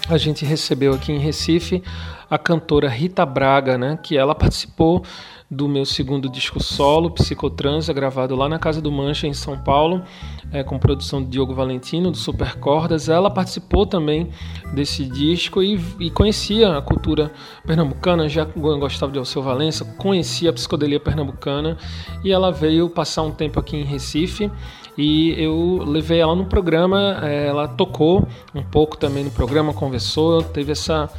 a 0.07 0.17
gente 0.17 0.45
recebeu 0.45 0.93
aqui 0.93 1.11
em 1.11 1.17
Recife 1.17 1.81
a 2.29 2.37
cantora 2.37 2.89
Rita 2.89 3.25
Braga, 3.25 3.77
né? 3.77 3.97
Que 4.01 4.17
ela 4.17 4.35
participou 4.35 5.03
do 5.49 5.69
meu 5.69 5.85
segundo 5.85 6.27
disco 6.27 6.61
solo, 6.61 7.11
Psicotransa, 7.11 7.93
gravado 7.93 8.35
lá 8.35 8.49
na 8.49 8.57
Casa 8.57 8.81
do 8.81 8.91
Mancha, 8.91 9.27
em 9.27 9.33
São 9.33 9.57
Paulo, 9.57 10.01
é, 10.51 10.63
com 10.63 10.79
produção 10.79 11.21
de 11.21 11.29
Diogo 11.29 11.53
Valentino, 11.53 12.09
do 12.09 12.17
Super 12.17 12.55
Cordas. 12.55 13.07
Ela 13.07 13.29
participou 13.29 13.85
também 13.85 14.29
desse 14.73 15.05
disco 15.05 15.61
e, 15.61 15.79
e 15.99 16.09
conhecia 16.09 16.75
a 16.75 16.81
cultura 16.81 17.31
pernambucana, 17.65 18.27
já 18.27 18.45
gostava 18.45 19.11
de 19.11 19.19
Alceu 19.19 19.43
Valença, 19.43 19.85
conhecia 19.97 20.49
a 20.49 20.53
psicodelia 20.53 20.99
pernambucana 20.99 21.77
e 22.23 22.31
ela 22.31 22.51
veio 22.51 22.89
passar 22.89 23.21
um 23.21 23.31
tempo 23.31 23.59
aqui 23.59 23.77
em 23.77 23.83
Recife 23.83 24.51
e 24.97 25.33
eu 25.41 25.83
levei 25.85 26.19
ela 26.19 26.35
no 26.35 26.45
programa, 26.45 27.19
é, 27.23 27.47
ela 27.47 27.67
tocou 27.67 28.27
um 28.53 28.61
pouco 28.61 28.97
também 28.97 29.23
no 29.23 29.31
programa, 29.31 29.73
conversou, 29.73 30.41
teve 30.43 30.71
essa, 30.71 31.09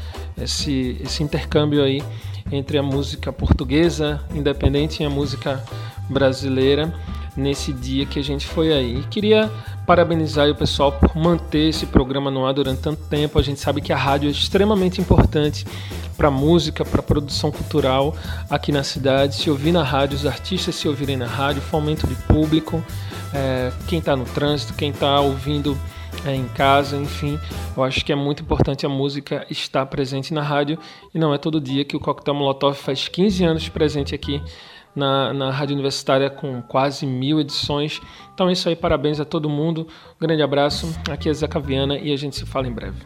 esse, 0.40 1.00
esse 1.02 1.22
intercâmbio 1.22 1.82
aí 1.82 2.02
entre 2.52 2.78
a 2.78 2.82
música 2.82 3.32
portuguesa 3.32 4.20
independente 4.34 5.02
e 5.02 5.06
a 5.06 5.10
música 5.10 5.64
brasileira 6.08 6.92
nesse 7.36 7.72
dia 7.72 8.06
que 8.06 8.18
a 8.18 8.22
gente 8.22 8.46
foi 8.46 8.72
aí. 8.72 9.00
E 9.00 9.02
queria 9.04 9.50
parabenizar 9.86 10.48
o 10.48 10.54
pessoal 10.54 10.92
por 10.92 11.16
manter 11.16 11.68
esse 11.68 11.86
programa 11.86 12.30
no 12.30 12.46
ar 12.46 12.54
durante 12.54 12.80
tanto 12.80 13.02
tempo. 13.04 13.38
A 13.38 13.42
gente 13.42 13.60
sabe 13.60 13.80
que 13.80 13.92
a 13.92 13.96
rádio 13.96 14.28
é 14.28 14.30
extremamente 14.30 15.00
importante 15.00 15.66
para 16.16 16.30
música, 16.30 16.84
para 16.84 17.02
produção 17.02 17.50
cultural 17.50 18.14
aqui 18.48 18.70
na 18.70 18.84
cidade. 18.84 19.34
Se 19.34 19.50
ouvir 19.50 19.72
na 19.72 19.82
rádio, 19.82 20.16
os 20.16 20.26
artistas 20.26 20.74
se 20.74 20.86
ouvirem 20.86 21.16
na 21.16 21.26
rádio, 21.26 21.60
fomento 21.60 22.06
de 22.06 22.14
público, 22.14 22.82
é, 23.34 23.72
quem 23.88 23.98
está 23.98 24.16
no 24.16 24.24
trânsito, 24.24 24.74
quem 24.74 24.90
está 24.90 25.20
ouvindo 25.20 25.76
é, 26.24 26.34
em 26.34 26.46
casa, 26.48 26.96
enfim. 26.96 27.38
Eu 27.76 27.82
acho 27.82 28.04
que 28.04 28.12
é 28.12 28.16
muito 28.16 28.42
importante 28.42 28.86
a 28.86 28.88
música 28.88 29.46
estar 29.50 29.84
presente 29.86 30.32
na 30.32 30.42
rádio 30.42 30.78
e 31.14 31.18
não 31.18 31.34
é 31.34 31.38
todo 31.38 31.60
dia 31.60 31.84
que 31.84 31.96
o 31.96 32.00
Coquetel 32.00 32.34
Molotov 32.34 32.76
faz 32.76 33.08
15 33.08 33.44
anos 33.44 33.68
presente 33.68 34.14
aqui 34.14 34.40
na, 34.94 35.34
na 35.34 35.50
Rádio 35.50 35.74
Universitária 35.74 36.30
com 36.30 36.62
quase 36.62 37.04
mil 37.04 37.40
edições. 37.40 38.00
Então 38.32 38.48
é 38.48 38.52
isso 38.52 38.68
aí, 38.68 38.76
parabéns 38.76 39.18
a 39.18 39.24
todo 39.24 39.50
mundo. 39.50 39.86
Um 40.16 40.26
grande 40.26 40.42
abraço. 40.42 40.94
Aqui 41.10 41.28
é 41.28 41.34
Zeca 41.34 41.58
Viana 41.58 41.98
e 41.98 42.12
a 42.12 42.16
gente 42.16 42.36
se 42.36 42.46
fala 42.46 42.68
em 42.68 42.72
breve. 42.72 42.98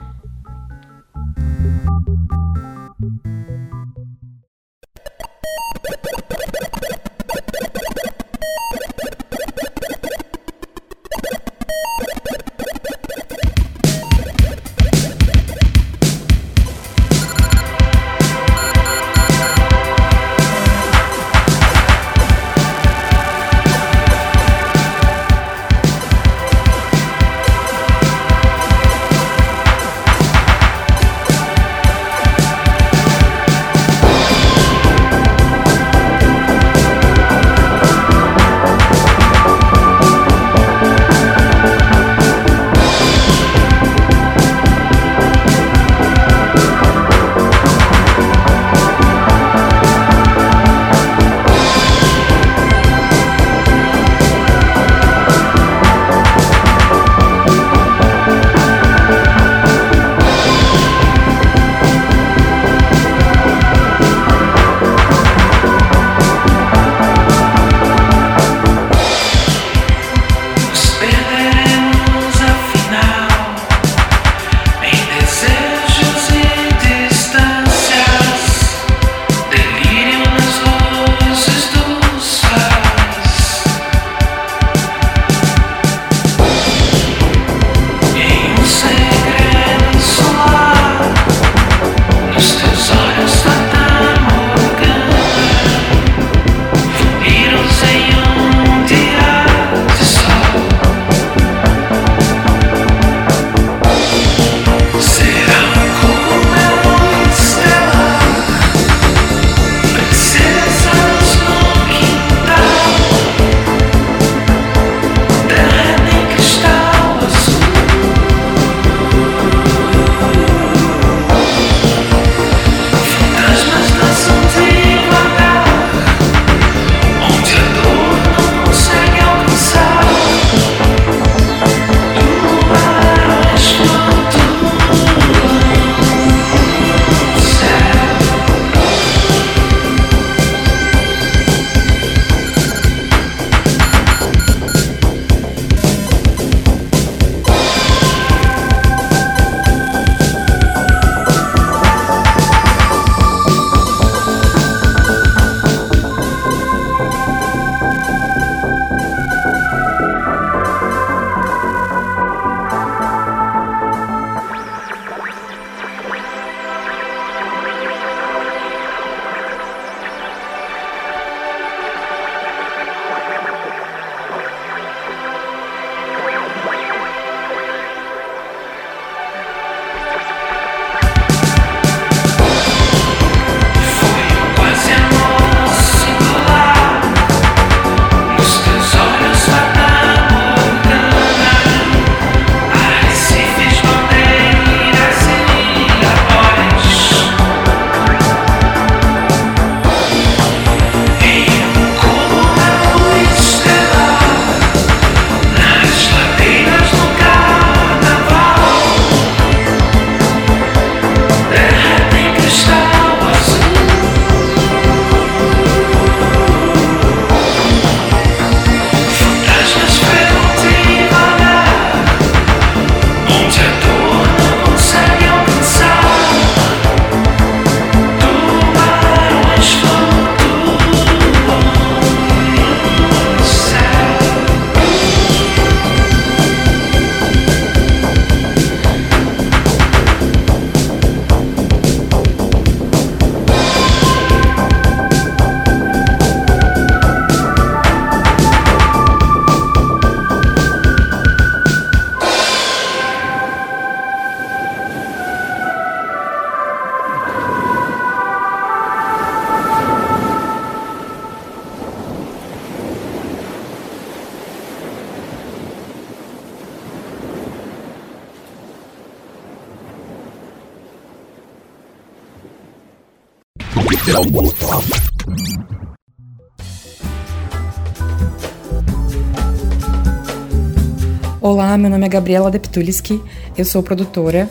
Meu 281.79 281.89
nome 281.89 282.07
é 282.07 282.09
Gabriela 282.09 282.51
Deptuliski, 282.51 283.23
eu 283.57 283.65
sou 283.65 283.85
produtora, 283.85 284.49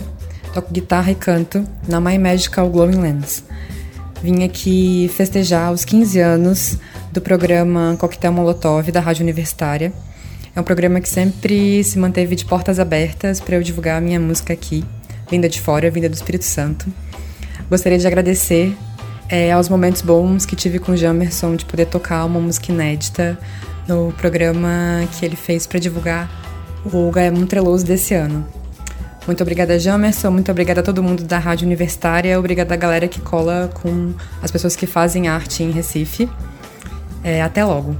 toco 0.53 0.73
guitarra 0.73 1.11
e 1.11 1.15
canto 1.15 1.61
na 1.85 1.99
My 1.99 2.17
Magical 2.17 2.69
Glowing 2.69 3.01
Lens. 3.01 3.43
Vim 4.23 4.45
aqui 4.45 5.11
festejar 5.13 5.73
os 5.73 5.83
15 5.83 6.19
anos 6.21 6.77
do 7.11 7.19
programa 7.19 7.97
Coquetel 7.99 8.31
Molotov 8.31 8.89
da 8.93 9.01
Rádio 9.01 9.23
Universitária. 9.23 9.91
É 10.55 10.59
um 10.59 10.63
programa 10.63 11.01
que 11.01 11.09
sempre 11.09 11.83
se 11.83 11.99
manteve 11.99 12.33
de 12.33 12.45
portas 12.45 12.79
abertas 12.79 13.41
para 13.41 13.57
eu 13.57 13.61
divulgar 13.61 13.97
a 13.97 14.01
minha 14.01 14.21
música 14.21 14.53
aqui, 14.53 14.85
vinda 15.29 15.49
de 15.49 15.59
fora, 15.59 15.91
vinda 15.91 16.07
do 16.07 16.15
Espírito 16.15 16.45
Santo. 16.45 16.85
Gostaria 17.69 17.97
de 17.97 18.07
agradecer 18.07 18.73
é, 19.27 19.51
aos 19.51 19.67
momentos 19.67 20.01
bons 20.01 20.45
que 20.45 20.55
tive 20.55 20.79
com 20.79 20.93
o 20.93 20.97
Jamerson 20.97 21.57
de 21.57 21.65
poder 21.65 21.87
tocar 21.87 22.23
uma 22.23 22.39
música 22.39 22.71
inédita 22.71 23.37
no 23.85 24.13
programa 24.13 25.05
que 25.11 25.25
ele 25.25 25.35
fez 25.35 25.67
para 25.67 25.77
divulgar 25.77 26.36
o 26.91 27.11
Gaemon 27.11 27.45
Treloso 27.45 27.85
desse 27.85 28.13
ano. 28.13 28.45
Muito 29.25 29.41
obrigada, 29.41 29.77
Jamerson. 29.77 30.31
Muito 30.31 30.49
obrigada 30.49 30.79
a 30.79 30.83
todo 30.83 31.03
mundo 31.03 31.23
da 31.23 31.37
Rádio 31.37 31.65
Universitária. 31.65 32.39
Obrigada 32.39 32.73
a 32.73 32.77
galera 32.77 33.07
que 33.07 33.19
cola 33.19 33.69
com 33.73 34.13
as 34.41 34.49
pessoas 34.49 34.75
que 34.75 34.87
fazem 34.87 35.27
arte 35.27 35.63
em 35.63 35.71
Recife. 35.71 36.29
É, 37.23 37.41
até 37.41 37.65
logo. 37.65 37.97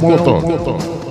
Molotov. 0.00 0.42
Molotov. 0.42 1.06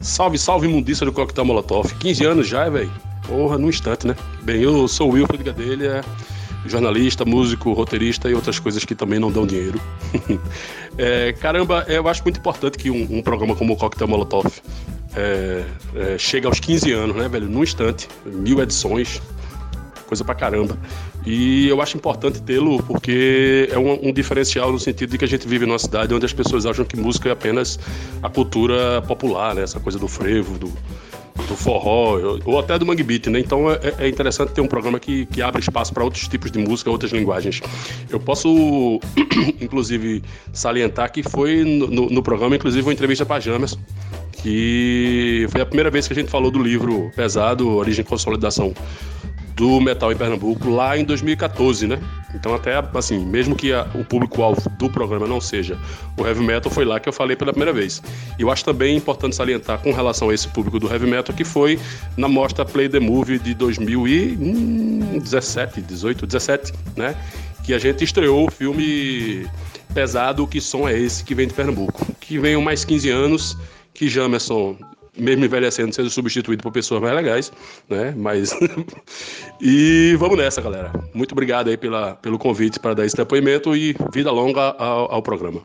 Salve, 0.00 0.38
salve, 0.38 0.66
imundícia 0.66 1.06
do 1.06 1.12
Coquetel 1.12 1.44
Molotov. 1.44 1.92
15 1.94 2.24
anos 2.24 2.48
já, 2.48 2.68
velho. 2.68 2.90
Porra, 3.26 3.56
num 3.56 3.68
instante, 3.68 4.06
né? 4.06 4.14
Bem, 4.42 4.62
eu 4.62 4.86
sou 4.86 5.10
o 5.10 5.12
Wilfred 5.14 5.42
Gadelha, 5.42 6.04
jornalista, 6.66 7.24
músico, 7.24 7.72
roteirista 7.72 8.28
e 8.28 8.34
outras 8.34 8.58
coisas 8.58 8.84
que 8.84 8.94
também 8.94 9.18
não 9.18 9.30
dão 9.30 9.46
dinheiro. 9.46 9.80
é, 10.98 11.32
caramba, 11.32 11.84
eu 11.88 12.06
acho 12.08 12.22
muito 12.24 12.38
importante 12.38 12.76
que 12.76 12.90
um, 12.90 13.18
um 13.18 13.22
programa 13.22 13.54
como 13.56 13.72
o 13.72 13.76
Coquetel 13.76 14.08
Molotov 14.08 14.52
é, 15.16 15.64
é, 15.94 16.18
chegue 16.18 16.46
aos 16.46 16.60
15 16.60 16.92
anos, 16.92 17.16
né, 17.16 17.28
velho? 17.28 17.48
Num 17.48 17.62
instante, 17.62 18.08
mil 18.24 18.60
edições, 18.60 19.20
coisa 20.06 20.24
pra 20.24 20.34
caramba. 20.34 20.76
E 21.24 21.68
eu 21.68 21.80
acho 21.80 21.96
importante 21.96 22.42
tê-lo 22.42 22.82
porque 22.82 23.68
é 23.70 23.78
um, 23.78 24.08
um, 24.08 24.12
diferencial 24.12 24.72
no 24.72 24.78
sentido 24.78 25.10
de 25.10 25.18
que 25.18 25.24
a 25.24 25.28
gente 25.28 25.46
vive 25.46 25.64
numa 25.64 25.78
cidade 25.78 26.12
onde 26.12 26.26
as 26.26 26.32
pessoas 26.32 26.66
acham 26.66 26.84
que 26.84 26.96
música 26.96 27.28
é 27.28 27.32
apenas 27.32 27.78
a 28.22 28.28
cultura 28.28 29.00
popular, 29.02 29.54
né? 29.54 29.62
Essa 29.62 29.78
coisa 29.78 29.98
do 29.98 30.08
frevo, 30.08 30.58
do, 30.58 30.72
do 31.46 31.56
forró, 31.56 32.18
ou 32.44 32.58
até 32.58 32.76
do 32.76 32.84
mangue 32.84 33.04
beat, 33.04 33.28
né? 33.28 33.38
Então 33.38 33.70
é, 33.70 33.78
é 33.98 34.08
interessante 34.08 34.52
ter 34.52 34.60
um 34.60 34.66
programa 34.66 34.98
que, 34.98 35.26
que 35.26 35.40
abre 35.40 35.60
espaço 35.60 35.92
para 35.92 36.02
outros 36.02 36.26
tipos 36.26 36.50
de 36.50 36.58
música, 36.58 36.90
outras 36.90 37.12
linguagens. 37.12 37.60
Eu 38.10 38.18
posso, 38.18 39.00
inclusive, 39.60 40.24
salientar 40.52 41.12
que 41.12 41.22
foi 41.22 41.64
no, 41.64 42.10
no, 42.10 42.22
programa, 42.22 42.56
inclusive, 42.56 42.84
uma 42.84 42.92
entrevista 42.92 43.24
para 43.24 43.38
Jamerson, 43.38 43.78
que 44.32 45.46
foi 45.50 45.60
a 45.60 45.66
primeira 45.66 45.90
vez 45.90 46.08
que 46.08 46.14
a 46.14 46.16
gente 46.16 46.30
falou 46.30 46.50
do 46.50 46.60
livro 46.60 47.12
Pesado, 47.14 47.68
Origem 47.68 48.04
e 48.04 48.04
Consolidação 48.04 48.74
do 49.54 49.80
metal 49.80 50.12
em 50.12 50.16
Pernambuco 50.16 50.70
lá 50.70 50.96
em 50.96 51.04
2014, 51.04 51.86
né? 51.86 52.00
Então 52.34 52.54
até 52.54 52.72
assim, 52.94 53.22
mesmo 53.24 53.54
que 53.54 53.72
a, 53.72 53.86
o 53.94 54.04
público-alvo 54.04 54.68
do 54.70 54.90
programa 54.90 55.26
não 55.26 55.40
seja 55.40 55.78
o 56.16 56.26
heavy 56.26 56.42
metal, 56.42 56.70
foi 56.70 56.84
lá 56.84 56.98
que 56.98 57.08
eu 57.08 57.12
falei 57.12 57.36
pela 57.36 57.52
primeira 57.52 57.72
vez. 57.72 58.02
E 58.38 58.42
eu 58.42 58.50
acho 58.50 58.64
também 58.64 58.96
importante 58.96 59.36
salientar 59.36 59.78
com 59.78 59.92
relação 59.92 60.30
a 60.30 60.34
esse 60.34 60.48
público 60.48 60.78
do 60.78 60.90
heavy 60.90 61.06
metal 61.06 61.34
que 61.34 61.44
foi 61.44 61.78
na 62.16 62.28
mostra 62.28 62.64
Play 62.64 62.88
the 62.88 63.00
Movie 63.00 63.38
de 63.38 63.54
2017, 63.54 65.82
18, 65.82 66.26
17, 66.26 66.72
né? 66.96 67.14
Que 67.64 67.74
a 67.74 67.78
gente 67.78 68.02
estreou 68.02 68.48
o 68.48 68.50
filme 68.50 69.46
pesado 69.94 70.46
Que 70.46 70.60
Som 70.60 70.88
é 70.88 70.98
Esse 70.98 71.22
que 71.22 71.34
vem 71.34 71.46
de 71.46 71.54
Pernambuco. 71.54 72.06
Que 72.20 72.38
venham 72.38 72.62
mais 72.62 72.84
15 72.84 73.10
anos, 73.10 73.56
que 73.94 74.08
Jamerson 74.08 74.76
mesmo 75.16 75.44
envelhecendo, 75.44 75.94
sendo 75.94 76.10
substituído 76.10 76.62
por 76.62 76.72
pessoas 76.72 77.00
mais 77.00 77.14
legais, 77.14 77.52
né? 77.88 78.14
Mas. 78.16 78.50
e 79.60 80.16
vamos 80.18 80.36
nessa, 80.36 80.60
galera. 80.60 80.92
Muito 81.14 81.32
obrigado 81.32 81.68
aí 81.68 81.76
pela, 81.76 82.14
pelo 82.16 82.38
convite 82.38 82.80
para 82.80 82.94
dar 82.94 83.04
esse 83.04 83.16
depoimento 83.16 83.76
e 83.76 83.94
vida 84.12 84.30
longa 84.30 84.74
ao, 84.78 85.12
ao 85.12 85.22
programa. 85.22 85.62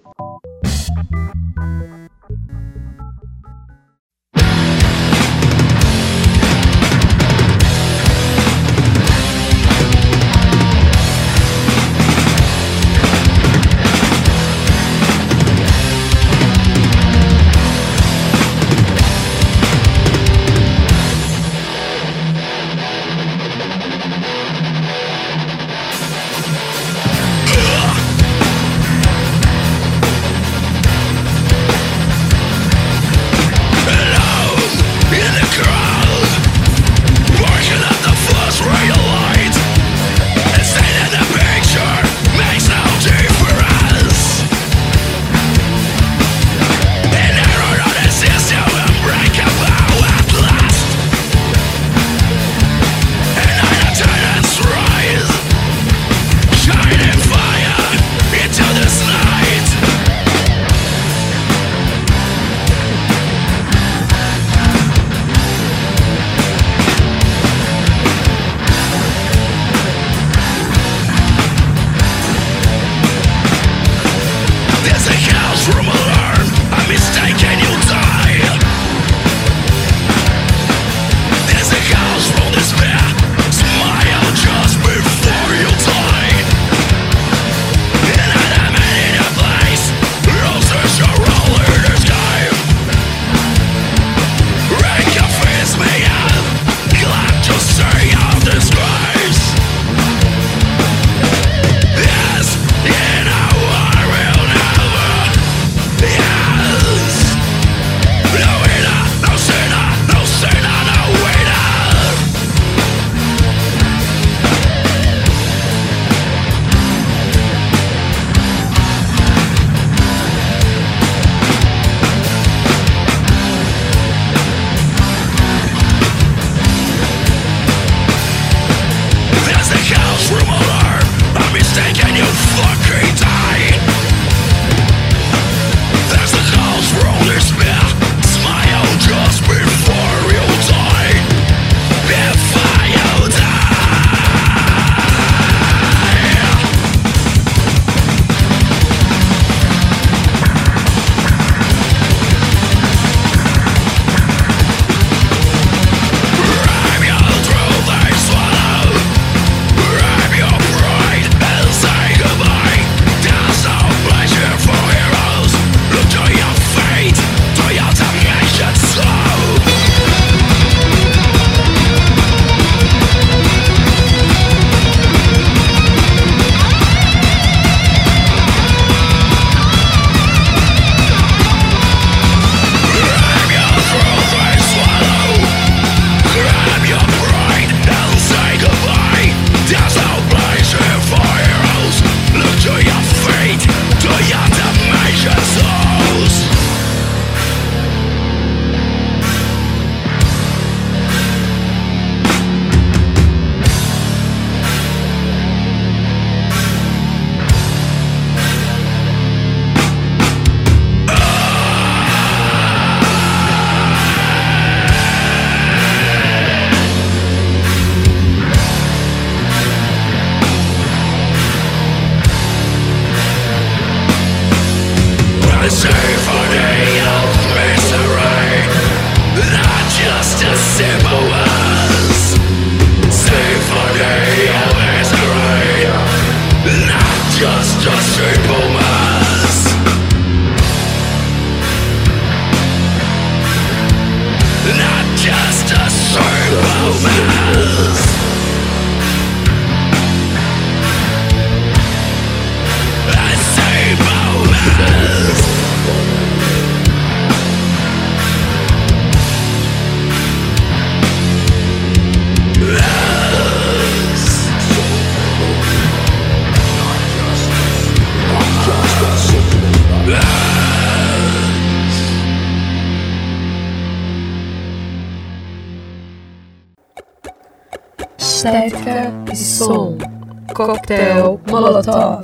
Coquetel 280.58 281.40
Molotov. 281.52 282.24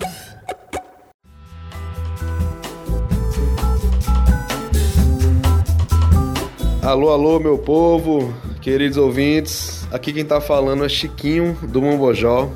Alô, 6.82 7.10
alô, 7.12 7.40
meu 7.40 7.60
povo, 7.60 8.34
queridos 8.60 8.98
ouvintes. 8.98 9.88
Aqui 9.92 10.12
quem 10.12 10.26
tá 10.26 10.42
falando 10.42 10.84
é 10.84 10.90
Chiquinho 10.90 11.56
do 11.62 11.80
Mombojó. 11.80 12.50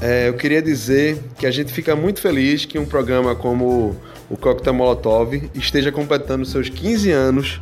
É, 0.00 0.30
eu 0.30 0.34
queria 0.34 0.60
dizer 0.60 1.22
que 1.38 1.46
a 1.46 1.52
gente 1.52 1.72
fica 1.72 1.94
muito 1.94 2.20
feliz 2.20 2.64
que 2.64 2.76
um 2.76 2.84
programa 2.84 3.36
como 3.36 3.94
o 4.28 4.36
Coquetel 4.36 4.74
Molotov 4.74 5.48
esteja 5.54 5.92
completando 5.92 6.44
seus 6.44 6.68
15 6.68 7.12
anos 7.12 7.60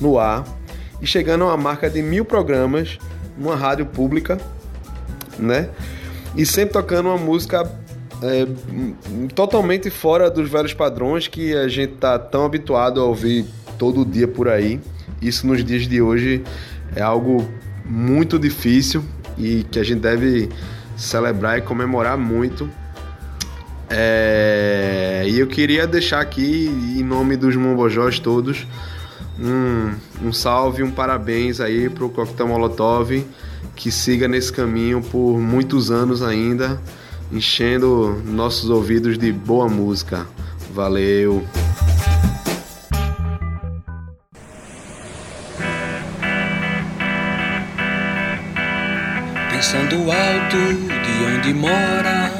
no 0.00 0.20
ar 0.20 0.44
e 1.02 1.06
chegando 1.06 1.42
a 1.42 1.46
uma 1.48 1.56
marca 1.56 1.90
de 1.90 2.00
mil 2.00 2.24
programas 2.24 2.96
numa 3.36 3.56
rádio 3.56 3.86
pública, 3.86 4.38
né? 5.36 5.68
E 6.36 6.44
sempre 6.44 6.74
tocando 6.74 7.08
uma 7.08 7.18
música 7.18 7.70
é, 8.22 8.46
totalmente 9.34 9.90
fora 9.90 10.30
dos 10.30 10.50
velhos 10.50 10.74
padrões 10.74 11.28
que 11.28 11.54
a 11.54 11.68
gente 11.68 11.94
tá 11.94 12.18
tão 12.18 12.44
habituado 12.44 13.00
a 13.00 13.04
ouvir 13.04 13.46
todo 13.78 14.04
dia 14.04 14.28
por 14.28 14.48
aí. 14.48 14.80
Isso 15.20 15.46
nos 15.46 15.64
dias 15.64 15.88
de 15.88 16.00
hoje 16.00 16.44
é 16.94 17.02
algo 17.02 17.48
muito 17.84 18.38
difícil 18.38 19.02
e 19.38 19.64
que 19.64 19.78
a 19.78 19.84
gente 19.84 20.00
deve 20.00 20.48
celebrar 20.96 21.58
e 21.58 21.62
comemorar 21.62 22.16
muito. 22.16 22.68
É, 23.88 25.24
e 25.26 25.38
eu 25.38 25.46
queria 25.46 25.86
deixar 25.86 26.20
aqui, 26.20 26.66
em 26.98 27.04
nome 27.04 27.36
dos 27.36 27.54
Mombojós 27.54 28.18
todos, 28.18 28.66
um, 29.38 29.94
um 30.26 30.32
salve, 30.32 30.82
um 30.82 30.90
parabéns 30.90 31.60
aí 31.60 31.88
pro 31.88 32.08
Coquetel 32.08 32.48
Molotov, 32.48 33.24
que 33.76 33.92
siga 33.92 34.26
nesse 34.26 34.50
caminho 34.50 35.02
por 35.02 35.38
muitos 35.38 35.90
anos 35.90 36.22
ainda, 36.22 36.80
enchendo 37.30 38.20
nossos 38.24 38.70
ouvidos 38.70 39.18
de 39.18 39.30
boa 39.30 39.68
música. 39.68 40.26
Valeu! 40.72 41.46
Pensando 49.50 49.96
alto 50.10 50.56
de 51.02 51.24
onde 51.36 51.54
mora 51.54 52.30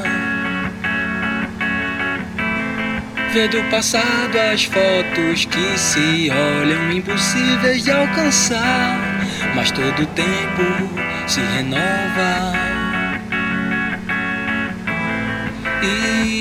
Vê 3.33 3.47
do 3.49 3.61
passado 3.69 4.37
as 4.53 4.63
fotos 4.63 5.45
que 5.45 5.77
se 5.77 6.29
olham 6.31 6.91
impossíveis 6.91 7.83
de 7.83 7.91
alcançar 7.91 9.19
Mas 9.55 9.71
todo 9.71 10.05
tempo 10.07 11.06
se 11.27 11.41
renova. 11.41 12.53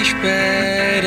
Esperança 0.01 1.07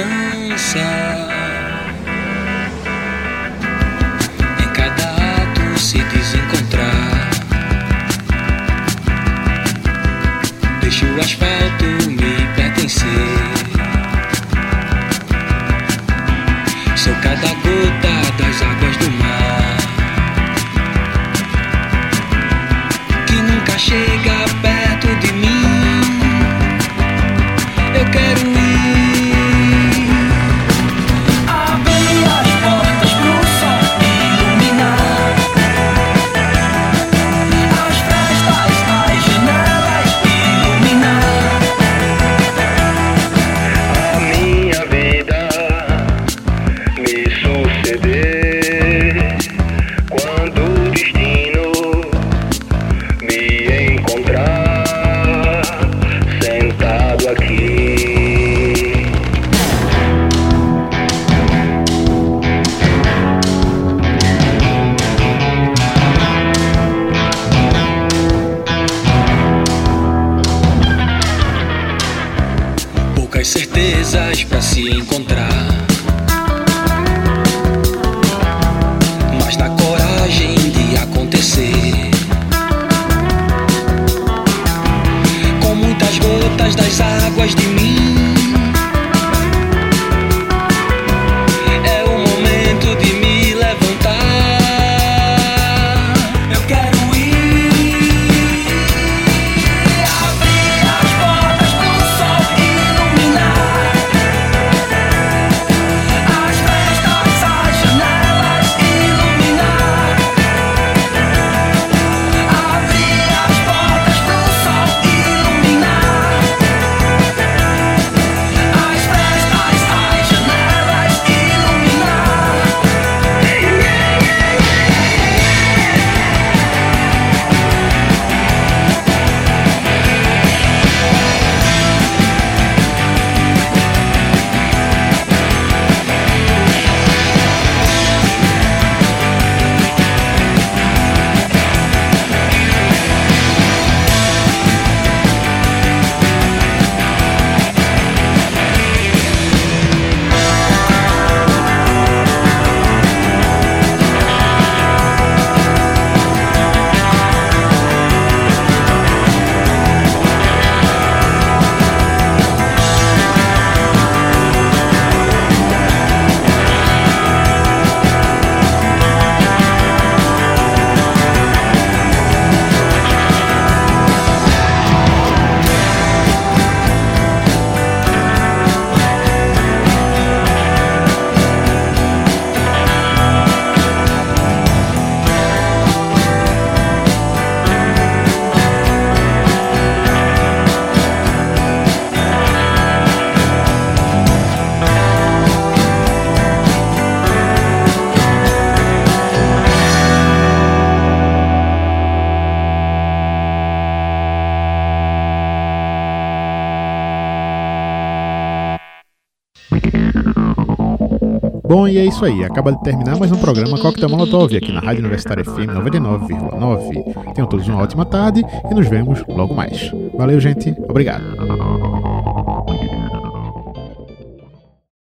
Bom, 211.69 211.87
e 211.87 211.99
é 211.99 212.05
isso 212.05 212.25
aí. 212.25 212.43
Acaba 212.43 212.71
de 212.71 212.81
terminar 212.81 213.15
mais 213.19 213.31
um 213.31 213.37
programa 213.37 213.77
Coquetel 213.77 214.09
Molotov 214.09 214.57
aqui 214.57 214.71
na 214.71 214.79
Rádio 214.79 215.01
Universitária 215.01 215.45
FM 215.45 215.69
99,9. 215.69 217.33
Tenham 217.35 217.47
todos 217.47 217.67
uma 217.67 217.83
ótima 217.83 218.03
tarde 218.05 218.43
e 218.71 218.73
nos 218.73 218.87
vemos 218.87 219.23
logo 219.27 219.53
mais. 219.53 219.93
Valeu, 220.17 220.39
gente. 220.39 220.75
Obrigado. 220.89 221.23